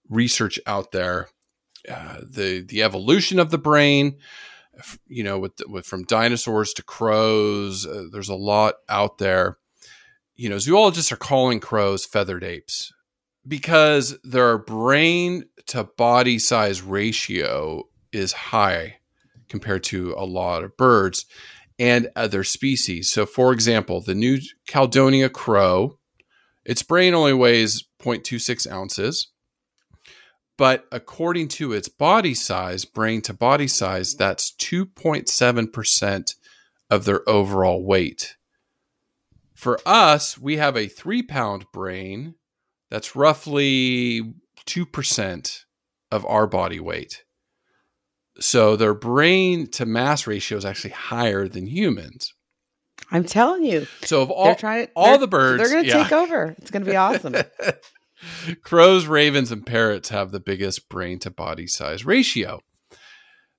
research 0.08 0.58
out 0.66 0.92
there. 0.92 1.28
Uh, 1.88 2.20
the 2.22 2.60
the 2.60 2.82
evolution 2.82 3.38
of 3.38 3.50
the 3.50 3.58
brain, 3.58 4.16
you 5.06 5.22
know, 5.22 5.38
with, 5.38 5.52
with 5.68 5.84
from 5.84 6.04
dinosaurs 6.04 6.72
to 6.72 6.82
crows, 6.82 7.86
uh, 7.86 8.04
there's 8.10 8.30
a 8.30 8.34
lot 8.34 8.76
out 8.88 9.18
there. 9.18 9.58
You 10.34 10.48
know, 10.48 10.58
zoologists 10.58 11.12
are 11.12 11.16
calling 11.16 11.60
crows 11.60 12.06
feathered 12.06 12.42
apes 12.42 12.92
because 13.46 14.18
their 14.24 14.58
brain 14.58 15.44
to 15.66 15.84
body 15.84 16.38
size 16.38 16.82
ratio 16.82 17.84
is 18.12 18.32
high 18.32 18.96
compared 19.48 19.84
to 19.84 20.14
a 20.16 20.24
lot 20.24 20.64
of 20.64 20.76
birds 20.76 21.26
and 21.78 22.08
other 22.14 22.44
species. 22.44 23.10
So, 23.10 23.26
for 23.26 23.52
example, 23.52 24.00
the 24.00 24.14
New 24.14 24.40
Caledonia 24.66 25.28
crow, 25.28 25.98
its 26.64 26.82
brain 26.82 27.14
only 27.14 27.32
weighs 27.32 27.84
0.26 28.00 28.70
ounces. 28.70 29.28
But 30.56 30.86
according 30.92 31.48
to 31.48 31.72
its 31.72 31.88
body 31.88 32.34
size, 32.34 32.84
brain 32.84 33.22
to 33.22 33.34
body 33.34 33.66
size, 33.66 34.14
that's 34.14 34.52
2.7% 34.52 36.34
of 36.90 37.04
their 37.04 37.28
overall 37.28 37.84
weight. 37.84 38.36
For 39.54 39.80
us, 39.84 40.38
we 40.38 40.56
have 40.58 40.76
a 40.76 40.86
three 40.86 41.22
pound 41.22 41.64
brain 41.72 42.34
that's 42.90 43.16
roughly 43.16 44.34
2% 44.66 45.64
of 46.12 46.26
our 46.26 46.46
body 46.46 46.78
weight. 46.78 47.24
So 48.40 48.76
their 48.76 48.94
brain 48.94 49.68
to 49.72 49.86
mass 49.86 50.26
ratio 50.26 50.58
is 50.58 50.64
actually 50.64 50.90
higher 50.90 51.48
than 51.48 51.66
humans. 51.66 52.34
I'm 53.10 53.24
telling 53.24 53.64
you, 53.64 53.86
So 54.02 54.22
of 54.22 54.30
all 54.30 54.54
trying 54.54 54.88
all 54.96 55.18
the 55.18 55.28
birds, 55.28 55.62
they're 55.62 55.70
going 55.70 55.84
to 55.84 55.88
yeah. 55.88 56.02
take 56.02 56.12
over. 56.12 56.54
It's 56.58 56.70
going 56.70 56.84
to 56.84 56.90
be 56.90 56.96
awesome. 56.96 57.36
Crows, 58.62 59.06
ravens, 59.06 59.52
and 59.52 59.64
parrots 59.64 60.08
have 60.08 60.30
the 60.30 60.40
biggest 60.40 60.88
brain 60.88 61.18
to 61.20 61.30
body 61.30 61.66
size 61.66 62.04
ratio. 62.04 62.60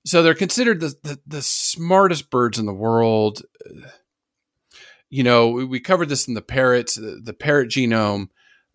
So 0.04 0.22
they're 0.22 0.34
considered 0.34 0.80
the, 0.80 0.94
the, 1.02 1.18
the 1.26 1.42
smartest 1.42 2.30
birds 2.30 2.58
in 2.58 2.66
the 2.66 2.74
world. 2.74 3.42
You 5.08 5.24
know, 5.24 5.50
we, 5.50 5.64
we 5.64 5.80
covered 5.80 6.08
this 6.08 6.28
in 6.28 6.34
the 6.34 6.42
parrots, 6.42 6.94
the, 6.94 7.20
the 7.22 7.32
parrot 7.32 7.70
genome. 7.70 8.28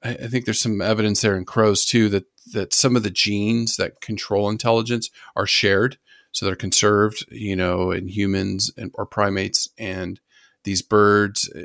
I, 0.04 0.10
I 0.12 0.28
think 0.28 0.45
there's 0.45 0.62
some 0.62 0.82
evidence 0.82 1.22
there 1.22 1.38
in 1.38 1.45
crows 1.45 1.86
too 1.86 2.10
that 2.10 2.26
that 2.54 2.74
some 2.74 2.95
of 2.95 3.04
the 3.04 3.12
genes 3.12 3.76
that 3.78 4.02
control 4.02 4.49
intelligence 4.49 5.10
are 5.36 5.47
shared, 5.47 5.97
so 6.32 6.45
they're 6.45 6.56
conserved. 6.56 7.26
You 7.32 7.56
know, 7.56 7.91
in 7.91 8.08
humans 8.08 8.72
and 8.78 8.91
or 8.95 9.06
primates 9.06 9.68
and 9.78 10.20
these 10.64 10.82
birds. 10.82 11.49
uh, 11.56 11.62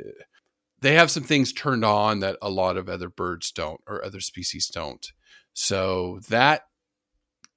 They 0.81 0.93
have 0.93 1.11
some 1.11 1.23
things 1.23 1.51
turned 1.53 1.83
on 1.85 2.19
that 2.19 2.37
a 2.41 2.49
lot 2.49 2.77
of 2.77 2.87
other 2.89 3.09
birds 3.09 3.51
don't 3.51 3.81
or 3.87 4.03
other 4.03 4.19
species 4.21 4.67
don't. 4.67 5.11
So 5.53 6.19
that 6.29 6.61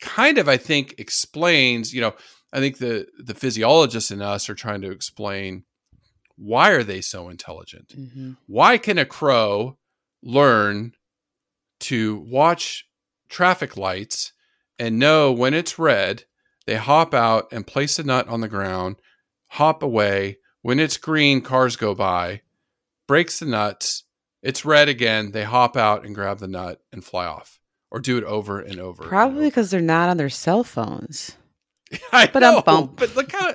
kind 0.01 0.39
of 0.39 0.49
I 0.49 0.57
think 0.57 0.95
explains, 0.99 1.93
you 1.93 2.01
know, 2.01 2.15
I 2.53 2.59
think 2.61 2.79
the 2.79 3.07
the 3.19 3.35
physiologists 3.35 4.11
in 4.11 4.23
us 4.23 4.49
are 4.49 4.55
trying 4.55 4.81
to 4.83 4.91
explain 4.91 5.65
why 6.37 6.71
are 6.71 6.83
they 6.83 7.03
so 7.03 7.29
intelligent? 7.29 7.89
Mhm. 7.97 8.39
Why 8.47 8.79
can 8.79 8.97
a 8.97 9.05
crow 9.05 9.77
learn 10.23 10.93
to 11.81 12.19
watch 12.29 12.87
traffic 13.29 13.77
lights 13.77 14.33
and 14.79 14.99
know 14.99 15.33
when 15.33 15.55
it's 15.55 15.79
red, 15.79 16.25
they 16.67 16.77
hop 16.77 17.15
out 17.15 17.49
and 17.53 17.67
place 17.67 17.99
a 17.99 18.03
nut 18.03 18.29
on 18.29 18.41
the 18.41 18.49
ground, 18.49 18.97
hop 19.49 19.83
away. 19.83 20.39
When 20.63 20.79
it's 20.79 20.99
green, 20.99 21.41
cars 21.41 21.77
go 21.77 21.95
by, 21.95 22.43
breaks 23.09 23.39
the 23.39 23.47
nuts. 23.47 24.05
It's 24.43 24.65
red 24.65 24.89
again. 24.89 25.33
They 25.33 25.45
hop 25.45 25.77
out 25.77 26.05
and 26.05 26.15
grab 26.15 26.39
the 26.39 26.49
nut 26.49 26.81
and 26.93 27.05
fly 27.05 27.27
off, 27.27 27.59
or 27.91 27.99
do 27.99 28.19
it 28.19 28.25
over 28.25 28.61
and 28.61 28.79
over. 28.79 29.05
Probably 29.05 29.47
because 29.49 29.71
they're 29.71 29.81
not 29.81 30.11
on 30.11 30.17
their 30.19 30.29
cell 30.31 30.65
phones. 30.65 31.37
I 32.13 32.27
But 32.27 32.41
know, 32.41 32.63
bump. 32.63 32.97
but 32.99 33.17
look 33.17 33.33
how, 33.33 33.55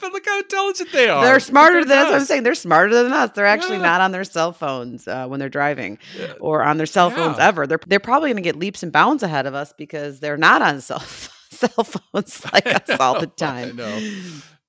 but 0.00 0.12
look 0.12 0.24
how 0.26 0.38
intelligent 0.38 0.92
they 0.92 1.08
are. 1.08 1.24
They're 1.24 1.40
smarter 1.40 1.84
than 1.84 1.98
what 2.04 2.14
I'm 2.14 2.20
us. 2.22 2.28
saying. 2.28 2.42
They're 2.42 2.54
smarter 2.54 3.02
than 3.02 3.12
us. 3.12 3.30
They're 3.34 3.46
actually 3.46 3.76
Yeah. 3.78 3.82
not 3.82 4.00
on 4.00 4.12
their 4.12 4.24
cell 4.24 4.52
phones 4.52 5.06
uh, 5.08 5.26
when 5.26 5.40
they're 5.40 5.48
driving 5.48 5.98
or 6.40 6.62
on 6.62 6.76
their 6.76 6.86
cell 6.86 7.10
phones 7.10 7.38
ever. 7.38 7.66
They're 7.66 7.80
they're 7.86 8.00
probably 8.00 8.28
going 8.30 8.42
to 8.42 8.42
get 8.42 8.56
leaps 8.56 8.82
and 8.82 8.92
bounds 8.92 9.22
ahead 9.22 9.46
of 9.46 9.54
us 9.54 9.72
because 9.76 10.20
they're 10.20 10.36
not 10.36 10.62
on 10.62 10.80
cell 10.80 11.00
cell 11.50 11.84
phones 11.84 12.44
like 12.52 12.66
us 12.66 12.98
all 13.00 13.20
the 13.20 13.26
time. 13.28 13.76
know. 13.76 14.00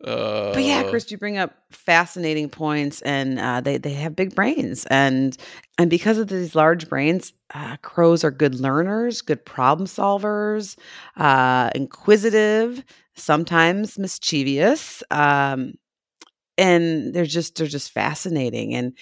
Uh, 0.04 0.54
But 0.54 0.64
yeah, 0.64 0.84
Chris, 0.84 1.10
you 1.10 1.18
bring 1.18 1.38
up 1.38 1.56
fascinating 1.72 2.50
points, 2.50 3.02
and 3.02 3.40
uh, 3.40 3.62
they 3.62 3.78
they 3.80 3.94
have 3.94 4.16
big 4.16 4.36
brains, 4.36 4.86
and 4.92 5.36
and 5.80 5.90
because 5.90 6.20
of 6.20 6.28
these 6.28 6.54
large 6.54 6.88
brains, 6.88 7.34
uh, 7.56 7.78
crows 7.78 8.24
are 8.24 8.30
good 8.30 8.56
learners, 8.60 9.22
good 9.24 9.44
problem 9.44 9.88
solvers, 9.88 10.78
uh, 11.16 11.72
inquisitive, 11.74 12.84
sometimes 13.18 13.98
mischievous, 13.98 15.04
um, 15.12 15.74
and 16.58 17.14
they're 17.14 17.26
just 17.26 17.56
they're 17.56 17.68
just 17.68 17.92
fascinating. 17.92 18.74
And 18.74 18.94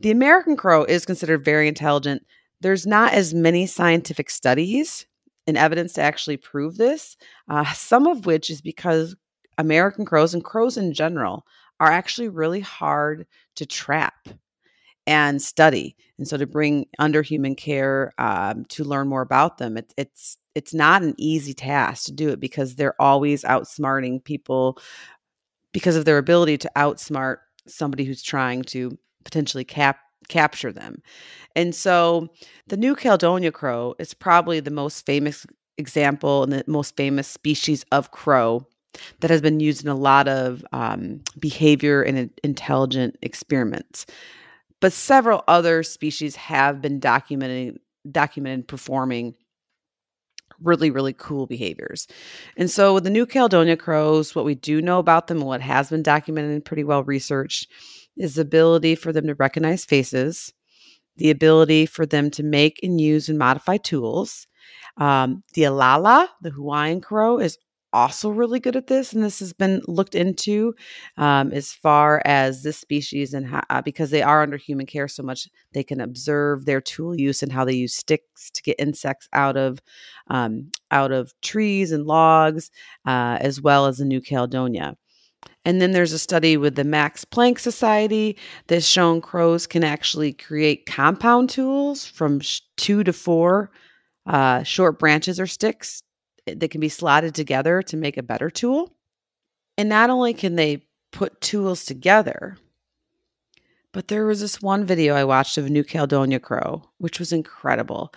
the 0.00 0.10
American 0.10 0.56
crow 0.56 0.84
is 0.84 1.06
considered 1.06 1.44
very 1.44 1.68
intelligent. 1.68 2.24
There's 2.60 2.86
not 2.86 3.12
as 3.12 3.34
many 3.34 3.66
scientific 3.66 4.30
studies 4.30 5.06
and 5.46 5.58
evidence 5.58 5.94
to 5.94 6.02
actually 6.02 6.38
prove 6.38 6.76
this. 6.76 7.16
Uh, 7.48 7.64
some 7.72 8.06
of 8.06 8.26
which 8.26 8.50
is 8.50 8.60
because 8.60 9.14
American 9.58 10.04
crows 10.04 10.34
and 10.34 10.44
crows 10.44 10.76
in 10.76 10.92
general 10.92 11.44
are 11.80 11.90
actually 11.90 12.28
really 12.28 12.60
hard 12.60 13.26
to 13.56 13.66
trap 13.66 14.28
and 15.06 15.40
study. 15.40 15.96
And 16.18 16.26
so 16.26 16.36
to 16.36 16.46
bring 16.46 16.86
under 16.98 17.22
human 17.22 17.54
care 17.54 18.12
um, 18.18 18.64
to 18.66 18.84
learn 18.84 19.08
more 19.08 19.22
about 19.22 19.58
them, 19.58 19.76
it, 19.76 19.92
it's 19.96 20.38
it's 20.54 20.72
not 20.72 21.02
an 21.02 21.14
easy 21.18 21.52
task 21.52 22.04
to 22.04 22.12
do 22.12 22.28
it 22.28 22.38
because 22.38 22.76
they're 22.76 23.00
always 23.00 23.42
outsmarting 23.42 24.22
people 24.22 24.78
because 25.72 25.96
of 25.96 26.04
their 26.04 26.18
ability 26.18 26.56
to 26.58 26.70
outsmart 26.76 27.38
somebody 27.66 28.04
who's 28.04 28.22
trying 28.22 28.62
to 28.62 28.96
potentially 29.24 29.64
cap 29.64 29.98
capture 30.28 30.72
them. 30.72 31.02
And 31.56 31.74
so 31.74 32.28
the 32.68 32.76
New 32.76 32.94
Caledonia 32.94 33.52
crow 33.52 33.94
is 33.98 34.14
probably 34.14 34.60
the 34.60 34.70
most 34.70 35.04
famous 35.04 35.46
example 35.76 36.42
and 36.44 36.52
the 36.52 36.64
most 36.66 36.96
famous 36.96 37.28
species 37.28 37.84
of 37.92 38.10
crow 38.10 38.66
that 39.20 39.30
has 39.30 39.42
been 39.42 39.60
used 39.60 39.84
in 39.84 39.90
a 39.90 39.94
lot 39.94 40.28
of 40.28 40.64
um, 40.72 41.20
behavior 41.38 42.02
and 42.02 42.30
intelligent 42.42 43.16
experiments. 43.22 44.06
But 44.84 44.92
several 44.92 45.42
other 45.48 45.82
species 45.82 46.36
have 46.36 46.82
been 46.82 47.00
documented 47.00 47.80
documented 48.12 48.68
performing 48.68 49.34
really, 50.60 50.90
really 50.90 51.14
cool 51.14 51.46
behaviors. 51.46 52.06
And 52.58 52.70
so 52.70 52.92
with 52.92 53.04
the 53.04 53.08
New 53.08 53.24
Caledonia 53.24 53.78
crows, 53.78 54.34
what 54.34 54.44
we 54.44 54.54
do 54.54 54.82
know 54.82 54.98
about 54.98 55.26
them 55.26 55.38
and 55.38 55.46
what 55.46 55.62
has 55.62 55.88
been 55.88 56.02
documented 56.02 56.50
and 56.50 56.62
pretty 56.62 56.84
well 56.84 57.02
researched 57.02 57.72
is 58.18 58.34
the 58.34 58.42
ability 58.42 58.94
for 58.94 59.10
them 59.10 59.26
to 59.26 59.34
recognize 59.36 59.86
faces, 59.86 60.52
the 61.16 61.30
ability 61.30 61.86
for 61.86 62.04
them 62.04 62.30
to 62.32 62.42
make 62.42 62.78
and 62.82 63.00
use 63.00 63.30
and 63.30 63.38
modify 63.38 63.78
tools. 63.78 64.46
Um, 64.98 65.44
the 65.54 65.64
Alala, 65.64 66.28
the 66.42 66.50
Hawaiian 66.50 67.00
crow, 67.00 67.38
is 67.38 67.56
also 67.94 68.28
really 68.28 68.60
good 68.60 68.76
at 68.76 68.88
this, 68.88 69.12
and 69.12 69.22
this 69.22 69.38
has 69.38 69.52
been 69.52 69.80
looked 69.86 70.14
into 70.14 70.74
um, 71.16 71.52
as 71.52 71.72
far 71.72 72.20
as 72.24 72.62
this 72.62 72.76
species 72.76 73.32
and 73.32 73.46
how, 73.46 73.62
uh, 73.70 73.80
because 73.80 74.10
they 74.10 74.22
are 74.22 74.42
under 74.42 74.56
human 74.56 74.84
care 74.84 75.08
so 75.08 75.22
much, 75.22 75.48
they 75.72 75.84
can 75.84 76.00
observe 76.00 76.66
their 76.66 76.80
tool 76.80 77.18
use 77.18 77.42
and 77.42 77.52
how 77.52 77.64
they 77.64 77.72
use 77.72 77.94
sticks 77.94 78.50
to 78.50 78.62
get 78.62 78.76
insects 78.78 79.28
out 79.32 79.56
of 79.56 79.80
um, 80.28 80.70
out 80.90 81.12
of 81.12 81.32
trees 81.40 81.92
and 81.92 82.04
logs, 82.04 82.70
uh, 83.06 83.38
as 83.40 83.60
well 83.62 83.86
as 83.86 83.98
the 83.98 84.04
New 84.04 84.20
Caledonia. 84.20 84.96
And 85.64 85.80
then 85.80 85.92
there's 85.92 86.12
a 86.12 86.18
study 86.18 86.56
with 86.56 86.74
the 86.74 86.84
Max 86.84 87.24
Planck 87.24 87.58
Society 87.58 88.36
that's 88.66 88.86
shown 88.86 89.20
crows 89.20 89.66
can 89.66 89.84
actually 89.84 90.32
create 90.34 90.86
compound 90.86 91.48
tools 91.48 92.04
from 92.04 92.40
sh- 92.40 92.60
two 92.76 93.02
to 93.04 93.12
four 93.12 93.70
uh, 94.26 94.62
short 94.62 94.98
branches 94.98 95.40
or 95.40 95.46
sticks 95.46 96.02
that 96.46 96.70
can 96.70 96.80
be 96.80 96.88
slotted 96.88 97.34
together 97.34 97.82
to 97.82 97.96
make 97.96 98.16
a 98.16 98.22
better 98.22 98.50
tool. 98.50 98.94
And 99.76 99.88
not 99.88 100.10
only 100.10 100.34
can 100.34 100.56
they 100.56 100.86
put 101.12 101.40
tools 101.40 101.84
together, 101.84 102.56
but 103.92 104.08
there 104.08 104.26
was 104.26 104.40
this 104.40 104.60
one 104.60 104.84
video 104.84 105.14
I 105.14 105.24
watched 105.24 105.56
of 105.56 105.66
a 105.66 105.70
New 105.70 105.84
Caledonia 105.84 106.40
crow, 106.40 106.82
which 106.98 107.18
was 107.18 107.32
incredible. 107.32 108.12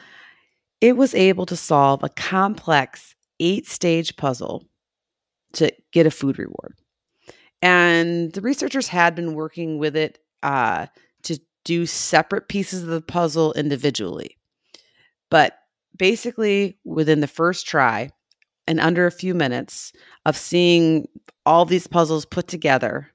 It 0.81 0.97
was 0.97 1.15
able 1.15 1.45
to 1.45 1.55
solve 1.55 2.03
a 2.03 2.09
complex 2.09 3.15
eight 3.39 3.67
stage 3.67 4.15
puzzle 4.17 4.67
to 5.53 5.71
get 5.91 6.05
a 6.05 6.11
food 6.11 6.39
reward. 6.39 6.75
And 7.61 8.31
the 8.33 8.41
researchers 8.41 8.87
had 8.87 9.15
been 9.15 9.33
working 9.33 9.77
with 9.77 9.95
it 9.95 10.19
uh, 10.43 10.87
to 11.23 11.39
do 11.63 11.85
separate 11.85 12.47
pieces 12.47 12.83
of 12.83 12.89
the 12.89 13.01
puzzle 13.01 13.53
individually. 13.53 14.37
But 15.29 15.57
basically, 15.95 16.77
within 16.85 17.21
the 17.21 17.27
first 17.27 17.67
try, 17.67 18.11
and 18.67 18.79
under 18.79 19.05
a 19.05 19.11
few 19.11 19.33
minutes 19.33 19.93
of 20.25 20.37
seeing 20.37 21.07
all 21.45 21.65
these 21.65 21.87
puzzles 21.87 22.25
put 22.25 22.47
together, 22.47 23.09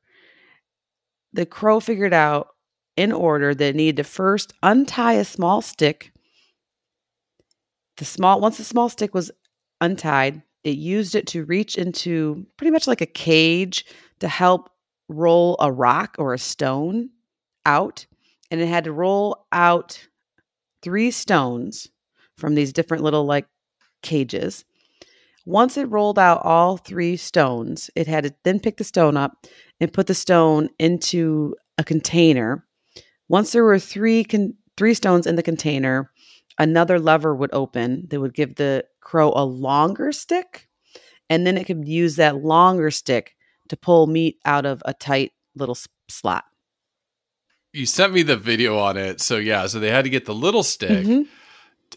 the 1.32 1.46
crow 1.46 1.80
figured 1.80 2.14
out 2.14 2.48
in 2.96 3.12
order 3.12 3.54
that 3.54 3.70
it 3.70 3.76
needed 3.76 3.96
to 3.96 4.04
first 4.04 4.52
untie 4.62 5.14
a 5.14 5.24
small 5.24 5.62
stick. 5.62 6.12
The 7.96 8.04
small 8.04 8.40
once 8.40 8.58
the 8.58 8.64
small 8.64 8.88
stick 8.88 9.14
was 9.14 9.30
untied, 9.80 10.42
it 10.64 10.76
used 10.76 11.14
it 11.14 11.26
to 11.28 11.44
reach 11.44 11.76
into 11.76 12.46
pretty 12.56 12.70
much 12.70 12.86
like 12.86 13.00
a 13.00 13.06
cage 13.06 13.84
to 14.20 14.28
help 14.28 14.70
roll 15.08 15.56
a 15.60 15.70
rock 15.70 16.16
or 16.18 16.32
a 16.32 16.38
stone 16.38 17.10
out. 17.66 18.06
And 18.50 18.60
it 18.60 18.66
had 18.66 18.84
to 18.84 18.92
roll 18.92 19.46
out 19.52 20.06
three 20.82 21.10
stones 21.10 21.88
from 22.36 22.54
these 22.54 22.72
different 22.72 23.02
little 23.02 23.24
like 23.24 23.46
cages. 24.02 24.64
Once 25.44 25.76
it 25.76 25.90
rolled 25.90 26.18
out 26.18 26.40
all 26.44 26.76
three 26.76 27.16
stones, 27.16 27.90
it 27.96 28.06
had 28.06 28.24
to 28.24 28.34
then 28.44 28.60
pick 28.60 28.76
the 28.76 28.84
stone 28.84 29.16
up 29.16 29.46
and 29.80 29.92
put 29.92 30.06
the 30.06 30.14
stone 30.14 30.68
into 30.78 31.54
a 31.78 31.84
container. 31.84 32.64
Once 33.28 33.52
there 33.52 33.64
were 33.64 33.78
three 33.78 34.24
con- 34.24 34.54
three 34.76 34.94
stones 34.94 35.26
in 35.26 35.36
the 35.36 35.42
container, 35.42 36.10
another 36.58 36.98
lever 36.98 37.34
would 37.34 37.52
open 37.52 38.06
that 38.08 38.20
would 38.20 38.34
give 38.34 38.54
the 38.54 38.84
crow 39.00 39.32
a 39.34 39.44
longer 39.44 40.12
stick, 40.12 40.68
and 41.28 41.46
then 41.46 41.56
it 41.56 41.66
could 41.66 41.86
use 41.88 42.16
that 42.16 42.36
longer 42.36 42.90
stick 42.90 43.34
to 43.68 43.76
pull 43.76 44.06
meat 44.06 44.38
out 44.44 44.66
of 44.66 44.82
a 44.84 44.94
tight 44.94 45.32
little 45.56 45.76
slot. 46.08 46.44
You 47.72 47.86
sent 47.86 48.12
me 48.12 48.22
the 48.22 48.36
video 48.36 48.78
on 48.78 48.98
it. 48.98 49.20
So, 49.20 49.38
yeah, 49.38 49.66
so 49.66 49.80
they 49.80 49.90
had 49.90 50.04
to 50.04 50.10
get 50.10 50.26
the 50.26 50.34
little 50.34 50.62
stick 50.62 51.06
mm-hmm. 51.06 51.22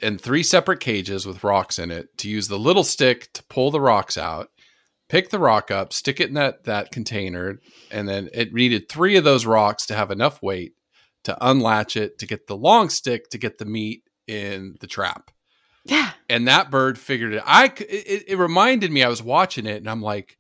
And 0.02 0.20
three 0.20 0.44
separate 0.44 0.80
cages 0.80 1.26
with 1.26 1.44
rocks 1.44 1.80
in 1.80 1.92
it 1.92 2.18
to 2.20 2.30
use 2.30 2.48
the 2.48 2.60
little 2.60 2.84
stick 2.84 3.32
to 3.34 3.44
pull 3.44 3.72
the 3.72 3.82
rocks 3.82 4.18
out, 4.18 4.50
pick 5.10 5.30
the 5.30 5.40
rock 5.40 5.72
up, 5.72 5.94
stick 5.94 6.20
it 6.20 6.30
in 6.30 6.36
that, 6.36 6.64
that 6.66 6.92
container, 6.92 7.60
and 7.92 8.08
then 8.08 8.30
it 8.34 8.54
needed 8.54 8.90
three 8.90 9.16
of 9.16 9.24
those 9.24 9.46
rocks 9.46 9.86
to 9.88 9.96
have 9.96 10.12
enough 10.12 10.42
weight 10.42 10.74
to 11.26 11.38
unlatch 11.42 11.98
it 11.98 12.20
to 12.20 12.28
get 12.28 12.48
the 12.48 12.58
long 12.58 12.90
stick 12.90 13.30
to 13.30 13.38
get 13.38 13.58
the 13.58 13.66
meat 13.66 14.04
in 14.28 14.76
the 14.80 14.88
trap. 14.88 15.32
Yeah. 15.84 16.12
And 16.30 16.48
that 16.48 16.72
bird 16.72 16.98
figured 16.98 17.34
it. 17.34 17.44
I 17.46 17.66
it, 17.66 18.24
it 18.28 18.38
reminded 18.38 18.92
me 18.92 19.04
I 19.04 19.10
was 19.10 19.22
watching 19.22 19.66
it 19.66 19.78
and 19.78 19.90
I'm 19.90 20.02
like 20.02 20.38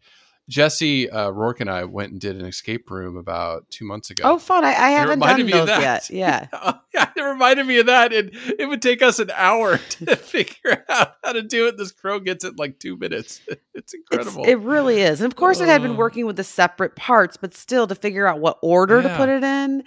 Jesse 0.48 1.10
uh, 1.10 1.32
Rourke 1.32 1.62
and 1.62 1.70
I 1.70 1.86
went 1.86 2.12
and 2.12 2.22
did 2.22 2.36
an 2.36 2.46
escape 2.46 2.92
room 2.92 3.18
about 3.18 3.68
two 3.72 3.84
months 3.84 4.12
ago. 4.12 4.24
Oh, 4.26 4.38
fun! 4.38 4.64
I, 4.64 4.70
I 4.70 4.90
haven't 4.92 5.20
done 5.20 5.46
those 5.48 5.70
yet. 5.70 6.10
Yeah, 6.16 6.48
yeah, 6.94 7.10
it 7.16 7.22
reminded 7.22 7.66
me 7.66 7.80
of 7.80 7.88
that, 7.88 8.14
and 8.14 8.30
it 8.60 8.68
would 8.70 8.82
take 8.82 9.02
us 9.02 9.18
an 9.18 9.32
hour 9.32 9.78
to 9.90 10.16
figure 10.16 10.86
out 10.88 11.16
how 11.24 11.32
to 11.32 11.42
do 11.42 11.68
it. 11.68 11.78
This 11.78 11.92
crow 11.92 12.20
gets 12.20 12.44
it 12.44 12.50
in 12.50 12.56
like 12.58 12.80
two 12.80 12.96
minutes. 12.96 13.42
It's 13.74 13.94
incredible. 13.94 14.42
It's, 14.42 14.52
it 14.52 14.60
really 14.60 15.02
is, 15.02 15.20
and 15.20 15.32
of 15.32 15.36
course, 15.36 15.60
it 15.60 15.68
had 15.68 15.82
been 15.82 15.98
working 15.98 16.28
with 16.28 16.36
the 16.36 16.44
separate 16.44 16.96
parts, 16.96 17.38
but 17.38 17.56
still 17.56 17.88
to 17.88 17.96
figure 17.96 18.28
out 18.28 18.40
what 18.40 18.60
order 18.62 19.02
yeah. 19.02 19.10
to 19.10 19.18
put 19.18 19.30
it 19.30 19.44
in, 19.44 19.84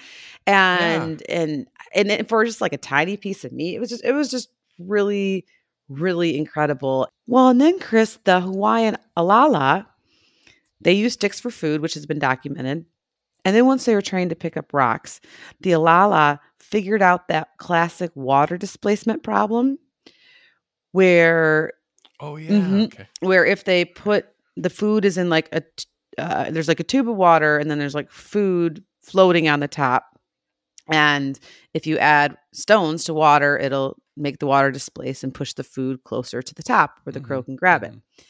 and 0.46 1.22
yeah. 1.28 1.40
and 1.40 1.68
and 1.94 2.28
for 2.28 2.44
just 2.44 2.60
like 2.60 2.72
a 2.72 2.78
tiny 2.78 3.16
piece 3.16 3.44
of 3.44 3.52
meat, 3.52 3.76
it 3.76 3.80
was 3.80 3.90
just 3.90 4.04
it 4.04 4.12
was 4.12 4.28
just 4.28 4.48
really 4.80 5.46
really 5.88 6.36
incredible. 6.36 7.08
Well, 7.28 7.48
and 7.48 7.60
then 7.60 7.78
Chris, 7.78 8.18
the 8.24 8.40
Hawaiian 8.40 8.96
alala 9.16 9.86
they 10.80 10.92
use 10.92 11.14
sticks 11.14 11.40
for 11.40 11.50
food, 11.50 11.80
which 11.80 11.94
has 11.94 12.06
been 12.06 12.18
documented. 12.18 12.84
And 13.44 13.56
then 13.56 13.66
once 13.66 13.84
they 13.84 13.94
were 13.94 14.02
trained 14.02 14.30
to 14.30 14.36
pick 14.36 14.56
up 14.56 14.74
rocks, 14.74 15.20
the 15.60 15.72
Alala 15.72 16.40
figured 16.60 17.02
out 17.02 17.28
that 17.28 17.48
classic 17.58 18.10
water 18.14 18.58
displacement 18.58 19.22
problem 19.22 19.78
where 20.92 21.72
oh 22.20 22.36
yeah 22.36 22.50
mm-hmm, 22.50 22.80
okay. 22.82 23.06
where 23.20 23.44
if 23.44 23.64
they 23.64 23.84
put 23.84 24.26
the 24.56 24.70
food 24.70 25.04
is 25.04 25.16
in 25.16 25.30
like 25.30 25.48
a 25.52 25.62
uh, 26.18 26.50
there's 26.50 26.68
like 26.68 26.80
a 26.80 26.84
tube 26.84 27.08
of 27.08 27.16
water 27.16 27.58
and 27.58 27.70
then 27.70 27.78
there's 27.78 27.94
like 27.94 28.10
food 28.10 28.82
floating 29.02 29.48
on 29.48 29.60
the 29.60 29.68
top 29.68 30.18
and 30.88 31.38
if 31.74 31.86
you 31.86 31.96
add 31.98 32.36
stones 32.52 33.04
to 33.04 33.14
water 33.14 33.56
it'll 33.58 33.96
make 34.16 34.38
the 34.40 34.46
water 34.46 34.70
displace 34.70 35.22
and 35.22 35.32
push 35.32 35.52
the 35.52 35.62
food 35.62 36.02
closer 36.04 36.42
to 36.42 36.54
the 36.54 36.62
top 36.62 36.98
where 37.04 37.12
the 37.12 37.20
mm-hmm. 37.20 37.28
crow 37.28 37.42
can 37.42 37.56
grab 37.56 37.82
it 37.82 37.92
mm-hmm. 37.92 38.22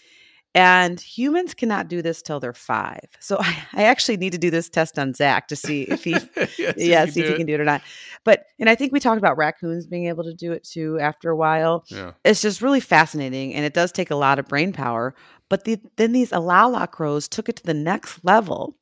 And 0.55 0.99
humans 0.99 1.55
cannot 1.55 1.89
do 1.89 2.01
this 2.01 2.23
till 2.23 2.41
they're 2.41 2.55
five. 2.55 3.05
So 3.21 3.37
I, 3.41 3.57
I, 3.75 3.83
actually 3.85 4.17
need 4.17 4.33
to 4.33 4.39
do 4.39 4.51
this 4.51 4.69
test 4.69 4.99
on 4.99 5.15
Zach 5.15 5.49
to 5.49 5.57
see 5.57 5.83
if 5.83 6.05
he, 6.05 6.13
yes, 6.13 6.53
yeah, 6.77 7.07
see 7.07 7.21
if 7.21 7.29
he 7.29 7.37
can 7.37 7.47
do 7.47 7.55
it 7.55 7.61
or 7.61 7.65
not. 7.65 7.83
But 8.25 8.47
and 8.59 8.69
I 8.69 8.75
think 8.75 8.93
we 8.93 9.01
talked 9.01 9.19
about 9.19 9.37
raccoons 9.37 9.87
being 9.87 10.07
able 10.07 10.25
to 10.25 10.35
do 10.35 10.53
it 10.53 10.65
too 10.65 10.99
after 10.99 11.31
a 11.31 11.37
while. 11.37 11.85
Yeah. 11.89 12.13
It's 12.25 12.41
just 12.41 12.63
really 12.63 12.81
fascinating, 12.81 13.55
and 13.55 13.65
it 13.65 13.75
does 13.75 13.93
take 13.93 14.11
a 14.11 14.17
lot 14.17 14.39
of 14.39 14.49
brain 14.49 14.73
power. 14.73 15.15
But 15.49 15.65
the, 15.65 15.79
then 15.97 16.13
these 16.13 16.33
alala 16.33 16.87
crows 16.87 17.29
took 17.29 17.49
it 17.49 17.57
to 17.57 17.63
the 17.63 17.75
next 17.75 18.25
level, 18.25 18.77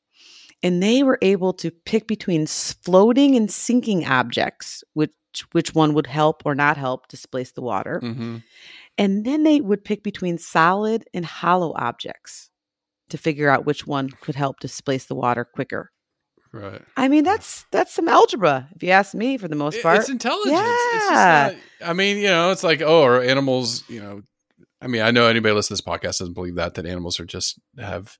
and 0.63 0.81
they 0.81 1.03
were 1.03 1.19
able 1.21 1.53
to 1.53 1.71
pick 1.71 2.07
between 2.07 2.47
floating 2.47 3.35
and 3.35 3.51
sinking 3.51 4.05
objects, 4.05 4.83
which 4.93 5.13
which 5.51 5.75
one 5.75 5.93
would 5.93 6.07
help 6.07 6.43
or 6.45 6.55
not 6.55 6.77
help 6.77 7.07
displace 7.07 7.51
the 7.51 7.61
water. 7.61 7.99
Mm-hmm. 8.03 8.37
And 8.97 9.25
then 9.25 9.43
they 9.43 9.61
would 9.61 9.83
pick 9.83 10.03
between 10.03 10.37
solid 10.37 11.05
and 11.13 11.25
hollow 11.25 11.73
objects 11.75 12.49
to 13.09 13.17
figure 13.17 13.49
out 13.49 13.65
which 13.65 13.85
one 13.85 14.09
could 14.21 14.35
help 14.35 14.59
displace 14.59 15.05
the 15.05 15.15
water 15.15 15.45
quicker. 15.45 15.91
Right. 16.53 16.81
I 16.95 17.07
mean, 17.07 17.23
that's 17.23 17.65
that's 17.71 17.93
some 17.93 18.07
algebra, 18.07 18.69
if 18.75 18.81
you 18.81 18.89
ask 18.89 19.13
me, 19.13 19.37
for 19.37 19.47
the 19.47 19.55
most 19.55 19.81
part. 19.81 19.99
It's 19.99 20.09
intelligence. 20.09 20.53
Yeah. 20.53 21.47
It's 21.47 21.57
not, 21.81 21.89
I 21.89 21.93
mean, 21.93 22.17
you 22.17 22.27
know, 22.27 22.51
it's 22.51 22.63
like, 22.63 22.81
oh, 22.81 23.03
are 23.03 23.21
animals, 23.21 23.83
you 23.89 24.01
know, 24.01 24.21
I 24.81 24.87
mean, 24.87 25.01
I 25.01 25.11
know 25.11 25.27
anybody 25.27 25.53
listening 25.53 25.77
to 25.77 25.83
this 25.83 25.87
podcast 25.93 26.19
doesn't 26.19 26.33
believe 26.33 26.55
that 26.55 26.75
that 26.75 26.85
animals 26.85 27.19
are 27.19 27.25
just 27.25 27.59
have 27.77 28.17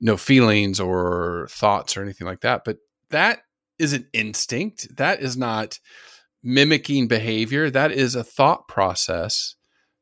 no 0.00 0.16
feelings 0.16 0.80
or 0.80 1.48
thoughts 1.50 1.96
or 1.96 2.02
anything 2.02 2.26
like 2.26 2.40
that. 2.42 2.62
But 2.64 2.78
that 3.10 3.40
is 3.78 3.92
an 3.92 4.06
instinct. 4.12 4.96
That 4.96 5.20
is 5.20 5.36
not 5.36 5.78
mimicking 6.44 7.08
behavior. 7.08 7.70
That 7.70 7.90
is 7.90 8.14
a 8.14 8.22
thought 8.22 8.68
process 8.68 9.56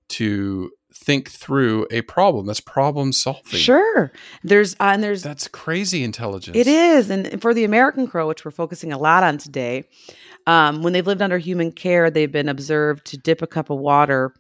to 0.09 0.71
think 0.95 1.31
through 1.31 1.87
a 1.91 2.03
problem. 2.03 2.45
That's 2.45 2.61
problem 2.61 3.13
solving. 3.13 3.59
Sure. 3.59 4.13
There's 4.43 4.75
uh, 4.75 4.91
and 4.93 5.03
there's 5.03 5.23
That's 5.23 5.49
crazy 5.49 6.05
intelligence. 6.05 6.57
It 6.57 6.67
is. 6.67 7.09
And 7.09 7.41
for 7.41 7.55
the 7.55 7.65
American 7.65 8.07
crow, 8.07 8.29
which 8.29 8.45
we're 8.45 8.51
focusing 8.51 8.93
a 8.93 8.99
lot 8.99 9.23
on 9.23 9.39
today, 9.39 9.85
um, 10.47 10.83
when 10.83 10.93
they've 10.93 11.07
lived 11.07 11.23
under 11.23 11.39
human 11.39 11.73
care, 11.73 12.11
they've 12.11 12.31
been 12.31 12.49
observed 12.49 13.07
to 13.07 13.17
dip 13.17 13.41
a 13.41 13.47
cup 13.47 13.71
of 13.71 13.79
water 13.79 14.35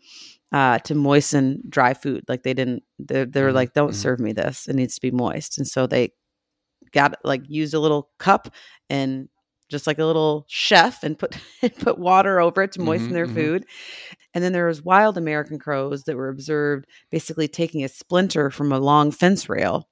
uh, 0.50 0.78
to 0.80 0.94
moisten 0.94 1.62
dry 1.70 1.94
food. 1.94 2.24
Like 2.28 2.42
they 2.42 2.52
didn't, 2.52 2.82
they're, 2.98 3.24
they're 3.24 3.50
Mhm, 3.50 3.54
like, 3.54 3.72
don't 3.72 3.92
mhm. 3.92 3.94
serve 3.94 4.20
me 4.20 4.32
this. 4.32 4.68
It 4.68 4.74
needs 4.76 4.96
to 4.96 5.00
be 5.00 5.10
moist. 5.10 5.56
And 5.56 5.66
so 5.66 5.86
they 5.86 6.10
got 6.92 7.14
like 7.24 7.42
used 7.48 7.72
a 7.72 7.80
little 7.80 8.10
cup 8.18 8.52
and 8.90 9.28
just 9.72 9.88
like 9.88 9.98
a 9.98 10.04
little 10.06 10.44
chef 10.48 11.02
and 11.02 11.18
put 11.18 11.36
and 11.62 11.74
put 11.76 11.98
water 11.98 12.40
over 12.40 12.62
it 12.62 12.72
to 12.72 12.80
moisten 12.80 13.10
Mhm, 13.10 13.12
their 13.14 13.26
mhm. 13.26 13.34
food. 13.34 13.66
And 14.34 14.44
then 14.44 14.52
there 14.52 14.66
was 14.68 14.82
wild 14.82 15.18
American 15.18 15.58
crows 15.58 16.04
that 16.04 16.16
were 16.16 16.28
observed 16.28 16.86
basically 17.10 17.48
taking 17.48 17.82
a 17.82 17.88
splinter 17.88 18.50
from 18.50 18.72
a 18.72 18.78
long 18.78 19.10
fence 19.10 19.48
rail 19.48 19.88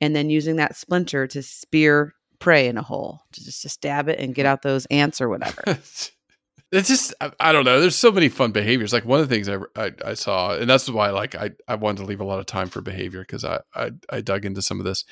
and 0.00 0.14
then 0.14 0.30
using 0.30 0.56
that 0.56 0.76
splinter 0.76 1.26
to 1.28 1.42
spear 1.42 2.12
prey 2.38 2.68
in 2.68 2.78
a 2.78 2.82
hole, 2.82 3.20
to 3.32 3.44
just 3.44 3.62
to 3.62 3.68
stab 3.68 4.08
it 4.08 4.18
and 4.18 4.34
get 4.34 4.46
out 4.46 4.62
those 4.62 4.86
ants 4.86 5.20
or 5.20 5.28
whatever. 5.28 5.62
it's 5.66 6.88
just 6.88 7.12
I, 7.20 7.32
I 7.40 7.52
don't 7.52 7.64
know. 7.64 7.80
There's 7.80 7.96
so 7.96 8.12
many 8.12 8.28
fun 8.28 8.52
behaviors. 8.52 8.92
Like 8.92 9.04
one 9.04 9.20
of 9.20 9.28
the 9.28 9.34
things 9.34 9.48
I, 9.48 9.58
I, 9.76 9.92
I 10.04 10.14
saw, 10.14 10.54
and 10.54 10.70
that's 10.70 10.88
why 10.88 11.10
like 11.10 11.34
I, 11.34 11.50
I 11.68 11.74
wanted 11.74 11.98
to 12.02 12.06
leave 12.06 12.20
a 12.20 12.24
lot 12.24 12.38
of 12.38 12.46
time 12.46 12.68
for 12.68 12.80
behavior 12.80 13.20
because 13.20 13.44
I, 13.44 13.60
I 13.74 13.90
I 14.08 14.20
dug 14.20 14.44
into 14.44 14.62
some 14.62 14.78
of 14.78 14.86
this 14.86 15.04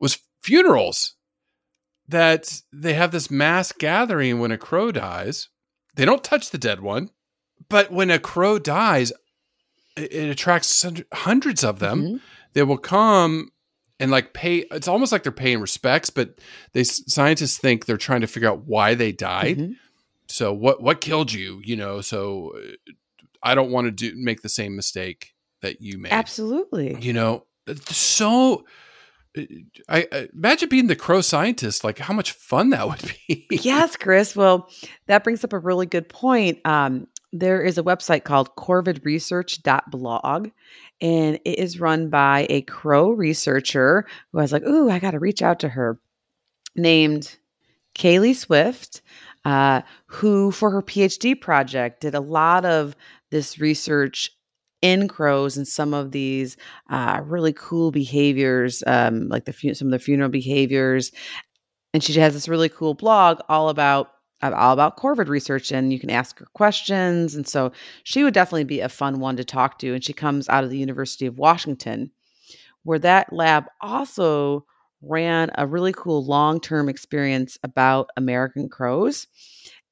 was 0.00 0.18
funerals 0.42 1.14
that 2.08 2.62
they 2.72 2.94
have 2.94 3.12
this 3.12 3.30
mass 3.30 3.72
gathering 3.72 4.38
when 4.40 4.50
a 4.52 4.58
crow 4.58 4.92
dies. 4.92 5.48
They 5.94 6.04
don't 6.04 6.24
touch 6.24 6.50
the 6.50 6.58
dead 6.58 6.80
one, 6.80 7.10
but 7.68 7.90
when 7.90 8.10
a 8.10 8.18
crow 8.18 8.58
dies, 8.58 9.12
it, 9.96 10.12
it 10.12 10.30
attracts 10.30 10.84
hundreds 11.12 11.62
of 11.64 11.78
them. 11.78 12.02
Mhm. 12.02 12.20
They 12.54 12.62
will 12.62 12.78
come 12.78 13.50
and 14.00 14.10
like 14.10 14.32
pay. 14.32 14.64
It's 14.70 14.88
almost 14.88 15.12
like 15.12 15.22
they're 15.22 15.32
paying 15.32 15.60
respects, 15.60 16.10
but 16.10 16.38
they 16.72 16.84
scientists 16.84 17.58
think 17.58 17.84
they're 17.86 17.96
trying 17.96 18.22
to 18.22 18.26
figure 18.26 18.48
out 18.50 18.66
why 18.66 18.94
they 18.94 19.12
died 19.12 19.58
Mhm. 19.58 19.76
so 20.28 20.52
what 20.52 20.82
what 20.82 21.00
killed 21.00 21.32
you 21.32 21.60
you 21.64 21.76
know 21.76 22.00
so 22.00 22.52
uh, 22.56 22.92
i 23.42 23.54
don't 23.54 23.70
want 23.70 23.86
to 23.86 23.90
do 23.90 24.12
make 24.16 24.40
the 24.42 24.48
same 24.48 24.74
mistake 24.74 25.34
that 25.60 25.80
you 25.82 25.98
made 25.98 26.12
Absolutely. 26.12 26.96
you 27.00 27.12
know 27.12 27.44
so 27.88 28.64
I, 29.36 30.06
I 30.12 30.28
imagine 30.34 30.68
being 30.68 30.88
the 30.88 30.96
crow 30.96 31.22
scientist 31.22 31.84
like 31.84 31.98
how 31.98 32.12
much 32.12 32.32
fun 32.32 32.70
that 32.70 32.86
would 32.88 33.14
be 33.26 33.46
yes, 33.50 33.96
Chris. 33.96 34.36
Well, 34.36 34.68
that 35.06 35.24
brings 35.24 35.42
up 35.42 35.52
a 35.52 35.58
really 35.58 35.86
good 35.86 36.08
point. 36.08 36.58
Um, 36.66 37.06
there 37.32 37.62
is 37.62 37.78
a 37.78 37.82
website 37.82 38.24
called 38.24 38.54
corvidresearch.blog, 38.56 40.50
and 41.00 41.40
it 41.44 41.58
is 41.58 41.80
run 41.80 42.10
by 42.10 42.46
a 42.50 42.60
crow 42.62 43.10
researcher 43.10 44.06
who 44.30 44.38
I 44.38 44.42
was 44.42 44.52
like, 44.52 44.64
ooh, 44.64 44.90
I 44.90 44.98
got 44.98 45.12
to 45.12 45.18
reach 45.18 45.40
out 45.40 45.60
to 45.60 45.68
her, 45.70 45.98
named 46.76 47.36
Kaeli 47.94 48.34
Swift, 48.36 49.00
uh, 49.46 49.80
who, 50.06 50.50
for 50.50 50.70
her 50.70 50.82
PhD 50.82 51.40
project, 51.40 52.00
did 52.02 52.14
a 52.14 52.20
lot 52.20 52.66
of 52.66 52.94
this 53.30 53.58
research 53.58 54.30
in 54.82 55.08
crows 55.08 55.56
and 55.56 55.66
some 55.66 55.94
of 55.94 56.10
these 56.10 56.56
uh, 56.90 57.20
really 57.24 57.52
cool 57.52 57.90
behaviors, 57.90 58.82
um, 58.86 59.28
like 59.28 59.44
the 59.44 59.74
some 59.74 59.88
of 59.88 59.92
the 59.92 59.98
funeral 59.98 60.28
behaviors. 60.28 61.12
And 61.94 62.02
she 62.02 62.12
has 62.14 62.34
this 62.34 62.48
really 62.48 62.68
cool 62.68 62.94
blog 62.94 63.40
all 63.48 63.68
about 63.68 64.08
all 64.42 64.72
about 64.72 64.98
corvid 64.98 65.28
research 65.28 65.70
and 65.70 65.92
you 65.92 66.00
can 66.00 66.10
ask 66.10 66.38
her 66.38 66.48
questions. 66.54 67.34
And 67.34 67.46
so 67.46 67.72
she 68.02 68.24
would 68.24 68.34
definitely 68.34 68.64
be 68.64 68.80
a 68.80 68.88
fun 68.88 69.20
one 69.20 69.36
to 69.36 69.44
talk 69.44 69.78
to 69.78 69.94
and 69.94 70.04
she 70.04 70.12
comes 70.12 70.48
out 70.48 70.64
of 70.64 70.70
the 70.70 70.78
university 70.78 71.26
of 71.26 71.38
washington 71.38 72.10
where 72.82 72.98
that 72.98 73.32
lab 73.32 73.66
also 73.80 74.66
ran 75.00 75.50
a 75.56 75.66
really 75.66 75.92
cool 75.92 76.24
long-term 76.24 76.88
experience 76.88 77.56
about 77.62 78.10
american 78.16 78.68
crows. 78.68 79.28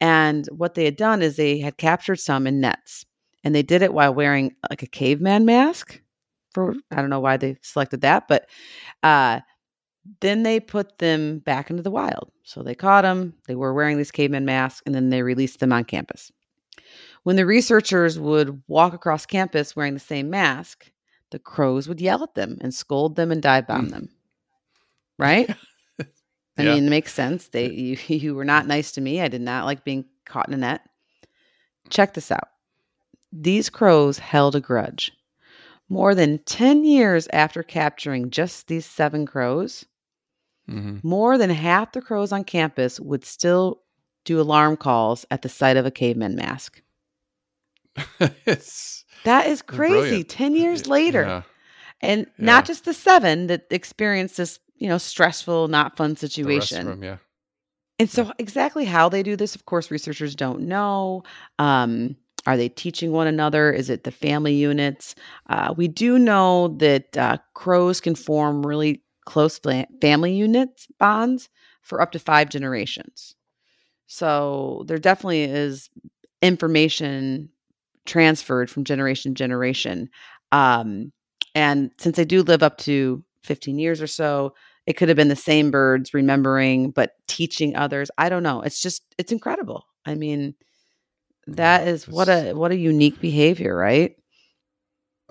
And 0.00 0.46
what 0.50 0.74
they 0.74 0.84
had 0.84 0.96
done 0.96 1.22
is 1.22 1.36
they 1.36 1.58
had 1.58 1.76
captured 1.76 2.18
some 2.18 2.46
in 2.46 2.60
nets 2.60 3.04
and 3.44 3.54
they 3.54 3.62
did 3.62 3.82
it 3.82 3.92
while 3.94 4.14
wearing 4.14 4.54
like 4.68 4.82
a 4.82 4.86
caveman 4.86 5.44
mask 5.44 6.00
for 6.52 6.74
i 6.90 6.96
don't 6.96 7.10
know 7.10 7.20
why 7.20 7.36
they 7.36 7.56
selected 7.62 8.00
that 8.00 8.26
but 8.28 8.48
uh 9.02 9.40
then 10.20 10.42
they 10.42 10.60
put 10.60 10.98
them 10.98 11.40
back 11.40 11.70
into 11.70 11.82
the 11.82 11.90
wild. 11.90 12.32
So 12.42 12.62
they 12.62 12.74
caught 12.74 13.02
them, 13.02 13.34
they 13.46 13.54
were 13.54 13.74
wearing 13.74 13.96
these 13.98 14.10
caveman 14.10 14.44
masks, 14.44 14.82
and 14.86 14.94
then 14.94 15.10
they 15.10 15.22
released 15.22 15.60
them 15.60 15.72
on 15.72 15.84
campus. 15.84 16.32
When 17.24 17.36
the 17.36 17.46
researchers 17.46 18.18
would 18.18 18.62
walk 18.66 18.94
across 18.94 19.26
campus 19.26 19.76
wearing 19.76 19.94
the 19.94 20.00
same 20.00 20.30
mask, 20.30 20.90
the 21.30 21.38
crows 21.38 21.86
would 21.86 22.00
yell 22.00 22.22
at 22.22 22.34
them 22.34 22.56
and 22.60 22.74
scold 22.74 23.16
them 23.16 23.30
and 23.30 23.42
dive 23.42 23.66
bomb 23.66 23.88
Mm. 23.88 23.90
them. 23.90 24.08
Right? 25.18 25.50
I 26.00 26.62
Yeah. 26.62 26.74
mean, 26.74 26.86
it 26.86 26.90
makes 26.90 27.12
sense. 27.12 27.48
They 27.48 27.70
you, 27.70 27.96
you 28.08 28.34
were 28.34 28.44
not 28.44 28.66
nice 28.66 28.92
to 28.92 29.00
me. 29.00 29.20
I 29.20 29.28
did 29.28 29.42
not 29.42 29.66
like 29.66 29.84
being 29.84 30.06
caught 30.24 30.48
in 30.48 30.54
a 30.54 30.56
net. 30.56 30.80
Check 31.90 32.14
this 32.14 32.30
out. 32.32 32.48
These 33.32 33.70
crows 33.70 34.18
held 34.18 34.54
a 34.56 34.60
grudge. 34.60 35.12
More 35.88 36.14
than 36.14 36.38
10 36.38 36.84
years 36.84 37.26
after 37.32 37.62
capturing 37.62 38.30
just 38.30 38.66
these 38.68 38.86
seven 38.86 39.26
crows, 39.26 39.84
Mhm. 40.68 41.02
more 41.02 41.36
than 41.36 41.50
half 41.50 41.92
the 41.92 42.00
crows 42.00 42.30
on 42.32 42.44
campus 42.44 43.00
would 43.00 43.24
still 43.24 43.82
do 44.24 44.40
alarm 44.40 44.76
calls 44.76 45.24
at 45.30 45.42
the 45.42 45.48
sight 45.48 45.76
of 45.76 45.86
a 45.86 45.90
caveman 45.90 46.36
mask. 46.36 46.82
That 49.24 49.46
is 49.48 49.62
crazy. 49.62 49.92
brilliant. 49.92 50.28
10 50.28 50.56
years 50.56 50.86
later. 50.86 51.22
yeah. 51.24 51.42
And 52.00 52.20
Yeah. 52.38 52.44
not 52.46 52.64
just 52.66 52.84
the 52.86 52.94
seven 52.94 53.48
that 53.48 53.66
experienced 53.70 54.36
this, 54.38 54.58
you 54.76 54.88
know, 54.88 54.96
stressful, 54.98 55.68
not 55.68 55.96
fun 55.96 56.16
situation. 56.16 56.86
them, 56.86 57.02
yeah 57.02 57.16
And 57.98 58.08
so, 58.08 58.32
exactly 58.38 58.86
how 58.86 59.10
they 59.10 59.22
do 59.22 59.36
this, 59.36 59.54
of 59.54 59.66
course, 59.66 59.90
researchers 59.90 60.34
don't 60.34 60.62
know. 60.62 61.22
Um, 61.58 62.16
are 62.46 62.56
they 62.56 62.68
teaching 62.68 63.12
one 63.12 63.26
another? 63.26 63.72
Is 63.72 63.90
it 63.90 64.04
the 64.04 64.10
family 64.10 64.54
units? 64.54 65.14
Uh, 65.48 65.74
we 65.76 65.88
do 65.88 66.18
know 66.18 66.68
that 66.78 67.16
uh, 67.16 67.38
crows 67.54 68.00
can 68.00 68.14
form 68.14 68.66
really 68.66 69.02
close 69.26 69.60
family 70.00 70.32
units 70.34 70.86
bonds 70.98 71.48
for 71.82 72.00
up 72.00 72.12
to 72.12 72.18
five 72.18 72.48
generations. 72.48 73.34
So, 74.06 74.84
there 74.86 74.98
definitely 74.98 75.44
is 75.44 75.88
information 76.42 77.50
transferred 78.06 78.70
from 78.70 78.84
generation 78.84 79.32
to 79.34 79.38
generation. 79.38 80.08
Um, 80.52 81.12
and 81.54 81.90
since 81.98 82.16
they 82.16 82.24
do 82.24 82.42
live 82.42 82.62
up 82.62 82.78
to 82.78 83.24
15 83.44 83.78
years 83.78 84.02
or 84.02 84.06
so, 84.06 84.54
it 84.86 84.94
could 84.96 85.08
have 85.08 85.16
been 85.16 85.28
the 85.28 85.36
same 85.36 85.70
birds 85.70 86.14
remembering 86.14 86.90
but 86.90 87.12
teaching 87.28 87.76
others 87.76 88.10
i 88.18 88.28
don't 88.28 88.42
know 88.42 88.60
it's 88.62 88.82
just 88.82 89.02
it's 89.18 89.30
incredible 89.30 89.84
i 90.06 90.14
mean 90.14 90.54
that 91.46 91.88
is 91.88 92.06
what 92.06 92.28
a 92.28 92.52
what 92.52 92.70
a 92.70 92.76
unique 92.76 93.20
behavior 93.20 93.76
right? 93.76 94.16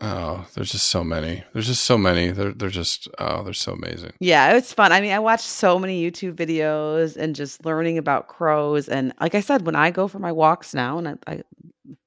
Oh 0.01 0.47
there's 0.55 0.71
just 0.71 0.89
so 0.89 1.03
many. 1.03 1.43
There's 1.53 1.67
just 1.67 1.83
so 1.83 1.97
many. 1.97 2.31
They're, 2.31 2.53
they're 2.53 2.69
just 2.69 3.07
oh 3.19 3.43
they're 3.43 3.53
so 3.53 3.73
amazing. 3.73 4.13
Yeah 4.19 4.53
it's 4.55 4.73
fun. 4.73 4.91
I 4.91 5.01
mean 5.01 5.11
i 5.11 5.19
watch 5.19 5.41
so 5.41 5.77
many 5.77 6.01
youtube 6.01 6.35
videos 6.35 7.17
and 7.17 7.35
just 7.35 7.65
learning 7.65 7.97
about 7.97 8.27
crows 8.27 8.87
and 8.87 9.13
like 9.19 9.35
i 9.35 9.41
said 9.41 9.65
when 9.65 9.75
i 9.75 9.91
go 9.91 10.07
for 10.07 10.19
my 10.19 10.31
walks 10.31 10.73
now 10.73 10.97
and 10.97 11.07
I, 11.07 11.15
I 11.27 11.43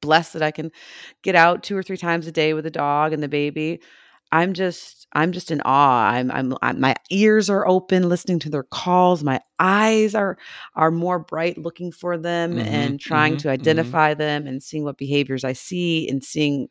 blessed 0.01 0.35
that 0.35 0.43
i 0.43 0.51
can 0.51 0.71
get 1.23 1.35
out 1.35 1.63
two 1.63 1.77
or 1.77 1.83
three 1.83 1.97
times 1.97 2.27
a 2.27 2.33
day 2.33 2.55
with 2.55 2.65
the 2.65 2.71
dog 2.71 3.13
and 3.13 3.23
the 3.23 3.29
baby 3.29 3.81
i'm 4.33 4.55
just 4.55 5.07
i'm 5.13 5.31
just 5.33 5.51
in 5.51 5.61
awe. 5.65 6.09
I'm 6.11 6.31
i'm, 6.31 6.55
I'm 6.63 6.81
my 6.81 6.95
ears 7.11 7.49
are 7.51 7.69
open 7.69 8.09
listening 8.09 8.39
to 8.41 8.51
their 8.51 8.63
calls. 8.65 9.23
My 9.23 9.41
eyes 9.59 10.15
are 10.15 10.39
are 10.75 10.91
more 10.91 11.19
bright 11.19 11.59
looking 11.59 11.93
for 11.93 12.19
them 12.19 12.57
Mhm, 12.57 12.67
and 12.67 13.01
trying 13.01 13.35
mhm, 13.37 13.39
to 13.41 13.49
mhm. 13.49 13.53
identify 13.53 14.15
them 14.15 14.47
and 14.47 14.63
seeing 14.63 14.85
what 14.85 14.97
behaviors 14.99 15.45
i 15.45 15.53
see 15.53 16.09
and 16.09 16.25
seeing 16.25 16.69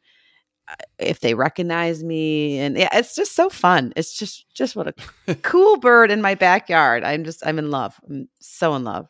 uh, 0.67 0.75
if 0.99 1.19
they 1.21 1.33
recognize 1.35 2.03
me 2.03 2.59
and 2.59 2.77
yeah 2.77 2.89
it's 2.93 3.15
just 3.15 3.35
so 3.35 3.49
fun. 3.49 3.93
It's 3.95 4.17
just 4.17 4.45
just 4.53 4.75
what 4.75 4.87
a 4.87 5.35
cool 5.43 5.77
bird 5.77 6.11
in 6.11 6.21
my 6.21 6.35
backyard. 6.35 7.03
I'm 7.03 7.23
just 7.23 7.45
i'm 7.45 7.59
in 7.59 7.69
love. 7.71 7.99
I'm 8.09 8.27
so 8.39 8.75
in 8.75 8.83
love. 8.83 9.07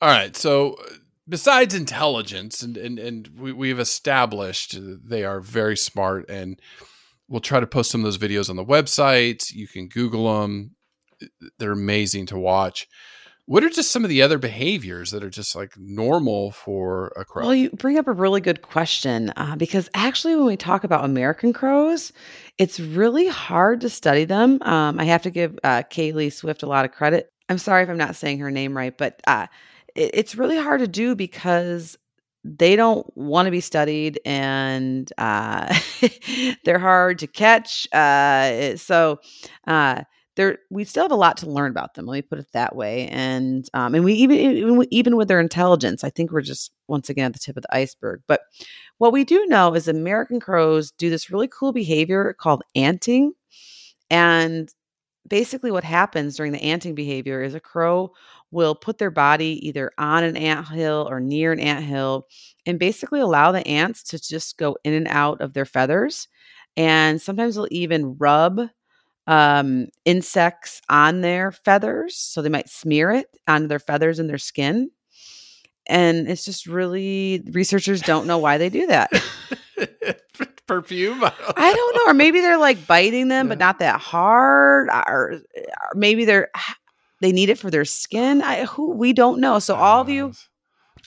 All 0.00 0.08
right. 0.08 0.36
So 0.36 0.74
uh, 0.74 0.94
besides 1.28 1.74
intelligence, 1.74 2.62
and 2.62 2.76
and 2.76 2.98
and 2.98 3.28
we, 3.36 3.52
we've 3.52 3.80
established 3.80 4.76
they 4.80 5.24
are 5.24 5.40
very 5.40 5.76
smart, 5.76 6.28
and 6.30 6.60
we'll 7.28 7.40
try 7.40 7.60
to 7.60 7.66
post 7.66 7.90
some 7.90 8.00
of 8.00 8.04
those 8.04 8.18
videos 8.18 8.50
on 8.50 8.56
the 8.56 8.64
website. 8.64 9.52
You 9.52 9.68
can 9.68 9.88
Google 9.88 10.40
them; 10.40 10.76
they're 11.58 11.72
amazing 11.72 12.26
to 12.26 12.38
watch. 12.38 12.88
What 13.46 13.64
are 13.64 13.70
just 13.70 13.90
some 13.90 14.04
of 14.04 14.10
the 14.10 14.20
other 14.20 14.36
behaviors 14.36 15.10
that 15.12 15.24
are 15.24 15.30
just 15.30 15.56
like 15.56 15.72
normal 15.78 16.50
for 16.50 17.12
a 17.16 17.24
crow? 17.24 17.44
Well, 17.44 17.54
you 17.54 17.70
bring 17.70 17.96
up 17.98 18.06
a 18.06 18.12
really 18.12 18.42
good 18.42 18.60
question 18.60 19.30
uh, 19.36 19.56
because 19.56 19.88
actually, 19.94 20.36
when 20.36 20.44
we 20.44 20.56
talk 20.58 20.84
about 20.84 21.04
American 21.06 21.54
crows, 21.54 22.12
It's 22.58 22.80
really 22.80 23.28
hard 23.28 23.80
to 23.82 23.88
study 23.88 24.24
them. 24.24 24.60
Um, 24.62 24.98
I 24.98 25.04
have 25.04 25.22
to 25.22 25.30
give 25.30 25.58
uh, 25.62 25.84
Kaeli 25.90 26.32
Swift 26.32 26.62
a 26.62 26.66
lot 26.66 26.84
of 26.84 26.90
credit. 26.92 27.30
I'm 27.48 27.58
sorry 27.58 27.84
if 27.84 27.88
I'm 27.88 27.96
not 27.96 28.16
saying 28.16 28.40
her 28.40 28.50
name 28.50 28.76
right, 28.76 28.96
but 28.96 29.20
uh, 29.26 29.46
it, 29.94 30.10
it's 30.12 30.34
really 30.34 30.58
hard 30.58 30.80
to 30.80 30.88
do 30.88 31.14
because 31.14 31.96
they 32.44 32.76
don't 32.76 33.06
want 33.16 33.46
to 33.46 33.50
be 33.50 33.60
studied 33.60 34.20
and 34.24 35.12
uh, 35.18 35.74
they're 36.64 36.78
hard 36.78 37.18
to 37.18 37.26
catch. 37.26 37.88
Uh, 37.92 38.76
so 38.76 39.18
uh, 39.66 40.02
there, 40.36 40.58
we 40.70 40.84
still 40.84 41.04
have 41.04 41.12
a 41.12 41.16
lot 41.16 41.36
to 41.38 41.50
learn 41.50 41.70
about 41.70 41.94
them. 41.94 42.06
Let 42.06 42.14
me 42.14 42.22
put 42.22 42.38
it 42.38 42.52
that 42.52 42.76
way. 42.76 43.08
And 43.08 43.68
um, 43.74 43.94
and 43.94 44.04
we 44.04 44.14
even 44.14 44.36
even 44.38 44.86
even 44.90 45.16
with 45.16 45.28
their 45.28 45.40
intelligence, 45.40 46.04
I 46.04 46.10
think 46.10 46.30
we're 46.30 46.42
just 46.42 46.70
once 46.86 47.10
again 47.10 47.26
at 47.26 47.32
the 47.32 47.40
tip 47.40 47.56
of 47.56 47.64
the 47.64 47.76
iceberg. 47.76 48.22
But 48.28 48.42
what 48.98 49.12
we 49.12 49.24
do 49.24 49.44
know 49.46 49.74
is 49.74 49.88
American 49.88 50.38
crows 50.38 50.92
do 50.92 51.10
this 51.10 51.30
really 51.30 51.48
cool 51.48 51.72
behavior 51.72 52.36
called 52.38 52.62
anting, 52.76 53.32
and 54.10 54.72
basically 55.28 55.70
what 55.70 55.84
happens 55.84 56.36
during 56.36 56.52
the 56.52 56.62
anting 56.62 56.94
behavior 56.94 57.42
is 57.42 57.54
a 57.54 57.60
crow 57.60 58.12
will 58.50 58.74
put 58.74 58.98
their 58.98 59.10
body 59.10 59.66
either 59.66 59.90
on 59.98 60.24
an 60.24 60.36
ant 60.36 60.68
hill 60.68 61.06
or 61.10 61.20
near 61.20 61.52
an 61.52 61.60
ant 61.60 61.84
hill 61.84 62.26
and 62.66 62.78
basically 62.78 63.20
allow 63.20 63.52
the 63.52 63.66
ants 63.66 64.02
to 64.02 64.18
just 64.18 64.56
go 64.56 64.76
in 64.84 64.94
and 64.94 65.08
out 65.08 65.40
of 65.40 65.52
their 65.52 65.66
feathers. 65.66 66.28
And 66.76 67.20
sometimes 67.20 67.54
they'll 67.54 67.68
even 67.70 68.16
rub 68.18 68.60
um, 69.26 69.88
insects 70.04 70.80
on 70.88 71.20
their 71.20 71.52
feathers. 71.52 72.16
So 72.16 72.40
they 72.40 72.48
might 72.48 72.68
smear 72.68 73.10
it 73.10 73.26
on 73.46 73.68
their 73.68 73.78
feathers 73.78 74.18
and 74.18 74.28
their 74.28 74.38
skin. 74.38 74.90
And 75.86 76.28
it's 76.28 76.44
just 76.44 76.66
really, 76.66 77.42
researchers 77.52 78.02
don't 78.02 78.26
know 78.26 78.38
why 78.38 78.58
they 78.58 78.68
do 78.68 78.86
that. 78.86 79.10
Perfume? 80.66 81.24
I 81.24 81.32
don't, 81.38 81.58
I 81.58 81.72
don't 81.72 81.96
know. 81.96 82.10
Or 82.10 82.14
maybe 82.14 82.40
they're 82.40 82.58
like 82.58 82.86
biting 82.86 83.28
them, 83.28 83.48
but 83.48 83.58
not 83.58 83.78
that 83.78 84.00
hard. 84.00 84.88
Or, 84.88 85.06
or 85.06 85.40
maybe 85.94 86.26
they're 86.26 86.50
they 87.20 87.32
need 87.32 87.50
it 87.50 87.58
for 87.58 87.70
their 87.70 87.84
skin. 87.84 88.42
I 88.42 88.64
who 88.64 88.92
we 88.92 89.12
don't 89.12 89.40
know. 89.40 89.58
So 89.58 89.74
all 89.74 90.00
of 90.00 90.08
you 90.08 90.32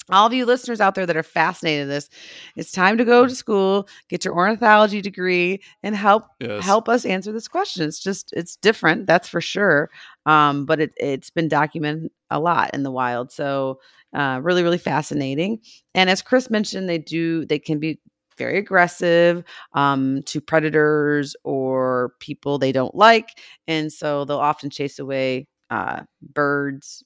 all 0.09 0.27
of 0.27 0.33
you 0.33 0.45
listeners 0.45 0.81
out 0.81 0.95
there 0.95 1.05
that 1.05 1.17
are 1.17 1.23
fascinated 1.23 1.83
in 1.83 1.89
this, 1.89 2.09
it's 2.55 2.71
time 2.71 2.97
to 2.97 3.05
go 3.05 3.25
to 3.27 3.35
school, 3.35 3.87
get 4.09 4.25
your 4.25 4.35
ornithology 4.35 5.01
degree, 5.01 5.61
and 5.83 5.95
help 5.95 6.23
Yes. 6.39 6.65
help 6.65 6.89
us 6.89 7.05
answer 7.05 7.31
this 7.31 7.47
question. 7.47 7.87
It's 7.87 7.99
just 7.99 8.31
it's 8.33 8.55
different, 8.57 9.07
that's 9.07 9.27
for 9.29 9.41
sure. 9.41 9.89
Um, 10.25 10.65
but 10.65 10.79
it 10.81 10.91
it's 10.97 11.29
been 11.29 11.47
documented 11.47 12.11
a 12.29 12.39
lot 12.39 12.71
in 12.73 12.83
the 12.83 12.91
wild. 12.91 13.31
So 13.31 13.79
uh, 14.13 14.39
really, 14.43 14.63
really 14.63 14.77
fascinating. 14.77 15.61
And 15.95 16.09
as 16.09 16.21
Chris 16.21 16.49
mentioned, 16.49 16.89
they 16.89 16.97
do 16.97 17.45
they 17.45 17.59
can 17.59 17.79
be 17.79 17.99
very 18.37 18.57
aggressive 18.57 19.43
um, 19.73 20.23
to 20.23 20.41
predators 20.41 21.35
or 21.43 22.13
people 22.19 22.57
they 22.57 22.71
don't 22.71 22.95
like, 22.95 23.29
and 23.67 23.91
so 23.93 24.25
they'll 24.25 24.39
often 24.39 24.69
chase 24.69 24.99
away 24.99 25.47
uh, 25.71 26.03
birds, 26.21 27.03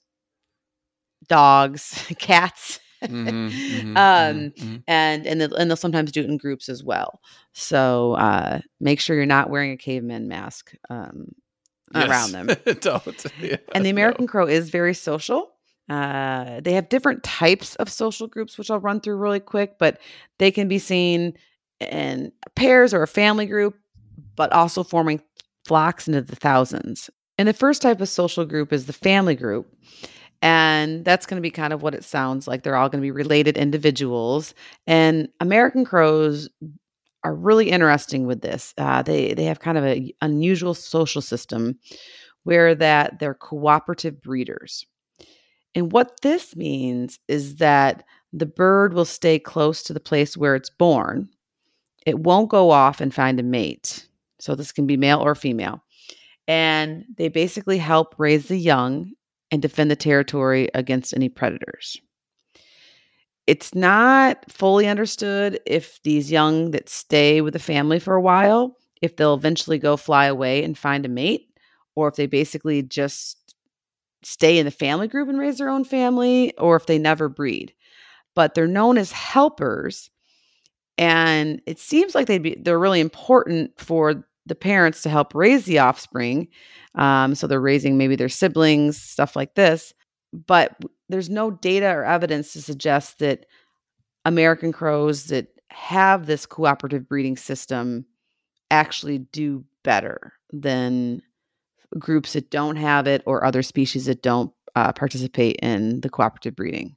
dogs, 1.28 2.06
cats. 2.20 2.80
Mhm, 3.04 3.52
mhm, 3.70 3.98
um, 3.98 3.98
mhm, 3.98 4.54
mhm. 4.58 4.84
and 4.88 5.28
and 5.28 5.42
they'll, 5.42 5.56
and 5.56 5.70
they'll 5.70 5.78
sometimes 5.78 6.12
do 6.12 6.22
it 6.22 6.30
in 6.30 6.38
groups 6.38 6.70
as 6.70 6.84
well. 6.84 7.22
So 7.54 8.14
uh, 8.14 8.62
make 8.80 9.00
sure 9.00 9.16
you're 9.16 9.26
not 9.26 9.50
wearing 9.50 9.72
a 9.72 9.78
caveman 9.78 10.28
mask 10.28 10.74
um, 10.90 11.28
around 11.96 12.32
them. 12.34 12.48
don't. 12.82 13.26
Yeah, 13.40 13.58
And 13.74 13.86
the 13.86 13.92
no. 13.92 13.96
American 13.96 14.28
crow 14.28 14.48
is 14.48 14.70
very 14.70 14.94
social. 14.96 15.52
Uh, 15.90 16.62
they 16.62 16.74
have 16.74 16.90
different 16.90 17.24
types 17.24 17.76
of 17.76 17.90
social 17.90 18.28
groups, 18.28 18.58
which 18.58 18.72
I'll 18.72 18.80
run 18.80 19.02
through 19.02 19.18
really 19.18 19.40
quick, 19.40 19.78
but 19.78 20.00
they 20.40 20.52
can 20.52 20.68
be 20.68 20.80
seen 20.80 21.34
in 21.80 22.32
pairs 22.56 22.94
or 22.94 23.04
a 23.04 23.08
family 23.08 23.46
group, 23.46 23.76
but 24.36 24.52
also 24.52 24.84
forming 24.84 25.22
flocks 25.66 26.08
into 26.08 26.22
the 26.22 26.36
thousands. 26.36 27.10
And 27.38 27.48
the 27.48 27.54
first 27.54 27.82
type 27.82 28.02
of 28.02 28.10
social 28.10 28.46
group 28.46 28.72
is 28.72 28.86
the 28.86 28.94
family 28.94 29.36
group. 29.36 29.68
And 30.42 31.04
that's 31.04 31.26
going 31.26 31.38
to 31.38 31.42
be 31.42 31.52
kind 31.52 31.74
of 31.74 31.82
what 31.82 31.96
it 31.96 32.04
sounds 32.04 32.48
like. 32.48 32.64
They're 32.64 32.76
all 32.76 32.90
going 32.90 33.02
to 33.02 33.06
be 33.06 33.12
related 33.12 33.58
individuals. 33.58 34.54
And 34.86 35.30
American 35.40 35.86
crows 35.86 36.50
are 37.24 37.34
really 37.34 37.72
interesting 37.72 38.28
with 38.28 38.42
this. 38.42 38.74
Uh, 38.78 39.02
they 39.02 39.34
they 39.34 39.46
have 39.46 39.60
kind 39.60 39.78
of 39.78 39.84
an 39.84 40.12
unusual 40.22 40.76
social 40.76 41.22
system 41.22 41.80
where 42.44 42.76
that 42.76 43.20
they're 43.20 43.34
cooperative 43.34 44.22
breeders. 44.22 44.86
And 45.74 45.92
what 45.92 46.22
this 46.22 46.56
means 46.56 47.20
is 47.28 47.56
that 47.56 48.04
the 48.32 48.46
bird 48.46 48.94
will 48.94 49.06
stay 49.06 49.40
close 49.40 49.82
to 49.84 49.94
the 49.94 50.00
place 50.00 50.38
where 50.38 50.56
it's 50.56 50.70
born. 50.70 51.28
It 52.06 52.20
won't 52.20 52.50
go 52.50 52.70
off 52.70 53.02
and 53.02 53.14
find 53.14 53.40
a 53.40 53.44
mate. 53.44 54.08
So 54.40 54.54
this 54.54 54.72
can 54.72 54.86
be 54.86 54.96
male 54.96 55.20
or 55.20 55.34
female. 55.34 55.82
And 56.48 57.06
they 57.18 57.28
basically 57.28 57.78
help 57.78 58.16
raise 58.18 58.48
the 58.48 58.58
young 58.58 59.14
and 59.52 59.62
defend 59.62 59.90
the 59.90 59.96
territory 59.96 60.70
against 60.74 61.14
any 61.16 61.30
predators. 61.30 62.00
It's 63.48 63.76
not 63.76 64.52
fully 64.52 64.88
understood 64.88 65.60
if 65.66 66.02
these 66.04 66.32
young 66.32 66.72
that 66.72 66.90
stay 66.90 67.42
with 67.42 67.54
the 67.54 67.60
family 67.60 68.00
for 68.00 68.16
a 68.16 68.22
while, 68.22 68.78
if 69.02 69.16
they'll 69.16 69.36
eventually 69.36 69.78
go 69.78 69.98
fly 69.98 70.26
away 70.26 70.64
and 70.64 70.78
find 70.78 71.06
a 71.06 71.10
mate, 71.10 71.48
or 71.96 72.08
if 72.08 72.16
they 72.16 72.26
basically 72.26 72.82
just 72.82 73.56
stay 74.24 74.58
in 74.58 74.66
the 74.66 74.72
family 74.72 75.08
group 75.08 75.30
and 75.30 75.38
raise 75.38 75.60
their 75.60 75.70
own 75.70 75.84
family, 75.84 76.58
or 76.58 76.76
if 76.76 76.88
they 76.88 76.98
never 76.98 77.30
breed. 77.30 77.72
But 78.34 78.56
they're 78.56 78.68
known 78.68 78.98
as 78.98 79.12
helpers, 79.12 80.10
and 80.98 81.62
it 81.68 81.80
seems 81.80 82.16
like 82.16 82.28
they'd 82.28 82.42
be 82.42 82.56
they're 82.60 82.80
really 82.80 83.00
important 83.00 83.80
for 83.80 84.26
the 84.46 84.56
parents 84.56 85.02
to 85.02 85.10
help 85.10 85.34
raise 85.34 85.66
the 85.66 85.80
offspring. 85.80 86.48
Um, 86.96 87.36
so 87.36 87.48
they're 87.48 87.60
raising 87.60 87.98
maybe 87.98 88.16
their 88.16 88.30
siblings, 88.30 89.02
stuff 89.02 89.36
like 89.36 89.56
this. 89.56 89.94
But 90.34 90.76
there's 91.10 91.30
no 91.30 91.52
data 91.52 91.88
or 91.88 92.06
evidence 92.06 92.54
to 92.54 92.62
suggest 92.62 93.20
that 93.20 93.46
American 94.26 94.72
crows 94.72 95.26
that 95.26 95.48
have 95.70 96.26
this 96.26 96.46
cooperative 96.46 97.08
breeding 97.08 97.38
system 97.38 98.06
actually 98.72 99.20
do 99.20 99.64
better 99.84 100.34
than 100.52 101.22
groups 102.00 102.34
that 102.34 102.50
don't 102.50 102.76
have 102.76 103.08
it 103.08 103.22
or 103.26 103.46
other 103.46 103.62
species 103.64 104.06
that 104.06 104.22
don't 104.22 104.52
uh, 104.76 104.92
participate 104.92 105.58
in 105.62 106.02
the 106.02 106.10
cooperative 106.10 106.56
breeding. 106.56 106.96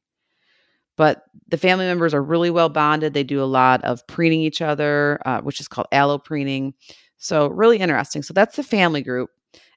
But 0.97 1.25
the 1.49 1.59
family 1.59 1.87
members 1.87 2.13
are 2.13 2.23
really 2.23 2.51
well 2.51 2.69
bonded. 2.69 3.15
They 3.15 3.23
do 3.23 3.43
a 3.43 3.45
lot 3.45 3.85
of 3.85 4.05
preening 4.09 4.41
each 4.41 4.61
other, 4.61 5.21
uh, 5.25 5.41
which 5.43 5.61
is 5.61 5.69
called 5.69 5.87
allopreening. 5.93 6.73
So, 7.19 7.49
really 7.49 7.79
interesting. 7.79 8.23
So, 8.23 8.33
that's 8.33 8.57
the 8.57 8.63
family 8.63 9.03
group. 9.03 9.31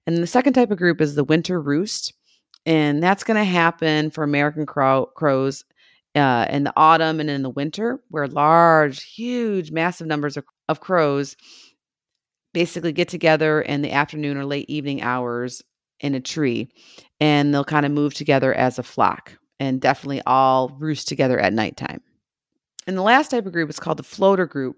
And 0.07 0.17
the 0.17 0.27
second 0.27 0.53
type 0.53 0.71
of 0.71 0.77
group 0.77 1.01
is 1.01 1.15
the 1.15 1.23
winter 1.23 1.61
roost. 1.61 2.13
And 2.65 3.01
that's 3.01 3.23
going 3.23 3.37
to 3.37 3.43
happen 3.43 4.11
for 4.11 4.23
American 4.23 4.65
crow, 4.65 5.07
crows 5.15 5.63
uh, 6.15 6.45
in 6.49 6.63
the 6.63 6.73
autumn 6.75 7.19
and 7.19 7.29
in 7.29 7.41
the 7.41 7.49
winter, 7.49 7.99
where 8.09 8.27
large, 8.27 9.03
huge, 9.03 9.71
massive 9.71 10.07
numbers 10.07 10.37
of, 10.37 10.45
of 10.69 10.79
crows 10.79 11.35
basically 12.53 12.91
get 12.91 13.07
together 13.07 13.61
in 13.61 13.81
the 13.81 13.91
afternoon 13.91 14.37
or 14.37 14.45
late 14.45 14.69
evening 14.69 15.01
hours 15.01 15.63
in 16.01 16.15
a 16.15 16.19
tree 16.19 16.67
and 17.19 17.53
they'll 17.53 17.63
kind 17.63 17.85
of 17.85 17.91
move 17.91 18.13
together 18.13 18.53
as 18.53 18.77
a 18.79 18.83
flock 18.83 19.37
and 19.59 19.79
definitely 19.79 20.21
all 20.25 20.69
roost 20.79 21.07
together 21.07 21.39
at 21.39 21.53
nighttime. 21.53 22.01
And 22.87 22.97
the 22.97 23.03
last 23.03 23.29
type 23.29 23.45
of 23.45 23.53
group 23.53 23.69
is 23.69 23.79
called 23.79 23.97
the 23.97 24.03
floater 24.03 24.47
group. 24.47 24.75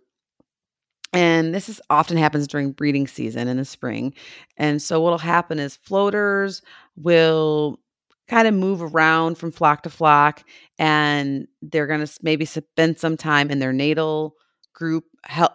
And 1.13 1.53
this 1.53 1.69
is 1.69 1.79
often 1.89 2.17
happens 2.17 2.47
during 2.47 2.71
breeding 2.71 3.07
season 3.07 3.47
in 3.47 3.57
the 3.57 3.65
spring. 3.65 4.13
And 4.57 4.81
so 4.81 4.99
what'll 4.99 5.19
happen 5.19 5.59
is 5.59 5.75
floaters 5.75 6.61
will 6.95 7.79
kind 8.27 8.47
of 8.47 8.53
move 8.53 8.81
around 8.81 9.37
from 9.37 9.51
flock 9.51 9.83
to 9.83 9.89
flock 9.89 10.43
and 10.79 11.47
they're 11.61 11.87
going 11.87 12.05
to 12.05 12.19
maybe 12.23 12.45
spend 12.45 12.97
some 12.97 13.15
time 13.15 13.51
in 13.51 13.59
their 13.59 13.73
natal 13.73 14.35
group 14.73 15.05
help, 15.25 15.53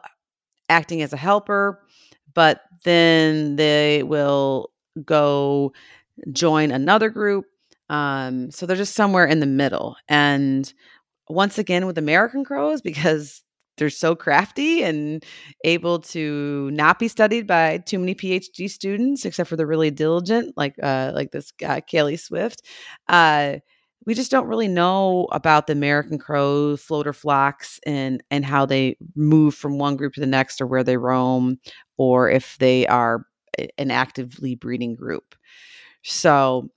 acting 0.68 1.02
as 1.02 1.12
a 1.12 1.16
helper, 1.16 1.82
but 2.34 2.62
then 2.84 3.56
they 3.56 4.02
will 4.04 4.70
go 5.04 5.72
join 6.32 6.70
another 6.70 7.10
group. 7.10 7.46
Um, 7.88 8.50
so 8.50 8.66
they're 8.66 8.76
just 8.76 8.94
somewhere 8.94 9.26
in 9.26 9.40
the 9.40 9.46
middle. 9.46 9.96
And 10.08 10.72
once 11.28 11.58
again, 11.58 11.86
with 11.86 11.98
American 11.98 12.44
crows, 12.44 12.80
because 12.80 13.42
they're 13.78 13.90
so 13.90 14.14
crafty 14.14 14.82
and 14.82 15.24
able 15.64 16.00
to 16.00 16.70
not 16.72 16.98
be 16.98 17.08
studied 17.08 17.46
by 17.46 17.78
too 17.78 17.98
many 17.98 18.14
PhD 18.14 18.68
students, 18.68 19.24
except 19.24 19.48
for 19.48 19.56
the 19.56 19.66
really 19.66 19.90
diligent, 19.90 20.54
like 20.56 20.74
uh, 20.82 21.12
like 21.14 21.30
this 21.32 21.50
guy 21.52 21.82
Swift. 22.16 22.62
Uh, 23.08 23.56
we 24.06 24.14
just 24.14 24.30
don't 24.30 24.46
really 24.46 24.68
know 24.68 25.28
about 25.32 25.66
the 25.66 25.72
American 25.72 26.18
crow 26.18 26.76
floater 26.76 27.12
flocks 27.12 27.78
and 27.84 28.22
and 28.30 28.44
how 28.44 28.64
they 28.66 28.96
move 29.16 29.54
from 29.54 29.78
one 29.78 29.96
group 29.96 30.14
to 30.14 30.20
the 30.20 30.26
next, 30.26 30.60
or 30.60 30.66
where 30.66 30.84
they 30.84 30.96
roam, 30.96 31.58
or 31.96 32.30
if 32.30 32.56
they 32.58 32.86
are 32.86 33.24
an 33.76 33.90
actively 33.90 34.54
breeding 34.54 34.94
group. 34.94 35.34
So 36.04 36.70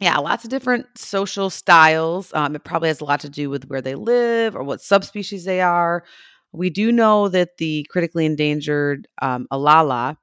yeah, 0.00 0.16
lots 0.18 0.44
of 0.44 0.50
different 0.50 0.86
social 0.96 1.50
styles. 1.50 2.32
Um, 2.32 2.56
it 2.56 2.64
probably 2.64 2.88
has 2.88 3.00
a 3.00 3.04
lot 3.04 3.20
to 3.20 3.28
do 3.28 3.50
with 3.50 3.64
where 3.68 3.82
they 3.82 3.94
live 3.94 4.56
or 4.56 4.62
what 4.62 4.80
subspecies 4.80 5.44
they 5.44 5.60
are. 5.60 6.04
We 6.52 6.70
do 6.70 6.90
know 6.90 7.28
that 7.28 7.58
the 7.58 7.86
critically 7.90 8.24
endangered 8.26 9.06
um, 9.20 9.46
Alala 9.50 10.16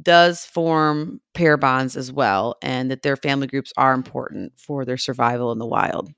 does 0.00 0.44
form 0.44 1.20
pair 1.34 1.56
bonds 1.56 1.96
as 1.96 2.12
well, 2.12 2.56
and 2.62 2.90
that 2.90 3.02
their 3.02 3.16
family 3.16 3.46
groups 3.46 3.72
are 3.76 3.94
important 3.94 4.52
for 4.56 4.84
their 4.84 4.98
survival 4.98 5.50
in 5.52 5.58
the 5.58 5.66
wild. 5.66 6.10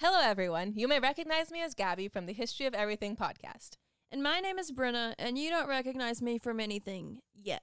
Hello, 0.00 0.20
everyone. 0.20 0.74
You 0.76 0.86
may 0.86 1.00
recognize 1.00 1.50
me 1.50 1.62
as 1.62 1.74
Gabby 1.74 2.08
from 2.08 2.26
the 2.26 2.32
History 2.32 2.66
of 2.66 2.74
Everything 2.74 3.16
podcast. 3.16 3.78
And 4.12 4.22
my 4.22 4.38
name 4.38 4.58
is 4.58 4.70
Brenna, 4.70 5.14
and 5.18 5.38
you 5.38 5.50
don't 5.50 5.68
recognize 5.68 6.22
me 6.22 6.38
from 6.38 6.60
anything 6.60 7.18
yet. 7.34 7.62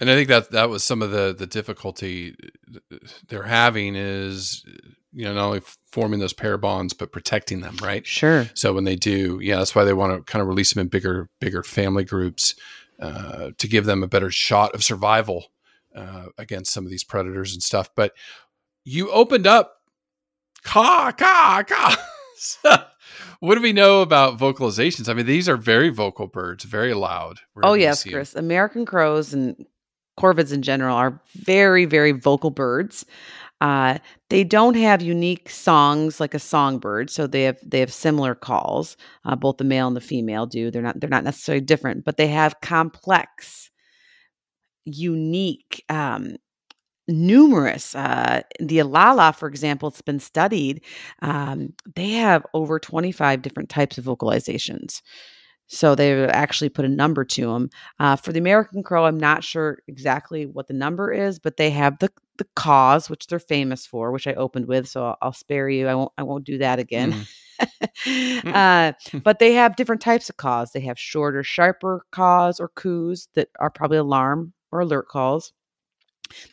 And 0.00 0.10
I 0.10 0.14
think 0.14 0.28
that 0.28 0.50
that 0.50 0.68
was 0.68 0.82
some 0.82 1.02
of 1.02 1.10
the 1.10 1.34
the 1.36 1.46
difficulty 1.46 2.34
they're 3.28 3.44
having 3.44 3.94
is 3.94 4.64
you 5.12 5.24
know 5.24 5.34
not 5.34 5.46
only 5.46 5.62
forming 5.92 6.20
those 6.20 6.32
pair 6.32 6.58
bonds 6.58 6.92
but 6.92 7.12
protecting 7.12 7.60
them, 7.60 7.76
right? 7.82 8.06
Sure. 8.06 8.48
So 8.54 8.72
when 8.72 8.84
they 8.84 8.96
do, 8.96 9.38
yeah, 9.40 9.56
that's 9.56 9.74
why 9.74 9.84
they 9.84 9.92
want 9.92 10.14
to 10.14 10.30
kind 10.30 10.42
of 10.42 10.48
release 10.48 10.72
them 10.72 10.80
in 10.80 10.88
bigger 10.88 11.28
bigger 11.40 11.62
family 11.62 12.04
groups 12.04 12.54
uh, 13.00 13.50
to 13.56 13.68
give 13.68 13.86
them 13.86 14.02
a 14.02 14.08
better 14.08 14.30
shot 14.30 14.74
of 14.74 14.82
survival 14.82 15.46
uh, 15.94 16.26
against 16.38 16.72
some 16.72 16.84
of 16.84 16.90
these 16.90 17.04
predators 17.04 17.52
and 17.52 17.62
stuff. 17.62 17.88
But 17.94 18.12
you 18.84 19.10
opened 19.10 19.46
up, 19.46 19.76
ka 20.64 21.12
ka 21.16 21.62
ka. 21.66 21.96
what 23.40 23.54
do 23.54 23.62
we 23.62 23.72
know 23.72 24.02
about 24.02 24.38
vocalizations? 24.38 25.08
I 25.08 25.14
mean, 25.14 25.26
these 25.26 25.48
are 25.48 25.56
very 25.56 25.88
vocal 25.88 26.26
birds, 26.26 26.64
very 26.64 26.94
loud. 26.94 27.38
Oh 27.62 27.74
yes, 27.74 28.02
Chris. 28.02 28.34
American 28.34 28.84
crows 28.84 29.32
and 29.32 29.64
corvids 30.18 30.52
in 30.52 30.62
general 30.62 30.96
are 30.96 31.20
very, 31.34 31.84
very 31.84 32.12
vocal 32.12 32.50
birds. 32.50 33.04
Uh, 33.60 33.98
they 34.30 34.44
don't 34.44 34.76
have 34.76 35.00
unique 35.00 35.48
songs 35.48 36.20
like 36.20 36.34
a 36.34 36.38
songbird, 36.38 37.08
so 37.10 37.26
they 37.26 37.44
have 37.44 37.58
they 37.64 37.80
have 37.80 37.92
similar 37.92 38.34
calls. 38.34 38.96
Uh, 39.24 39.36
both 39.36 39.56
the 39.56 39.64
male 39.64 39.86
and 39.86 39.96
the 39.96 40.00
female 40.00 40.46
do. 40.46 40.70
They're 40.70 40.82
not 40.82 41.00
they're 41.00 41.08
not 41.08 41.24
necessarily 41.24 41.64
different, 41.64 42.04
but 42.04 42.16
they 42.16 42.28
have 42.28 42.60
complex, 42.60 43.70
unique, 44.84 45.84
um, 45.88 46.36
numerous. 47.08 47.94
Uh, 47.94 48.42
the 48.60 48.80
Alala, 48.80 49.32
for 49.32 49.48
example, 49.48 49.88
it's 49.88 50.02
been 50.02 50.20
studied. 50.20 50.84
Um, 51.22 51.74
they 51.96 52.12
have 52.12 52.44
over 52.54 52.78
twenty 52.78 53.12
five 53.12 53.42
different 53.42 53.68
types 53.70 53.98
of 53.98 54.04
vocalizations. 54.06 55.02
So 55.66 55.94
they 55.94 56.26
actually 56.26 56.68
put 56.68 56.84
a 56.84 56.88
number 56.88 57.24
to 57.24 57.46
them. 57.46 57.70
Uh, 57.98 58.16
for 58.16 58.32
the 58.32 58.38
American 58.38 58.82
Crow, 58.82 59.06
I'm 59.06 59.18
not 59.18 59.42
sure 59.42 59.78
exactly 59.88 60.46
what 60.46 60.66
the 60.66 60.74
number 60.74 61.10
is, 61.10 61.38
but 61.38 61.56
they 61.56 61.70
have 61.70 61.98
the 61.98 62.10
the 62.36 62.46
caws, 62.56 63.08
which 63.08 63.28
they're 63.28 63.38
famous 63.38 63.86
for, 63.86 64.10
which 64.10 64.26
I 64.26 64.34
opened 64.34 64.66
with. 64.66 64.88
So 64.88 65.04
I'll, 65.04 65.16
I'll 65.22 65.32
spare 65.32 65.68
you. 65.68 65.86
I 65.86 65.94
won't. 65.94 66.12
I 66.18 66.22
won't 66.22 66.44
do 66.44 66.58
that 66.58 66.78
again. 66.78 67.12
Mm. 67.12 67.26
uh, 68.54 69.18
but 69.24 69.38
they 69.38 69.52
have 69.52 69.76
different 69.76 70.02
types 70.02 70.28
of 70.28 70.36
calls. 70.36 70.72
They 70.72 70.80
have 70.80 70.98
shorter, 70.98 71.42
sharper 71.42 72.04
calls 72.10 72.60
or 72.60 72.68
coos 72.68 73.28
that 73.34 73.48
are 73.60 73.70
probably 73.70 73.98
alarm 73.98 74.52
or 74.72 74.80
alert 74.80 75.08
calls. 75.08 75.52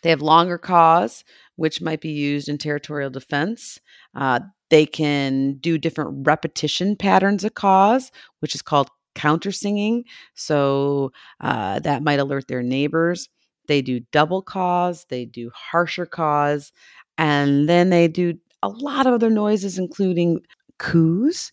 They 0.01 0.09
have 0.09 0.21
longer 0.21 0.57
calls, 0.57 1.23
which 1.55 1.81
might 1.81 2.01
be 2.01 2.11
used 2.11 2.49
in 2.49 2.57
territorial 2.57 3.09
defense. 3.09 3.79
Uh, 4.15 4.41
they 4.69 4.85
can 4.85 5.53
do 5.55 5.77
different 5.77 6.25
repetition 6.25 6.95
patterns 6.95 7.43
of 7.43 7.55
calls, 7.55 8.11
which 8.39 8.55
is 8.55 8.61
called 8.61 8.89
counter 9.15 9.51
singing. 9.51 10.05
So 10.35 11.11
uh, 11.41 11.79
that 11.79 12.03
might 12.03 12.19
alert 12.19 12.47
their 12.47 12.63
neighbors. 12.63 13.29
They 13.67 13.81
do 13.81 14.01
double 14.11 14.41
caws, 14.41 15.05
they 15.09 15.25
do 15.25 15.51
harsher 15.55 16.05
caws, 16.05 16.71
and 17.17 17.69
then 17.69 17.89
they 17.89 18.07
do 18.07 18.33
a 18.63 18.69
lot 18.69 19.07
of 19.07 19.13
other 19.13 19.29
noises, 19.29 19.77
including 19.77 20.41
coos. 20.79 21.51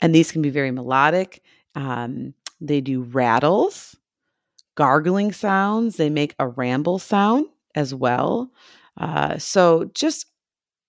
And 0.00 0.14
these 0.14 0.32
can 0.32 0.42
be 0.42 0.50
very 0.50 0.70
melodic. 0.70 1.42
Um, 1.74 2.34
they 2.60 2.80
do 2.80 3.02
rattles, 3.02 3.96
gargling 4.76 5.32
sounds. 5.32 5.96
They 5.96 6.10
make 6.10 6.34
a 6.38 6.48
ramble 6.48 6.98
sound 6.98 7.46
as 7.74 7.94
well. 7.94 8.50
Uh, 8.98 9.38
so 9.38 9.90
just 9.94 10.26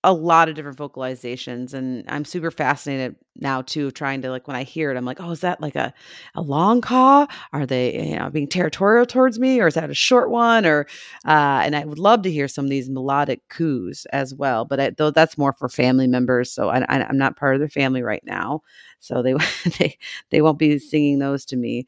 a 0.05 0.13
lot 0.13 0.49
of 0.49 0.55
different 0.55 0.77
vocalizations 0.77 1.73
and 1.73 2.03
i'm 2.09 2.25
super 2.25 2.51
fascinated 2.51 3.15
now 3.37 3.61
too 3.61 3.89
trying 3.91 4.21
to 4.21 4.29
like 4.29 4.47
when 4.47 4.55
i 4.55 4.63
hear 4.63 4.91
it 4.91 4.97
i'm 4.97 5.05
like 5.05 5.21
oh 5.21 5.31
is 5.31 5.39
that 5.41 5.61
like 5.61 5.75
a, 5.75 5.93
a 6.35 6.41
long 6.41 6.81
caw 6.81 7.25
are 7.53 7.65
they 7.65 8.09
you 8.09 8.17
know 8.17 8.29
being 8.29 8.47
territorial 8.47 9.05
towards 9.05 9.39
me 9.39 9.59
or 9.59 9.67
is 9.67 9.73
that 9.75 9.89
a 9.89 9.93
short 9.93 10.29
one? 10.29 10.65
Or 10.65 10.85
uh, 11.25 11.61
and 11.63 11.75
i 11.75 11.85
would 11.85 11.99
love 11.99 12.21
to 12.23 12.31
hear 12.31 12.47
some 12.47 12.65
of 12.65 12.69
these 12.71 12.89
melodic 12.89 13.47
coos 13.49 14.05
as 14.11 14.33
well 14.35 14.65
but 14.65 14.79
I, 14.79 14.89
though 14.91 15.11
that's 15.11 15.37
more 15.37 15.53
for 15.53 15.69
family 15.69 16.07
members 16.07 16.51
so 16.51 16.69
I, 16.69 16.79
I, 16.81 17.03
i'm 17.03 17.17
not 17.17 17.37
part 17.37 17.55
of 17.55 17.59
their 17.59 17.69
family 17.69 18.03
right 18.03 18.23
now 18.25 18.61
so 18.99 19.21
they 19.21 19.33
they 19.79 19.97
they 20.29 20.41
won't 20.41 20.59
be 20.59 20.79
singing 20.79 21.19
those 21.19 21.45
to 21.45 21.55
me 21.55 21.87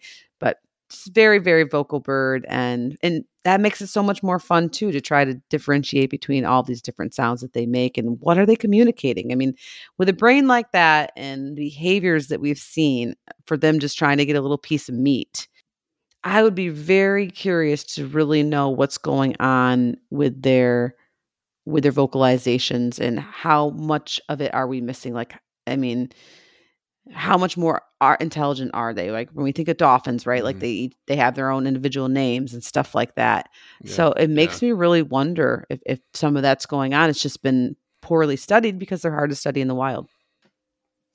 just 0.90 1.14
very 1.14 1.40
very 1.40 1.64
vocal 1.64 2.00
bird 2.00 2.46
and 2.48 2.98
and 3.02 3.24
that 3.44 3.62
makes 3.62 3.80
it 3.80 3.88
so 3.88 4.02
much 4.02 4.24
more 4.24 4.40
fun 4.40 4.70
too 4.70 4.92
to 4.92 5.00
try 5.00 5.24
to 5.24 5.36
differentiate 5.50 6.10
between 6.10 6.46
all 6.46 6.64
these 6.64 6.82
different 6.82 7.14
sounds 7.14 7.42
that 7.42 7.54
they 7.54 7.66
make 7.68 7.98
and 7.98 8.18
what 8.20 8.40
are 8.40 8.46
they 8.46 8.56
communicating? 8.56 9.32
I 9.32 9.36
mean 9.36 9.54
with 9.98 10.10
a 10.10 10.14
brain 10.14 10.48
like 10.48 10.72
that 10.72 11.12
and 11.16 11.56
behaviors 11.56 12.28
that 12.28 12.42
we've 12.42 12.58
seen 12.58 13.16
for 13.46 13.58
them 13.58 13.80
just 13.80 13.98
trying 13.98 14.18
to 14.18 14.26
get 14.26 14.36
a 14.36 14.42
little 14.42 14.58
piece 14.58 14.90
of 14.90 14.96
meat 14.96 15.48
i 16.24 16.42
would 16.44 16.56
be 16.56 16.70
very 16.70 17.30
curious 17.30 17.84
to 17.84 18.08
really 18.08 18.44
know 18.44 18.70
what's 18.70 18.98
going 18.98 19.36
on 19.40 19.96
with 20.10 20.42
their 20.42 20.96
with 21.66 21.84
their 21.84 21.92
vocalizations 21.92 23.00
and 23.00 23.20
how 23.20 23.70
much 23.72 24.22
of 24.30 24.42
it 24.42 24.54
are 24.54 24.68
we 24.68 24.82
missing? 24.82 25.14
Like 25.14 25.36
i 25.68 25.76
mean 25.76 26.12
how 27.12 27.38
much 27.38 27.56
more 27.56 27.82
are 28.02 28.18
intelligent 28.20 28.72
are 28.74 28.94
they? 28.94 29.12
Like 29.12 29.30
when 29.32 29.44
we 29.44 29.52
think 29.52 29.68
of 29.68 29.78
dolphins 29.78 30.26
right 30.26 30.44
like 30.44 30.56
mm-hmm. 30.56 30.62
they 30.62 30.90
they 31.08 31.16
have 31.16 31.36
their 31.36 31.50
own 31.50 31.68
individual 31.68 32.10
names 32.10 32.54
and 32.54 32.64
stuff 32.64 32.96
like 32.96 33.16
that. 33.16 33.50
Yeah, 33.82 33.94
so 33.94 34.12
it 34.14 34.30
makes 34.30 34.62
yeah. 34.62 34.70
me 34.70 34.74
really 34.74 35.02
wonder 35.02 35.66
if, 35.70 35.80
if 35.86 36.00
some 36.14 36.36
of 36.36 36.42
that's 36.42 36.66
going 36.66 36.94
on. 36.94 37.10
It's 37.10 37.22
just 37.22 37.44
been 37.44 37.76
poorly 38.02 38.36
studied 38.36 38.80
because 38.80 39.02
they're 39.02 39.12
hard 39.12 39.30
to 39.30 39.36
study 39.36 39.62
in 39.62 39.68
the 39.68 39.76
wild. 39.76 40.08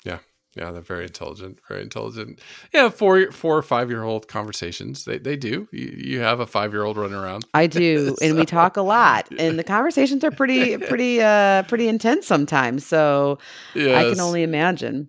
Yeah 0.05 0.19
yeah 0.57 0.73
they're 0.73 0.83
very 0.83 1.05
intelligent 1.05 1.61
very 1.69 1.83
intelligent. 1.83 2.41
Yeah 2.73 2.89
four 2.89 3.31
four 3.33 3.57
or 3.57 3.63
five 3.63 3.91
year 3.91 4.03
old 4.03 4.29
conversations 4.29 5.05
they, 5.05 5.19
they 5.19 5.37
do. 5.37 5.69
You, 5.73 5.95
you 5.97 6.21
have 6.21 6.41
a 6.41 6.47
five 6.47 6.73
year 6.73 6.85
old 6.85 6.97
running 6.97 7.17
around. 7.17 7.47
I 7.55 7.67
do 7.67 8.11
so, 8.11 8.17
and 8.23 8.37
we 8.37 8.47
talk 8.47 8.77
a 8.77 8.83
lot 8.83 9.29
and 9.39 9.59
the 9.59 9.65
conversations 9.65 10.25
are 10.25 10.31
pretty 10.31 10.77
pretty 10.89 11.21
uh 11.21 11.65
pretty 11.65 11.89
intense 11.89 12.27
sometimes. 12.27 12.87
So 12.87 13.39
yes. 13.75 13.97
i 13.97 14.11
can 14.11 14.21
only 14.21 14.43
imagine 14.43 15.09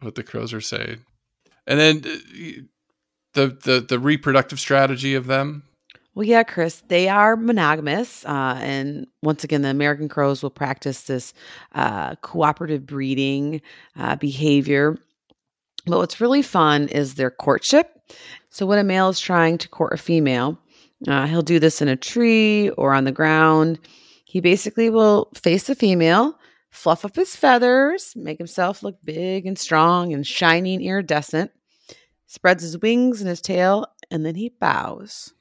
what 0.00 0.14
the 0.14 0.22
crows 0.22 0.52
are 0.52 0.60
saying. 0.60 1.04
And 1.66 1.78
then 1.78 2.02
uh, 2.04 2.62
the 3.34 3.48
the 3.48 3.80
the 3.80 3.98
reproductive 3.98 4.60
strategy 4.60 5.14
of 5.14 5.26
them. 5.26 5.64
Well, 6.14 6.26
yeah, 6.26 6.42
Chris, 6.42 6.82
they 6.88 7.08
are 7.08 7.36
monogamous, 7.36 8.24
uh, 8.24 8.58
and 8.60 9.06
once 9.22 9.44
again, 9.44 9.62
the 9.62 9.68
American 9.68 10.08
crows 10.08 10.42
will 10.42 10.50
practice 10.50 11.02
this 11.02 11.32
uh, 11.76 12.16
cooperative 12.16 12.84
breeding 12.86 13.60
uh, 13.96 14.16
behavior. 14.16 14.98
But 15.86 15.98
what's 15.98 16.20
really 16.20 16.42
fun 16.42 16.88
is 16.88 17.14
their 17.14 17.30
courtship. 17.30 18.00
So 18.50 18.66
when 18.66 18.80
a 18.80 18.84
male 18.84 19.10
is 19.10 19.20
trying 19.20 19.58
to 19.58 19.68
court 19.68 19.92
a 19.92 19.96
female, 19.96 20.58
uh, 21.06 21.26
he'll 21.26 21.42
do 21.42 21.60
this 21.60 21.80
in 21.80 21.88
a 21.88 21.96
tree 21.96 22.70
or 22.70 22.94
on 22.94 23.04
the 23.04 23.12
ground. 23.12 23.78
He 24.24 24.40
basically 24.40 24.90
will 24.90 25.28
face 25.34 25.68
the 25.68 25.74
female 25.76 26.36
fluff 26.78 27.04
up 27.04 27.16
his 27.16 27.34
feathers, 27.34 28.14
make 28.16 28.38
himself 28.38 28.82
look 28.82 28.96
big 29.04 29.46
and 29.46 29.58
strong 29.58 30.12
and 30.12 30.26
shining 30.26 30.80
iridescent, 30.80 31.50
spreads 32.26 32.62
his 32.62 32.78
wings 32.78 33.20
and 33.20 33.28
his 33.28 33.40
tail, 33.40 33.86
and 34.10 34.24
then 34.24 34.36
he 34.36 34.48
bows. 34.60 35.34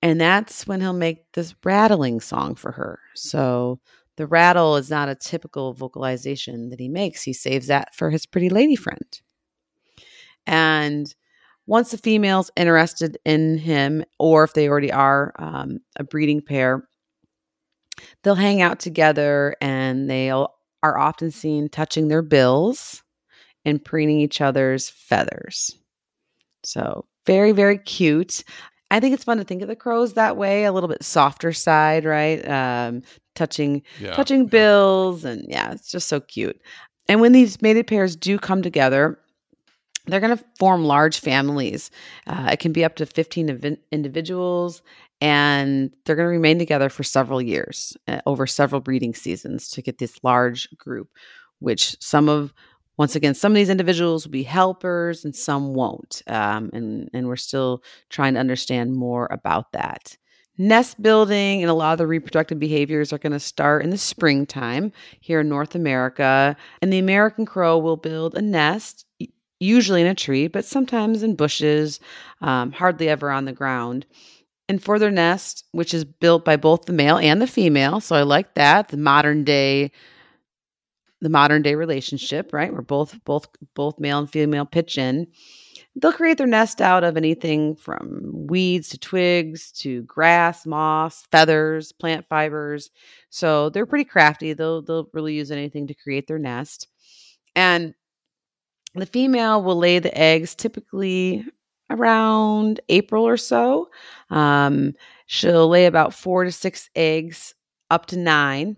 And 0.00 0.20
that's 0.20 0.66
when 0.66 0.80
he'll 0.80 0.92
make 0.92 1.32
this 1.32 1.54
rattling 1.64 2.20
song 2.20 2.54
for 2.54 2.72
her. 2.72 2.98
So 3.14 3.80
the 4.16 4.26
rattle 4.26 4.76
is 4.76 4.90
not 4.90 5.08
a 5.08 5.14
typical 5.14 5.74
vocalization 5.74 6.70
that 6.70 6.80
he 6.80 6.88
makes. 6.88 7.22
He 7.22 7.32
saves 7.32 7.66
that 7.66 7.94
for 7.94 8.10
his 8.10 8.24
pretty 8.26 8.48
lady 8.48 8.76
friend. 8.76 9.20
And 10.46 11.14
once 11.66 11.90
the 11.90 11.98
female's 11.98 12.50
interested 12.56 13.18
in 13.26 13.58
him, 13.58 14.02
or 14.18 14.44
if 14.44 14.54
they 14.54 14.68
already 14.68 14.90
are 14.90 15.34
um, 15.38 15.80
a 15.96 16.04
breeding 16.04 16.40
pair, 16.40 16.87
they'll 18.28 18.34
hang 18.34 18.60
out 18.60 18.78
together 18.78 19.56
and 19.62 20.10
they'll 20.10 20.52
are 20.82 20.98
often 20.98 21.30
seen 21.30 21.66
touching 21.70 22.08
their 22.08 22.20
bills 22.20 23.02
and 23.64 23.82
preening 23.82 24.20
each 24.20 24.42
other's 24.42 24.90
feathers. 24.90 25.74
So 26.62 27.06
very, 27.26 27.52
very 27.52 27.78
cute. 27.78 28.44
I 28.90 29.00
think 29.00 29.14
it's 29.14 29.24
fun 29.24 29.38
to 29.38 29.44
think 29.44 29.62
of 29.62 29.68
the 29.68 29.74
crows 29.76 30.12
that 30.12 30.36
way, 30.36 30.64
a 30.64 30.72
little 30.72 30.90
bit 30.90 31.02
softer 31.02 31.54
side, 31.54 32.04
right? 32.04 32.46
Um, 32.46 33.02
touching 33.34 33.82
Yeah. 33.98 34.12
touching 34.12 34.44
bills 34.44 35.24
and 35.24 35.46
yeah, 35.48 35.72
it's 35.72 35.90
just 35.90 36.06
so 36.08 36.20
cute. 36.20 36.60
And 37.08 37.22
when 37.22 37.32
these 37.32 37.62
mated 37.62 37.86
pairs 37.86 38.14
do 38.14 38.38
come 38.38 38.60
together, 38.60 39.18
they're 40.06 40.20
going 40.20 40.36
to 40.36 40.44
form 40.58 40.84
large 40.84 41.18
families. 41.20 41.90
Uh, 42.26 42.50
it 42.52 42.60
can 42.60 42.72
be 42.72 42.84
up 42.84 42.96
to 42.96 43.06
15 43.06 43.48
invi- 43.48 43.78
individuals, 43.90 44.82
and 45.20 45.94
they're 46.04 46.16
going 46.16 46.26
to 46.26 46.30
remain 46.30 46.58
together 46.58 46.88
for 46.88 47.02
several 47.02 47.42
years 47.42 47.96
uh, 48.06 48.20
over 48.26 48.46
several 48.46 48.80
breeding 48.80 49.14
seasons 49.14 49.70
to 49.70 49.82
get 49.82 49.98
this 49.98 50.18
large 50.22 50.68
group, 50.76 51.08
which 51.58 51.96
some 52.00 52.28
of 52.28 52.52
once 52.98 53.14
again, 53.14 53.32
some 53.32 53.52
of 53.52 53.56
these 53.56 53.70
individuals 53.70 54.26
will 54.26 54.32
be 54.32 54.42
helpers 54.42 55.24
and 55.24 55.34
some 55.34 55.72
won't. 55.72 56.20
Um, 56.26 56.68
and, 56.72 57.08
and 57.14 57.28
we're 57.28 57.36
still 57.36 57.82
trying 58.10 58.34
to 58.34 58.40
understand 58.40 58.92
more 58.92 59.28
about 59.30 59.70
that. 59.72 60.16
Nest 60.60 61.00
building 61.00 61.62
and 61.62 61.70
a 61.70 61.74
lot 61.74 61.92
of 61.92 61.98
the 61.98 62.08
reproductive 62.08 62.58
behaviors 62.58 63.12
are 63.12 63.18
going 63.18 63.32
to 63.32 63.38
start 63.38 63.84
in 63.84 63.90
the 63.90 63.98
springtime 63.98 64.92
here 65.20 65.40
in 65.40 65.48
North 65.48 65.76
America. 65.76 66.56
And 66.82 66.92
the 66.92 66.98
American 66.98 67.46
crow 67.46 67.78
will 67.78 67.96
build 67.96 68.34
a 68.34 68.42
nest, 68.42 69.06
usually 69.60 70.00
in 70.00 70.08
a 70.08 70.14
tree, 70.16 70.48
but 70.48 70.64
sometimes 70.64 71.22
in 71.22 71.36
bushes, 71.36 72.00
um, 72.40 72.72
hardly 72.72 73.08
ever 73.08 73.30
on 73.30 73.44
the 73.44 73.52
ground. 73.52 74.04
And 74.68 74.82
for 74.82 74.98
their 74.98 75.10
nest, 75.10 75.64
which 75.72 75.94
is 75.94 76.04
built 76.04 76.44
by 76.44 76.56
both 76.56 76.84
the 76.84 76.92
male 76.92 77.16
and 77.16 77.40
the 77.40 77.46
female, 77.46 78.00
so 78.00 78.16
I 78.16 78.22
like 78.22 78.54
that 78.54 78.88
the 78.88 78.98
modern 78.98 79.44
day 79.44 79.92
the 81.20 81.28
modern 81.28 81.62
day 81.62 81.74
relationship, 81.74 82.52
right? 82.52 82.72
Where 82.72 82.82
both 82.82 83.18
both 83.24 83.48
both 83.74 83.98
male 83.98 84.18
and 84.18 84.30
female 84.30 84.66
pitch 84.66 84.98
in. 84.98 85.26
They'll 85.96 86.12
create 86.12 86.38
their 86.38 86.46
nest 86.46 86.80
out 86.80 87.02
of 87.02 87.16
anything 87.16 87.74
from 87.74 88.46
weeds 88.46 88.88
to 88.90 88.98
twigs 88.98 89.72
to 89.72 90.02
grass, 90.02 90.64
moss, 90.64 91.24
feathers, 91.32 91.90
plant 91.90 92.26
fibers. 92.28 92.90
So 93.30 93.70
they're 93.70 93.86
pretty 93.86 94.04
crafty. 94.04 94.52
They'll 94.52 94.82
they'll 94.82 95.08
really 95.12 95.34
use 95.34 95.50
anything 95.50 95.88
to 95.88 95.94
create 95.94 96.28
their 96.28 96.38
nest. 96.38 96.86
And 97.56 97.94
the 98.94 99.06
female 99.06 99.62
will 99.62 99.76
lay 99.76 99.98
the 99.98 100.16
eggs 100.16 100.54
typically 100.54 101.44
around 101.90 102.80
April 102.88 103.26
or 103.26 103.36
so. 103.36 103.90
Um, 104.30 104.94
she'll 105.26 105.68
lay 105.68 105.86
about 105.86 106.14
four 106.14 106.44
to 106.44 106.52
six 106.52 106.90
eggs, 106.94 107.54
up 107.90 108.06
to 108.06 108.18
nine. 108.18 108.76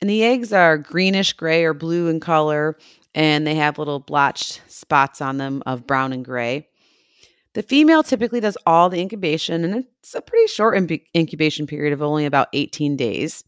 And 0.00 0.08
the 0.08 0.24
eggs 0.24 0.52
are 0.52 0.78
greenish 0.78 1.34
gray 1.34 1.64
or 1.64 1.74
blue 1.74 2.08
in 2.08 2.20
color, 2.20 2.78
and 3.14 3.46
they 3.46 3.54
have 3.56 3.78
little 3.78 4.00
blotched 4.00 4.62
spots 4.68 5.20
on 5.20 5.36
them 5.36 5.62
of 5.66 5.86
brown 5.86 6.12
and 6.12 6.24
gray. 6.24 6.68
The 7.52 7.62
female 7.62 8.02
typically 8.02 8.40
does 8.40 8.56
all 8.64 8.88
the 8.88 9.00
incubation, 9.00 9.64
and 9.64 9.84
it's 10.00 10.14
a 10.14 10.22
pretty 10.22 10.46
short 10.46 10.76
inc- 10.76 11.04
incubation 11.16 11.66
period 11.66 11.92
of 11.92 12.00
only 12.00 12.24
about 12.24 12.48
18 12.52 12.96
days. 12.96 13.44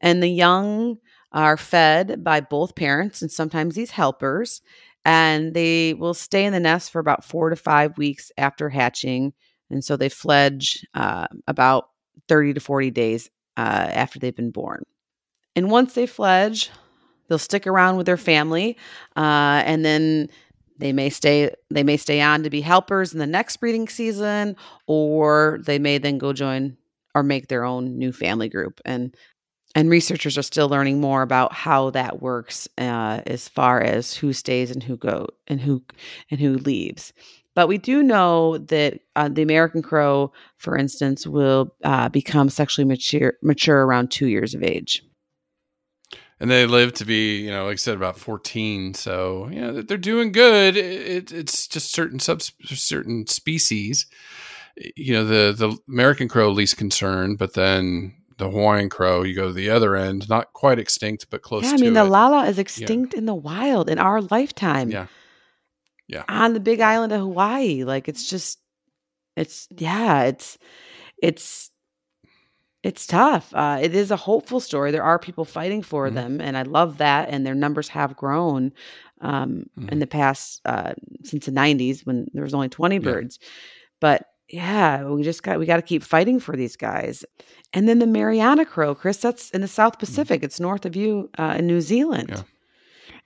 And 0.00 0.22
the 0.22 0.28
young 0.28 0.98
are 1.30 1.56
fed 1.56 2.22
by 2.22 2.40
both 2.40 2.74
parents 2.74 3.22
and 3.22 3.30
sometimes 3.30 3.74
these 3.74 3.92
helpers, 3.92 4.60
and 5.04 5.54
they 5.54 5.94
will 5.94 6.14
stay 6.14 6.44
in 6.44 6.52
the 6.52 6.60
nest 6.60 6.90
for 6.90 6.98
about 6.98 7.24
four 7.24 7.50
to 7.50 7.56
five 7.56 7.98
weeks 7.98 8.30
after 8.38 8.68
hatching. 8.68 9.32
And 9.70 9.84
so 9.84 9.96
they 9.96 10.08
fledge 10.08 10.86
uh, 10.94 11.26
about 11.46 11.88
30 12.28 12.54
to 12.54 12.60
40 12.60 12.90
days 12.90 13.30
uh, 13.56 13.60
after 13.60 14.18
they've 14.18 14.36
been 14.36 14.50
born. 14.50 14.84
And 15.56 15.70
once 15.70 15.94
they 15.94 16.06
fledge, 16.06 16.70
they'll 17.28 17.38
stick 17.38 17.66
around 17.66 17.96
with 17.96 18.06
their 18.06 18.16
family, 18.16 18.76
uh, 19.16 19.62
and 19.64 19.84
then 19.84 20.28
they 20.78 20.92
may 20.92 21.10
stay. 21.10 21.54
They 21.70 21.82
may 21.82 21.96
stay 21.96 22.20
on 22.20 22.42
to 22.42 22.50
be 22.50 22.60
helpers 22.60 23.12
in 23.12 23.18
the 23.18 23.26
next 23.26 23.58
breeding 23.58 23.88
season, 23.88 24.56
or 24.86 25.60
they 25.64 25.78
may 25.78 25.98
then 25.98 26.18
go 26.18 26.32
join 26.32 26.76
or 27.14 27.22
make 27.22 27.48
their 27.48 27.64
own 27.64 27.98
new 27.98 28.12
family 28.12 28.48
group. 28.48 28.80
And 28.84 29.14
and 29.74 29.88
researchers 29.90 30.36
are 30.36 30.42
still 30.42 30.68
learning 30.68 31.00
more 31.00 31.22
about 31.22 31.52
how 31.52 31.90
that 31.90 32.20
works 32.20 32.68
uh, 32.78 33.22
as 33.26 33.48
far 33.48 33.80
as 33.80 34.14
who 34.14 34.32
stays 34.32 34.70
and 34.70 34.82
who 34.82 34.96
go 34.96 35.26
and 35.46 35.60
who 35.60 35.82
and 36.30 36.40
who 36.40 36.58
leaves. 36.58 37.12
But 37.54 37.68
we 37.68 37.78
do 37.78 38.02
know 38.02 38.58
that 38.58 39.00
uh, 39.14 39.28
the 39.28 39.42
American 39.42 39.82
crow, 39.82 40.32
for 40.56 40.76
instance, 40.76 41.26
will 41.26 41.74
uh, 41.84 42.08
become 42.08 42.48
sexually 42.48 42.86
mature 42.86 43.34
mature 43.42 43.84
around 43.84 44.10
two 44.10 44.26
years 44.26 44.54
of 44.54 44.62
age. 44.62 45.02
and 46.40 46.50
they 46.50 46.66
live 46.66 46.92
to 46.94 47.04
be 47.04 47.38
you 47.40 47.50
know 47.50 47.66
like 47.66 47.74
i 47.74 47.76
said 47.76 47.94
about 47.94 48.18
14 48.18 48.94
so 48.94 49.48
you 49.50 49.60
know 49.60 49.80
they're 49.80 49.96
doing 49.96 50.32
good 50.32 50.76
it, 50.76 51.30
it's 51.32 51.66
just 51.68 51.92
certain 51.92 52.18
sub 52.18 52.42
certain 52.64 53.26
species 53.26 54.06
you 54.96 55.14
know 55.14 55.24
the 55.24 55.54
the 55.56 55.78
american 55.88 56.28
crow 56.28 56.50
least 56.50 56.76
concerned 56.76 57.38
but 57.38 57.54
then 57.54 58.14
the 58.42 58.50
hawaiian 58.50 58.88
crow 58.88 59.22
you 59.22 59.34
go 59.34 59.46
to 59.48 59.52
the 59.52 59.70
other 59.70 59.94
end 59.96 60.28
not 60.28 60.52
quite 60.52 60.78
extinct 60.78 61.26
but 61.30 61.42
close 61.42 61.64
yeah, 61.64 61.72
I 61.72 61.76
mean, 61.76 61.92
the 61.94 62.00
it. 62.04 62.08
lala 62.08 62.46
is 62.46 62.58
extinct 62.58 63.14
in 63.14 63.26
the 63.26 63.34
wild 63.34 63.88
in 63.88 63.98
our 63.98 64.20
lifetime. 64.22 64.90
yeah 64.90 65.06
yeah 66.08 66.24
on 66.28 66.52
the 66.54 66.60
big 66.60 66.80
island 66.80 67.12
of 67.12 67.20
Hawaii. 67.20 67.84
Like 67.84 68.08
it's 68.08 68.28
just 68.28 68.58
it's 69.36 69.66
yeah, 69.70 70.24
it's 70.24 70.58
it's 71.22 71.70
it's 72.82 73.06
tough. 73.06 73.54
Uh, 73.54 73.78
it 73.80 73.94
is 73.94 74.10
a 74.10 74.16
hopeful 74.16 74.58
story. 74.58 74.90
There 74.90 75.04
are 75.04 75.18
people 75.18 75.44
fighting 75.44 75.82
for 75.82 76.10
Mhm. 76.10 76.14
them, 76.14 76.40
and 76.40 76.56
I 76.56 76.62
love 76.62 76.98
that. 76.98 77.28
And 77.30 77.46
their 77.46 77.54
numbers 77.54 77.88
have 77.88 78.16
grown 78.16 78.72
um, 79.20 79.66
in 79.76 79.98
Mhm. 79.98 80.00
the 80.00 80.06
past 80.08 80.60
uh, 80.64 80.94
since 81.22 81.46
the 81.46 81.52
'90s 81.52 82.04
when 82.04 82.26
there 82.32 82.42
was 82.42 82.54
only 82.54 82.68
20 82.68 82.96
Yeah. 82.96 83.02
birds. 83.02 83.38
But 84.00 84.26
yeah, 84.52 85.04
we 85.04 85.22
just 85.22 85.42
got 85.42 85.58
we 85.58 85.66
got 85.66 85.76
to 85.76 85.82
keep 85.82 86.02
fighting 86.02 86.38
for 86.40 86.56
these 86.56 86.76
guys. 86.76 87.24
And 87.72 87.88
then 87.88 87.98
the 87.98 88.06
Mariana 88.06 88.64
crow, 88.66 88.94
Chris, 88.94 89.16
that's 89.16 89.50
in 89.50 89.62
the 89.62 89.68
South 89.68 89.98
Pacific. 89.98 90.42
It's 90.42 90.60
north 90.60 90.84
of 90.84 90.94
you 90.94 91.30
uh, 91.38 91.56
in 91.58 91.66
New 91.66 91.80
Zealand. 91.80 92.28
Mm-hmm. 92.28 92.42
Yeah. 92.42 92.44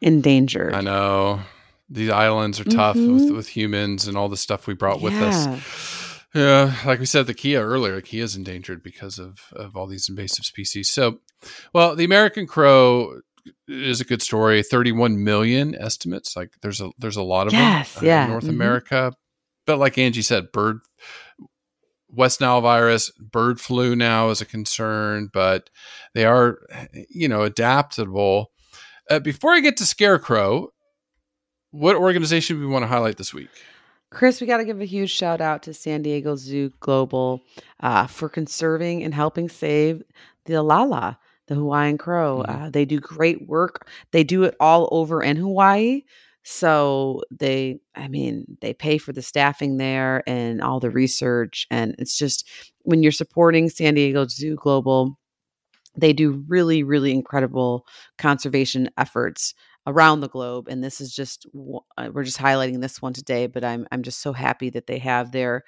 Endangered. 0.02 0.74
i 0.74 0.80
know 0.82 1.40
these 1.88 2.10
islands 2.10 2.60
are 2.60 2.64
tough 2.64 2.96
with, 2.96 3.04
Mhm. 3.30 3.36
with 3.36 3.48
humans 3.48 4.06
and 4.06 4.16
all 4.16 4.28
the 4.28 4.36
stuff 4.36 4.66
we 4.66 4.74
brought 4.74 5.00
with 5.00 5.14
us 5.14 5.46
Yeah, 6.34 6.74
like 6.84 6.98
we 7.00 7.06
said, 7.06 7.26
the 7.26 7.32
Kea 7.32 7.56
earlier, 7.56 7.98
Kea 8.02 8.20
is 8.20 8.36
endangered 8.36 8.82
because 8.82 9.18
of 9.18 9.38
of 9.52 9.74
all 9.74 9.86
these 9.86 10.06
invasive 10.10 10.44
species. 10.44 10.90
So, 10.92 11.20
well, 11.72 11.96
the 11.96 12.04
American 12.04 12.46
crow 12.46 13.20
is 13.66 14.02
a 14.02 14.04
good 14.04 14.20
story. 14.20 14.62
Thirty 14.62 14.92
one 14.92 15.24
million 15.24 15.74
estimates. 15.74 16.36
Like 16.36 16.50
there's 16.60 16.80
a 16.82 16.90
there's 16.98 17.16
a 17.16 17.22
lot 17.22 17.46
of 17.46 17.54
Yes, 17.54 17.94
them 17.94 18.04
uh, 18.04 18.06
yeah, 18.06 18.24
in 18.24 18.30
North 18.32 18.44
mhm. 18.44 18.50
America. 18.50 19.12
But 19.66 19.78
like 19.78 19.98
Angie 19.98 20.22
said, 20.22 20.52
bird 20.52 20.78
West 22.08 22.40
Nile 22.40 22.60
virus, 22.60 23.10
bird 23.10 23.60
flu 23.60 23.94
now 23.96 24.30
is 24.30 24.40
a 24.40 24.46
concern, 24.46 25.28
but 25.32 25.70
they 26.14 26.24
are 26.24 26.58
you 27.10 27.28
know 27.28 27.42
adaptable. 27.42 28.52
Uh, 29.10 29.18
before 29.18 29.52
I 29.52 29.60
get 29.60 29.76
to 29.78 29.86
scarecrow, 29.86 30.68
what 31.70 31.96
organization 31.96 32.56
do 32.56 32.60
we 32.60 32.72
want 32.72 32.84
to 32.84 32.88
highlight 32.88 33.16
this 33.18 33.34
week? 33.34 33.50
Chris, 34.10 34.40
we 34.40 34.46
got 34.46 34.58
to 34.58 34.64
give 34.64 34.80
a 34.80 34.84
huge 34.86 35.10
shout 35.10 35.40
out 35.40 35.62
to 35.64 35.74
San 35.74 36.02
Diego 36.02 36.36
Zoo 36.36 36.72
Global 36.80 37.40
uh, 37.80 38.06
for 38.06 38.28
conserving 38.28 39.02
and 39.02 39.12
helping 39.12 39.48
save 39.48 40.02
the 40.46 40.54
Alala, 40.54 41.18
the 41.48 41.56
Hawaiian 41.56 41.98
crow. 41.98 42.44
Mhm. 42.46 42.66
Uh, 42.66 42.70
they 42.70 42.84
do 42.84 43.00
great 43.00 43.46
work. 43.48 43.88
They 44.12 44.24
do 44.24 44.44
it 44.44 44.54
all 44.60 44.88
over 44.92 45.22
in 45.22 45.36
Hawaii. 45.36 46.02
So 46.48 47.22
they, 47.32 47.80
I 47.96 48.06
mean, 48.06 48.44
they 48.60 48.72
pay 48.72 48.98
for 48.98 49.12
the 49.12 49.20
staffing 49.20 49.78
there 49.78 50.22
and 50.28 50.62
all 50.62 50.78
the 50.78 50.90
research. 50.92 51.66
And 51.72 51.96
it's 51.98 52.16
just 52.16 52.48
when 52.82 53.02
you're 53.02 53.10
supporting 53.10 53.68
San 53.68 53.94
Diego 53.94 54.28
Zoo 54.28 54.54
Global, 54.54 55.18
they 55.96 56.12
do 56.12 56.44
really, 56.46 56.84
really 56.84 57.10
incredible 57.10 57.84
conservation 58.16 58.88
efforts 58.96 59.54
around 59.88 60.20
the 60.20 60.28
globe. 60.28 60.68
And 60.68 60.84
this 60.84 61.00
is 61.00 61.12
just 61.12 61.48
uh, 61.98 62.10
we're 62.12 62.22
just 62.22 62.38
highlighting 62.38 62.80
this 62.80 63.02
one 63.02 63.12
today. 63.12 63.48
But 63.48 63.64
I'm 63.64 63.84
I'm 63.90 64.04
just 64.04 64.20
so 64.20 64.32
happy 64.32 64.70
that 64.70 64.86
they 64.86 64.98
have 64.98 65.32
their 65.32 65.64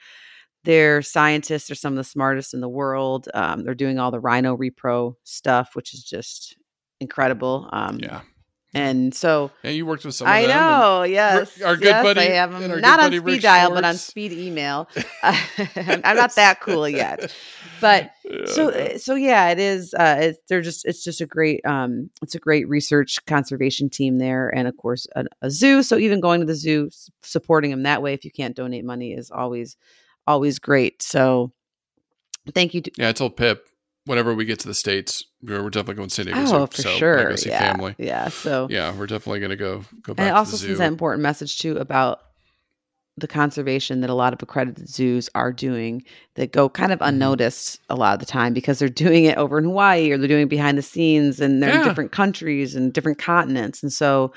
their 0.63 1.03
scientists 1.03 1.73
are 1.73 1.75
some 1.75 1.95
of 1.95 1.97
the 1.97 2.05
smartest 2.05 2.55
in 2.55 2.61
the 2.61 2.69
world. 2.69 3.29
Um, 3.35 3.65
they're 3.65 3.75
doing 3.75 3.99
all 3.99 4.13
the 4.13 4.21
rhino 4.21 4.57
repro 4.57 5.15
stuff, 5.25 5.71
which 5.75 5.93
is 5.93 6.05
just 6.05 6.57
incredible. 7.01 7.69
Um, 7.73 7.99
Yeah, 7.99 8.21
And 8.75 9.15
so 9.15 9.51
yeah, 9.63 9.71
you 9.71 9.87
worked 9.87 10.05
with 10.05 10.15
some. 10.15 10.27
Of 10.27 10.35
I 10.35 10.47
know, 10.47 11.03
yes, 11.03 11.61
our 11.63 11.77
good 11.77 11.87
yes, 11.87 12.03
buddy- 12.03 12.21
I 12.21 12.25
have 12.35 12.53
and 12.53 12.71
them 12.71 12.81
not 12.83 13.01
on 13.01 13.11
speed 13.13 13.21
Rick 13.21 13.41
dial, 13.41 13.73
but 13.73 13.85
on 13.85 13.97
speed 13.97 14.33
email. 14.33 14.89
I'm 15.23 16.17
not 16.17 16.35
that 16.35 16.61
cool 16.61 16.87
yet, 16.87 17.35
but 17.81 18.11
so 18.47 18.71
uh, 18.71 18.99
so 18.99 19.15
yeah 19.15 19.49
it 19.49 19.59
is 19.59 19.95
uh 19.95 20.17
it's 20.21 20.39
they're 20.49 20.61
just 20.61 20.85
it's 20.85 21.03
just 21.03 21.21
a 21.23 21.27
great 21.27 21.65
um 21.65 22.11
it's 22.23 22.35
a 22.35 22.39
great 22.39 22.69
research 22.69 23.19
conservation 23.27 23.89
team 23.89 24.19
there 24.19 24.49
and 24.55 24.69
of 24.69 24.77
course 24.77 25.07
a, 25.17 25.25
a 25.41 25.51
zoo. 25.51 25.83
So 25.83 25.97
even 25.97 26.21
going 26.21 26.41
to 26.41 26.47
the 26.47 26.55
zoo 26.55 26.91
supporting 27.23 27.71
them 27.71 27.85
that 27.85 28.03
way 28.03 28.13
if 28.13 28.25
you 28.25 28.31
can't 28.31 28.55
donate 28.55 28.85
money 28.85 29.13
is 29.13 29.31
always 29.31 29.77
always 30.27 30.59
great. 30.59 31.01
So 31.03 31.53
thank 32.55 32.75
you 32.75 32.83
to, 32.83 32.91
Yeah, 32.99 33.09
I 33.09 33.13
told 33.13 33.37
Pip 33.37 33.67
whenever 34.09 34.35
we 34.35 34.45
get 34.45 34.59
to 34.61 34.67
the 34.69 34.75
states, 34.75 35.23
we're 35.43 35.63
we're 35.63 35.71
definitely 35.71 35.95
going 35.95 36.09
to 36.09 36.15
San 36.15 36.27
Diego. 36.27 36.41
oh 36.41 36.47
Zoo, 36.47 36.67
for 36.67 36.83
so 36.83 36.89
sure 36.97 37.31
yeah 37.47 37.59
family. 37.73 37.95
yeah 37.99 38.29
so 38.29 38.67
Yeah, 38.71 38.93
we're 38.97 39.07
definitely 39.07 39.39
going 39.41 39.51
to 39.51 39.57
go 39.57 39.85
go 40.03 40.15
back 40.15 40.27
and 40.27 40.29
it 40.29 40.37
also 40.37 40.53
the 40.53 40.57
zoo. 40.59 40.67
sends 40.69 40.79
that 40.81 40.89
important 40.89 41.23
message 41.23 41.59
too 41.59 41.77
about 41.77 42.21
the 43.17 43.27
conservation 43.27 44.01
that 44.01 44.11
a 44.11 44.15
lot 44.15 44.33
of 44.33 44.41
accredited 44.41 44.89
zoos 44.89 45.29
are 45.35 45.53
doing 45.53 46.05
that 46.37 46.53
go 46.53 46.69
kind 46.69 46.93
Mm-hmm. 46.93 47.03
of 47.03 47.09
unnoticed 47.09 47.81
a 47.91 47.97
lot 47.97 48.15
of 48.15 48.21
the 48.21 48.27
time 48.27 48.53
because 48.53 48.79
they're 48.79 48.89
doing 48.89 49.25
it 49.25 49.37
over 49.37 49.59
in 49.59 49.65
Hawaii 49.65 50.11
or 50.13 50.19
they're 50.19 50.29
doing 50.29 50.45
it 50.45 50.49
behind 50.49 50.79
the 50.79 50.83
scenes 50.83 51.41
and 51.41 51.61
they're 51.63 51.81
in 51.81 51.85
different 51.85 52.13
countries 52.13 52.77
and 52.77 52.93
different 52.93 53.19
continents. 53.19 53.83
And 53.83 53.93
so, 53.93 54.33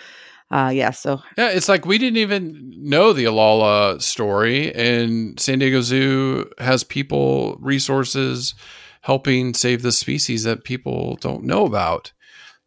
uh, 0.50 0.72
yeah, 0.74 0.90
so 0.90 1.22
Yeah, 1.38 1.50
it's 1.50 1.70
like 1.70 1.86
we 1.86 2.00
didn't 2.00 2.18
even 2.18 2.74
know 2.76 3.14
the 3.14 3.26
Alala 3.26 4.02
story, 4.02 4.74
and 4.74 5.40
San 5.40 5.60
Diego 5.60 5.82
Zoo 5.82 6.50
has 6.58 6.84
people, 6.84 7.58
resources, 7.62 8.56
helping 9.02 9.54
save 9.54 9.82
the 9.82 9.92
species 9.92 10.44
that 10.44 10.64
people 10.64 11.18
don't 11.22 11.44
know 11.44 11.66
about. 11.66 12.14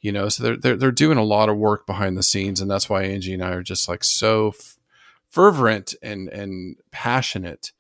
You 0.01 0.13
know, 0.13 0.29
so 0.29 0.43
they're 0.43 0.57
they're 0.57 0.77
they're 0.77 0.93
doing 0.93 1.17
a 1.17 1.25
lot 1.25 1.49
of 1.49 1.57
work 1.57 1.87
behind 1.87 2.17
the 2.17 2.23
scenes, 2.23 2.61
and 2.61 2.71
that's 2.71 2.91
why 2.91 3.05
Angie 3.05 3.33
and 3.33 3.43
I 3.43 3.53
are 3.53 3.63
just 3.63 3.89
like 3.89 4.05
so 4.05 4.49
f- 4.49 4.77
fervent 5.31 5.95
and 6.03 6.29
and 6.29 6.77
passionate. 6.91 7.73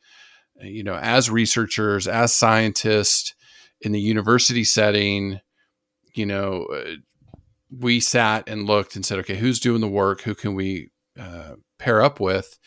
You 0.58 0.84
know, 0.84 0.94
as 0.94 1.28
researchers, 1.28 2.08
as 2.08 2.34
scientists 2.34 3.34
in 3.82 3.92
the 3.92 4.00
university 4.00 4.64
setting, 4.64 5.40
you 6.14 6.24
know, 6.24 6.64
uh, 6.66 6.94
we 7.70 8.00
sat 8.00 8.48
and 8.48 8.66
looked 8.66 8.96
and 8.96 9.04
said, 9.04 9.18
okay, 9.18 9.36
who's 9.36 9.60
doing 9.60 9.82
the 9.82 9.88
work? 9.88 10.22
Who 10.22 10.34
can 10.34 10.54
we 10.54 10.90
uh, 11.18 11.56
pair 11.78 12.00
up 12.00 12.20
with? 12.20 12.58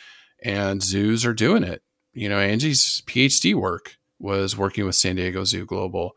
And 0.44 0.84
zoos 0.84 1.26
are 1.26 1.34
doing 1.34 1.64
it. 1.64 1.82
You 2.14 2.30
know, 2.30 2.38
Angie's 2.38 3.02
PhD 3.08 3.56
work 3.56 3.98
was 4.20 4.58
working 4.58 4.86
with 4.86 4.96
San 4.96 5.16
Diego 5.16 5.44
Zoo 5.44 5.66
Global 5.66 6.16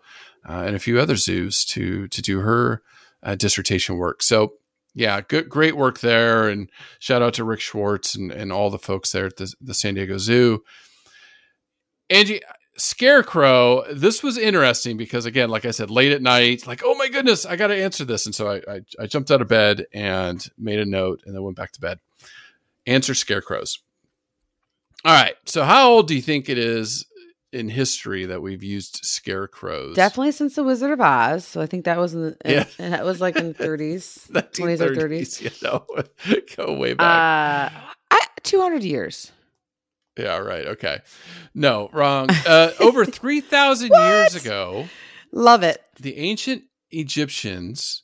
uh, 0.49 0.65
and 0.67 0.75
a 0.75 0.81
few 0.81 0.99
other 0.99 1.17
zoos 1.17 1.65
to 1.67 2.09
to 2.09 2.23
do 2.23 2.41
her 2.41 2.83
uh, 3.23 3.35
dissertation 3.35 3.97
work. 3.97 4.23
So, 4.23 4.55
yeah, 4.95 5.21
good, 5.21 5.49
great 5.49 5.77
work 5.77 6.01
there. 6.01 6.49
And 6.49 6.71
shout 6.99 7.23
out 7.23 7.35
to 7.35 7.45
Rick 7.45 7.61
Schwartz 7.61 8.15
and, 8.15 8.33
and 8.33 8.53
all 8.53 8.71
the 8.71 8.79
folks 8.79 9.13
there 9.13 9.27
at 9.27 9.37
the, 9.37 9.53
the 9.61 9.75
San 9.75 9.95
Diego 9.95 10.19
Zoo. 10.19 10.63
Angie, 12.09 12.41
Scarecrow, 12.77 13.85
this 13.93 14.23
was 14.23 14.39
interesting 14.39 14.97
because 14.97 15.27
again, 15.27 15.51
like 15.51 15.65
I 15.65 15.71
said, 15.71 15.91
late 15.91 16.13
at 16.13 16.23
night, 16.23 16.67
like, 16.67 16.83
oh 16.85 16.95
my 16.95 17.09
goodness, 17.09 17.45
I 17.45 17.57
got 17.57 17.69
to 17.69 17.77
answer 17.77 18.05
this. 18.05 18.27
And 18.27 18.35
so 18.35 18.51
I, 18.51 18.57
I, 18.73 18.81
I 19.01 19.07
jumped 19.07 19.31
out 19.31 19.43
of 19.43 19.49
bed 19.49 19.87
and 19.93 20.45
made 20.59 20.79
a 20.79 20.87
note 20.87 21.21
and 21.25 21.35
then 21.35 21.43
went 21.43 21.57
back 21.57 21.73
to 21.73 21.81
bed. 21.81 22.01
Answer 22.87 23.15
scarecrows. 23.15 23.81
All 25.05 25.15
right. 25.15 25.35
So 25.45 25.63
how 25.63 25.91
old 25.91 26.09
do 26.09 26.15
you 26.15 26.23
think 26.23 26.49
it 26.49 26.59
is 26.59 27.07
in 27.53 27.69
history 27.69 28.27
that 28.27 28.41
we've 28.43 28.63
used 28.63 29.01
scarecrows? 29.03 29.97
definitely 29.97 30.33
since 30.33 30.55
the 30.55 30.63
Wizard 30.65 30.91
of 30.93 31.01
Oz. 31.01 31.45
So 31.45 31.61
I 31.61 31.67
think 31.67 31.85
that 31.85 31.99
was 31.99 32.15
in 32.15 32.23
the, 32.23 32.37
Yeah. 32.45 32.65
and 32.79 32.93
that 32.95 33.05
was 33.05 33.21
like 33.21 33.37
in 33.37 33.49
the 33.49 33.55
30s, 33.55 34.31
20s 34.31 34.81
or 34.81 34.95
30s. 34.95 35.41
You 35.43 35.51
know, 35.63 35.87
go 36.57 36.75
way 36.75 36.95
back. 36.95 37.73
Uh, 37.73 37.79
I, 38.13 38.21
200 38.43 38.83
years. 38.85 39.33
yeah, 40.17 40.39
right. 40.39 40.67
Okay. 40.67 40.99
No, 41.55 41.89
wrong. 41.93 42.29
Uh, 42.47 42.71
over 42.81 43.05
3,000 43.05 43.91
years 43.93 44.35
ago, 44.35 44.89
Love 45.33 45.63
it. 45.63 45.83
the 46.01 46.17
ancient 46.19 46.63
Egyptians 46.91 48.03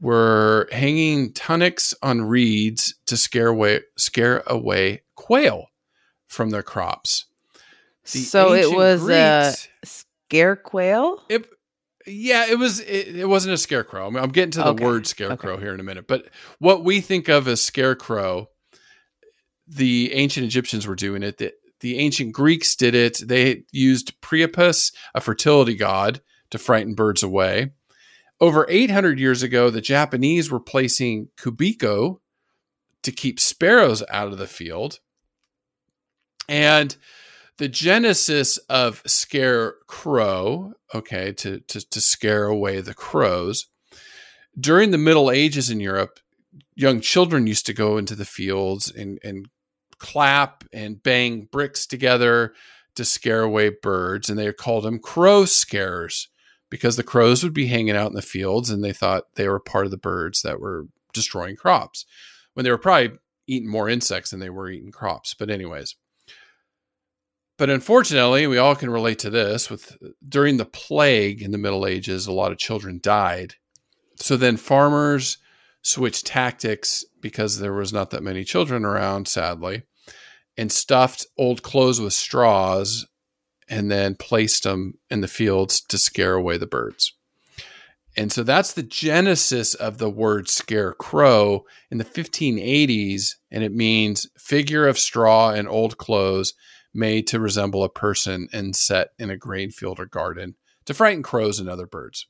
were 0.00 0.68
hanging 0.72 1.32
tunics 1.32 1.92
on 2.02 2.22
reeds 2.22 2.94
to 3.06 3.16
scare 3.16 3.48
away 3.48 3.80
scare 3.98 4.42
away 4.46 5.02
quail 5.14 5.66
from 6.26 6.50
their 6.50 6.62
crops. 6.62 7.26
So 8.10 8.54
it 8.54 8.70
was 8.70 9.08
a 9.08 9.54
scare 9.84 10.56
quail. 10.56 11.22
It, 11.28 11.46
yeah, 12.06 12.46
it 12.48 12.58
was. 12.58 12.80
It, 12.80 13.16
it 13.16 13.28
wasn't 13.28 13.54
a 13.54 13.58
scarecrow. 13.58 14.06
I'm, 14.06 14.16
I'm 14.16 14.30
getting 14.30 14.52
to 14.52 14.60
the 14.60 14.70
Okay, 14.70 14.84
word 14.84 15.06
scarecrow 15.06 15.56
here 15.56 15.74
in 15.74 15.80
a 15.80 15.84
minute. 15.84 16.06
But 16.06 16.28
what 16.58 16.84
we 16.84 17.00
think 17.00 17.28
of 17.28 17.46
as 17.46 17.62
scarecrow, 17.62 18.48
the 19.66 20.12
ancient 20.14 20.46
Egyptians 20.46 20.86
were 20.86 20.96
doing 20.96 21.22
it. 21.22 21.38
The, 21.38 21.52
the 21.80 21.98
ancient 21.98 22.32
Greeks 22.32 22.74
did 22.74 22.94
it. 22.94 23.20
They 23.26 23.64
used 23.72 24.20
Priapus, 24.20 24.92
a 25.14 25.20
fertility 25.20 25.74
god, 25.74 26.20
to 26.50 26.58
frighten 26.58 26.94
birds 26.94 27.22
away. 27.22 27.72
Over 28.40 28.66
800 28.68 29.18
years 29.20 29.42
ago, 29.42 29.70
the 29.70 29.82
Japanese 29.82 30.50
were 30.50 30.60
placing 30.60 31.28
kubiko 31.36 32.20
to 33.02 33.12
keep 33.12 33.38
sparrows 33.38 34.02
out 34.08 34.28
of 34.28 34.38
the 34.38 34.46
field. 34.46 35.00
And 36.48 36.96
the 37.60 37.68
genesis 37.68 38.56
of 38.70 39.02
scarecrow, 39.04 40.72
okay, 40.94 41.30
to, 41.32 41.60
to, 41.60 41.90
to 41.90 42.00
scare 42.00 42.46
away 42.46 42.80
the 42.80 42.94
crows. 42.94 43.66
During 44.58 44.92
the 44.92 44.98
Middle 44.98 45.30
Ages 45.30 45.68
in 45.68 45.78
Europe, 45.78 46.20
young 46.74 47.02
children 47.02 47.46
used 47.46 47.66
to 47.66 47.74
go 47.74 47.98
into 47.98 48.14
the 48.14 48.24
fields 48.24 48.90
and, 48.90 49.18
and 49.22 49.46
clap 49.98 50.64
and 50.72 51.02
bang 51.02 51.48
bricks 51.52 51.86
together 51.86 52.54
to 52.94 53.04
scare 53.04 53.42
away 53.42 53.68
birds. 53.68 54.30
And 54.30 54.38
they 54.38 54.50
called 54.54 54.84
them 54.84 54.98
crow 54.98 55.44
scares 55.44 56.28
because 56.70 56.96
the 56.96 57.02
crows 57.02 57.44
would 57.44 57.52
be 57.52 57.66
hanging 57.66 57.94
out 57.94 58.08
in 58.08 58.16
the 58.16 58.22
fields 58.22 58.70
and 58.70 58.82
they 58.82 58.94
thought 58.94 59.34
they 59.34 59.46
were 59.46 59.60
part 59.60 59.84
of 59.84 59.90
the 59.90 59.98
birds 59.98 60.40
that 60.40 60.60
were 60.60 60.86
destroying 61.12 61.56
crops 61.56 62.06
when 62.54 62.64
they 62.64 62.70
were 62.70 62.78
probably 62.78 63.18
eating 63.46 63.68
more 63.68 63.90
insects 63.90 64.30
than 64.30 64.40
they 64.40 64.48
were 64.48 64.70
eating 64.70 64.90
crops. 64.92 65.34
But, 65.34 65.50
anyways. 65.50 65.96
But 67.60 67.68
unfortunately, 67.68 68.46
we 68.46 68.56
all 68.56 68.74
can 68.74 68.88
relate 68.88 69.18
to 69.18 69.28
this. 69.28 69.68
With 69.68 69.98
during 70.26 70.56
the 70.56 70.64
plague 70.64 71.42
in 71.42 71.50
the 71.50 71.58
Middle 71.58 71.86
Ages, 71.86 72.26
a 72.26 72.32
lot 72.32 72.52
of 72.52 72.56
children 72.56 73.00
died. 73.02 73.56
So 74.16 74.38
then 74.38 74.56
farmers 74.56 75.36
switched 75.82 76.24
tactics 76.24 77.04
because 77.20 77.58
there 77.58 77.74
was 77.74 77.92
not 77.92 78.12
that 78.12 78.22
many 78.22 78.44
children 78.44 78.86
around, 78.86 79.28
sadly, 79.28 79.82
and 80.56 80.72
stuffed 80.72 81.26
old 81.36 81.62
clothes 81.62 82.00
with 82.00 82.14
straws 82.14 83.06
and 83.68 83.90
then 83.90 84.14
placed 84.14 84.62
them 84.62 84.94
in 85.10 85.20
the 85.20 85.28
fields 85.28 85.82
to 85.82 85.98
scare 85.98 86.36
away 86.36 86.56
the 86.56 86.66
birds. 86.66 87.12
And 88.16 88.32
so 88.32 88.42
that's 88.42 88.72
the 88.72 88.82
genesis 88.82 89.74
of 89.74 89.98
the 89.98 90.08
word 90.08 90.48
scarecrow 90.48 91.64
in 91.90 91.98
the 91.98 92.06
1580s. 92.06 93.34
And 93.50 93.62
it 93.62 93.74
means 93.74 94.26
figure 94.38 94.88
of 94.88 94.98
straw 94.98 95.50
and 95.50 95.68
old 95.68 95.98
clothes 95.98 96.54
made 96.92 97.26
to 97.28 97.40
resemble 97.40 97.84
a 97.84 97.88
person 97.88 98.48
and 98.52 98.74
set 98.74 99.10
in 99.18 99.30
a 99.30 99.36
grain 99.36 99.70
field 99.70 100.00
or 100.00 100.06
garden 100.06 100.56
to 100.86 100.94
frighten 100.94 101.22
crows 101.22 101.60
and 101.60 101.68
other 101.68 101.86
birds. 101.86 102.26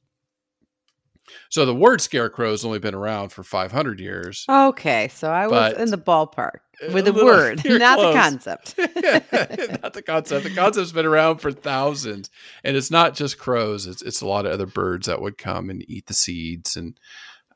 So 1.48 1.64
the 1.64 1.74
word 1.74 2.00
scarecrow 2.00 2.50
has 2.50 2.64
only 2.64 2.78
been 2.78 2.94
around 2.94 3.30
for 3.30 3.42
500 3.42 4.00
years. 4.00 4.44
Okay, 4.48 5.08
so 5.08 5.30
I 5.30 5.46
was 5.46 5.74
in 5.74 5.90
the 5.90 5.98
ballpark 5.98 6.58
with 6.92 7.06
A 7.06 7.12
the 7.12 7.24
word, 7.24 7.62
not 7.64 7.98
close. 7.98 8.14
the 8.14 8.20
concept. 8.20 8.78
not 9.82 9.92
the 9.92 10.02
concept. 10.04 10.44
The 10.44 10.54
concept's 10.54 10.92
been 10.92 11.06
around 11.06 11.38
for 11.38 11.52
thousands, 11.52 12.30
and 12.64 12.76
it's 12.76 12.90
not 12.90 13.14
just 13.14 13.38
crows. 13.38 13.86
It's 13.86 14.02
it's 14.02 14.20
a 14.20 14.26
lot 14.26 14.46
of 14.46 14.52
other 14.52 14.66
birds 14.66 15.06
that 15.06 15.20
would 15.20 15.38
come 15.38 15.70
and 15.70 15.88
eat 15.88 16.06
the 16.06 16.14
seeds 16.14 16.76
and 16.76 16.98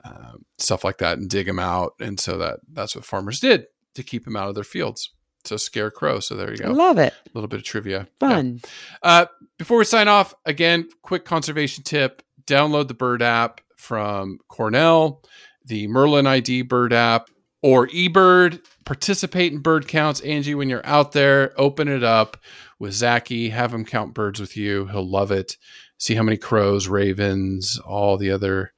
um, 0.04 0.44
stuff 0.58 0.84
like 0.84 0.98
that, 0.98 1.18
and 1.18 1.28
dig 1.28 1.46
them 1.46 1.58
out. 1.58 1.94
And 2.00 2.20
so 2.20 2.38
that 2.38 2.60
that's 2.72 2.94
what 2.94 3.04
farmers 3.04 3.40
did 3.40 3.66
to 3.94 4.02
keep 4.02 4.24
them 4.24 4.36
out 4.36 4.48
of 4.48 4.54
their 4.54 4.64
fields. 4.64 5.10
So 5.44 5.56
scarecrow. 5.56 6.20
So 6.20 6.34
there 6.34 6.50
you 6.50 6.64
I 6.64 6.68
go. 6.68 6.72
love 6.72 6.98
it. 6.98 7.12
a 7.12 7.30
little 7.34 7.48
bit 7.48 7.58
of 7.60 7.64
trivia. 7.64 8.08
Yeah. 8.20 8.28
Fun. 8.28 8.60
Uh, 9.02 9.26
before 9.58 9.78
we 9.78 9.84
sign 9.84 10.08
off, 10.08 10.34
again, 10.44 10.88
quick 11.02 11.24
conservation 11.24 11.84
tip: 11.84 12.22
download 12.46 12.88
the 12.88 12.94
Bird 12.94 13.22
app 13.22 13.60
from 13.76 14.38
Cornell, 14.48 15.22
the 15.64 15.86
Merlin 15.88 16.26
ID 16.26 16.62
Bird 16.62 16.92
app, 16.92 17.30
or 17.62 17.88
eBird. 17.88 18.64
Participate 18.84 19.52
in 19.52 19.60
bird 19.60 19.88
counts, 19.88 20.20
Angie. 20.20 20.54
When 20.54 20.68
you're 20.68 20.84
out 20.86 21.12
there, 21.12 21.52
open 21.58 21.88
it 21.88 22.02
up 22.02 22.36
with 22.78 22.92
Zachy. 22.92 23.48
Have 23.50 23.72
him 23.72 23.84
count 23.84 24.12
birds 24.14 24.40
with 24.40 24.56
you. 24.56 24.86
He'll 24.86 25.08
love 25.08 25.30
it. 25.30 25.56
See 25.96 26.14
how 26.14 26.22
many 26.22 26.36
crows, 26.36 26.86
ravens, 26.88 27.78
all 27.78 28.16
the 28.18 28.30
other 28.30 28.72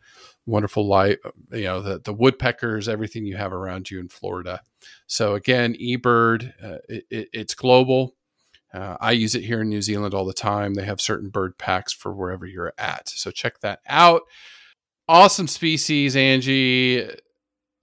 wonderful 0.46 0.86
light, 0.86 1.18
you 1.50 1.64
know, 1.64 1.80
the, 1.82 1.98
the 1.98 2.12
woodpeckers, 2.12 2.88
everything 2.88 3.26
you 3.26 3.36
have 3.36 3.52
around 3.52 3.90
you 3.90 3.98
in 3.98 4.08
Florida. 4.08 4.60
So 5.06 5.34
again, 5.34 5.74
eBird, 5.74 6.52
uh, 6.62 6.78
it, 6.88 7.04
it, 7.10 7.28
it's 7.32 7.54
global. 7.54 8.14
Uh, 8.74 8.96
I 9.00 9.12
use 9.12 9.34
it 9.34 9.44
here 9.44 9.62
in 9.62 9.68
New 9.68 9.80
Zealand 9.82 10.12
all 10.14 10.24
the 10.26 10.32
time. 10.34 10.74
They 10.74 10.84
have 10.84 11.00
certain 11.00 11.30
bird 11.30 11.56
packs 11.58 11.92
for 11.92 12.12
wherever 12.12 12.44
you're 12.44 12.72
at. 12.76 13.08
So 13.08 13.30
check 13.30 13.60
that 13.60 13.80
out. 13.88 14.22
Awesome 15.08 15.46
species, 15.46 16.16
Angie. 16.16 17.02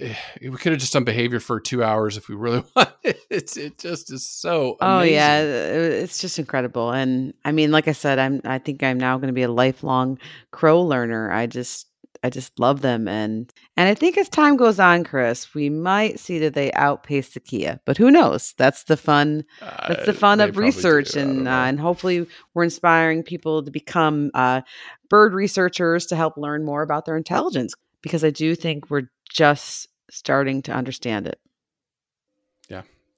eh, 0.02 0.14
we 0.41 0.52
could 0.58 0.74
have 0.74 0.82
just 0.82 0.91
done 0.94 1.06
behavior 1.06 1.40
for 1.40 1.60
two 1.62 1.82
hours 1.84 2.18
if 2.18 2.28
we 2.28 2.36
really 2.36 2.64
wanted. 2.76 3.16
It's 3.30 3.56
it 3.58 3.78
just 3.80 4.12
is 4.12 4.30
so. 4.30 4.76
Oh 4.82 4.98
amazing. 4.98 5.14
yeah, 5.16 5.40
it's 5.41 6.20
just 6.20 6.38
incredible. 6.38 6.91
And 6.91 7.34
I 7.45 7.54
mean, 7.54 7.72
like 7.72 7.88
I 7.88 7.94
said, 7.94 8.20
I'm 8.20 8.41
I 8.44 8.60
think 8.60 8.84
I'm 8.84 9.00
now 9.00 9.18
going 9.18 9.28
to 9.28 9.34
be 9.34 9.44
a 9.44 9.52
lifelong 9.52 10.20
crow 10.52 10.82
learner. 10.82 11.32
I 11.32 11.48
just 11.48 11.88
I 12.24 12.30
just 12.30 12.58
love 12.58 12.82
them 12.82 13.08
and 13.08 13.52
and 13.76 13.90
I 13.90 13.94
think 13.94 14.18
as 14.18 14.30
time 14.30 14.56
goes 14.56 14.80
on, 14.80 15.04
Chris, 15.04 15.54
we 15.54 15.70
might 15.70 16.20
see 16.20 16.40
that 16.40 16.54
they 16.54 16.72
outpace 16.72 17.30
the 17.34 17.40
Kea. 17.41 17.74
But 17.86 17.98
who 17.98 18.10
knows? 18.10 18.54
That's 18.58 18.86
the 18.86 18.95
fun. 18.98 19.44
That's 19.60 20.06
the 20.06 20.12
Uh, 20.12 20.16
fun 20.16 20.40
of 20.40 20.58
research, 20.58 21.12
do. 21.12 21.20
And 21.20 21.48
uh, 21.48 21.52
and 21.52 21.80
hopefully 21.80 22.26
we're 22.54 22.64
inspiring 22.64 23.24
people 23.24 23.64
to 23.64 23.72
become 23.72 24.32
uh, 24.34 24.62
bird 25.10 25.34
researchers 25.34 26.06
to 26.08 26.16
help 26.16 26.38
learn 26.38 26.64
more 26.64 26.82
about 26.82 27.06
their 27.06 27.18
intelligence. 27.18 27.74
Because 28.02 28.24
I 28.24 28.30
do 28.32 28.56
think 28.56 28.90
we're 28.90 29.10
just 29.30 29.88
starting 30.10 30.62
to 30.64 30.72
understand 30.72 31.28
it. 31.28 31.40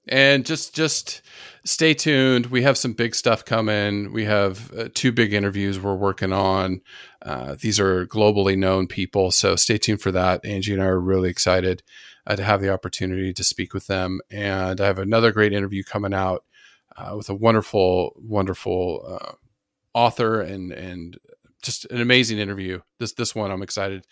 And 0.07 0.45
just 0.45 0.76
just 0.76 1.22
stay 1.64 1.94
tuned. 1.94 2.48
We 2.48 2.61
have 2.61 2.77
some 2.77 2.94
big 2.94 3.15
stuff 3.15 3.44
coming. 3.44 4.14
We 4.14 4.26
have 4.26 4.72
uh, 4.73 4.90
two 4.94 5.11
big 5.11 5.34
interviews 5.34 5.80
we're 5.80 5.95
working 5.95 6.32
on. 6.32 6.82
Uh, 7.22 7.56
these 7.60 7.80
are 7.80 8.06
globally 8.06 8.57
known 8.57 8.88
people 8.88 9.32
so 9.32 9.56
stay 9.56 9.77
tuned 9.77 10.02
for 10.02 10.11
that. 10.11 10.45
Angie 10.45 10.73
and 10.73 10.82
i 10.82 10.86
are 10.86 10.99
really 10.99 11.30
excited 11.30 11.82
uh, 12.27 12.36
to 12.36 12.44
have 12.44 12.61
the 12.61 12.72
opportunity 12.72 13.34
to 13.34 13.44
speak 13.44 13.73
with 13.73 13.88
them. 13.88 14.19
And 14.30 14.80
i 14.80 14.86
have 14.86 14.99
another 14.99 15.32
great 15.32 15.53
interview 15.53 15.84
coming 15.84 16.14
out 16.14 16.44
uh, 16.95 17.15
with 17.18 17.30
a 17.30 17.36
wonderful 17.36 18.14
wonderful 18.18 19.03
uh, 19.07 19.34
author 19.94 20.41
and 20.41 20.72
and 20.72 21.18
just 21.64 21.86
an 21.86 21.99
amazing 21.99 22.38
interview. 22.38 22.82
This 22.99 23.14
this 23.14 23.34
one 23.34 23.52
i'm 23.52 23.64
excited 23.64 24.06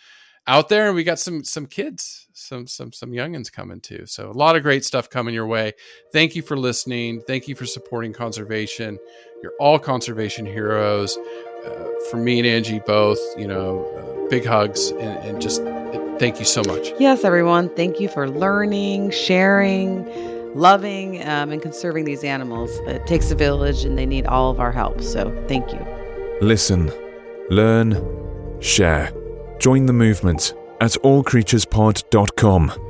out 0.47 0.69
there 0.69 0.87
and 0.87 0.95
we 0.95 1.03
got 1.03 1.19
some 1.19 1.43
some 1.43 1.65
kids 1.65 2.27
some 2.33 2.67
some 2.67 2.91
some 2.91 3.11
youngins 3.11 3.51
coming 3.51 3.79
too 3.79 4.05
so 4.05 4.29
a 4.29 4.31
lot 4.31 4.55
of 4.55 4.63
great 4.63 4.83
stuff 4.83 5.09
coming 5.09 5.33
your 5.33 5.47
way 5.47 5.71
thank 6.11 6.35
you 6.35 6.41
for 6.41 6.57
listening 6.57 7.21
thank 7.21 7.47
you 7.47 7.55
for 7.55 7.65
supporting 7.65 8.11
conservation 8.11 8.99
you're 9.41 9.53
all 9.59 9.79
conservation 9.79 10.45
heroes 10.45 11.17
uh, 11.65 11.87
for 12.09 12.17
me 12.17 12.39
and 12.39 12.47
angie 12.47 12.79
both 12.85 13.19
you 13.37 13.47
know 13.47 13.85
uh, 13.97 14.29
big 14.29 14.45
hugs 14.45 14.89
and, 14.91 15.17
and 15.25 15.41
just 15.41 15.61
uh, 15.61 16.17
thank 16.17 16.39
you 16.39 16.45
so 16.45 16.61
much 16.63 16.93
Yes, 16.99 17.23
everyone. 17.23 17.69
Thank 17.75 17.99
you 17.99 18.07
for 18.07 18.29
learning, 18.29 19.11
sharing, 19.11 20.05
loving, 20.55 21.21
um, 21.27 21.51
and 21.51 21.61
conserving 21.61 22.05
these 22.05 22.23
animals. 22.23 22.71
It 22.85 23.05
takes 23.07 23.31
a 23.31 23.35
village 23.35 23.83
and 23.83 23.97
they 23.97 24.05
need 24.05 24.25
all 24.25 24.51
of 24.51 24.59
our 24.59 24.71
help. 24.71 25.01
So 25.01 25.31
thank 25.47 25.71
you. 25.73 25.85
Listen, 26.41 26.91
learn, 27.49 27.97
share. 28.61 29.11
Join 29.59 29.85
the 29.85 29.93
movement 29.93 30.53
at 30.81 30.91
allcreaturespod.com. 31.03 32.82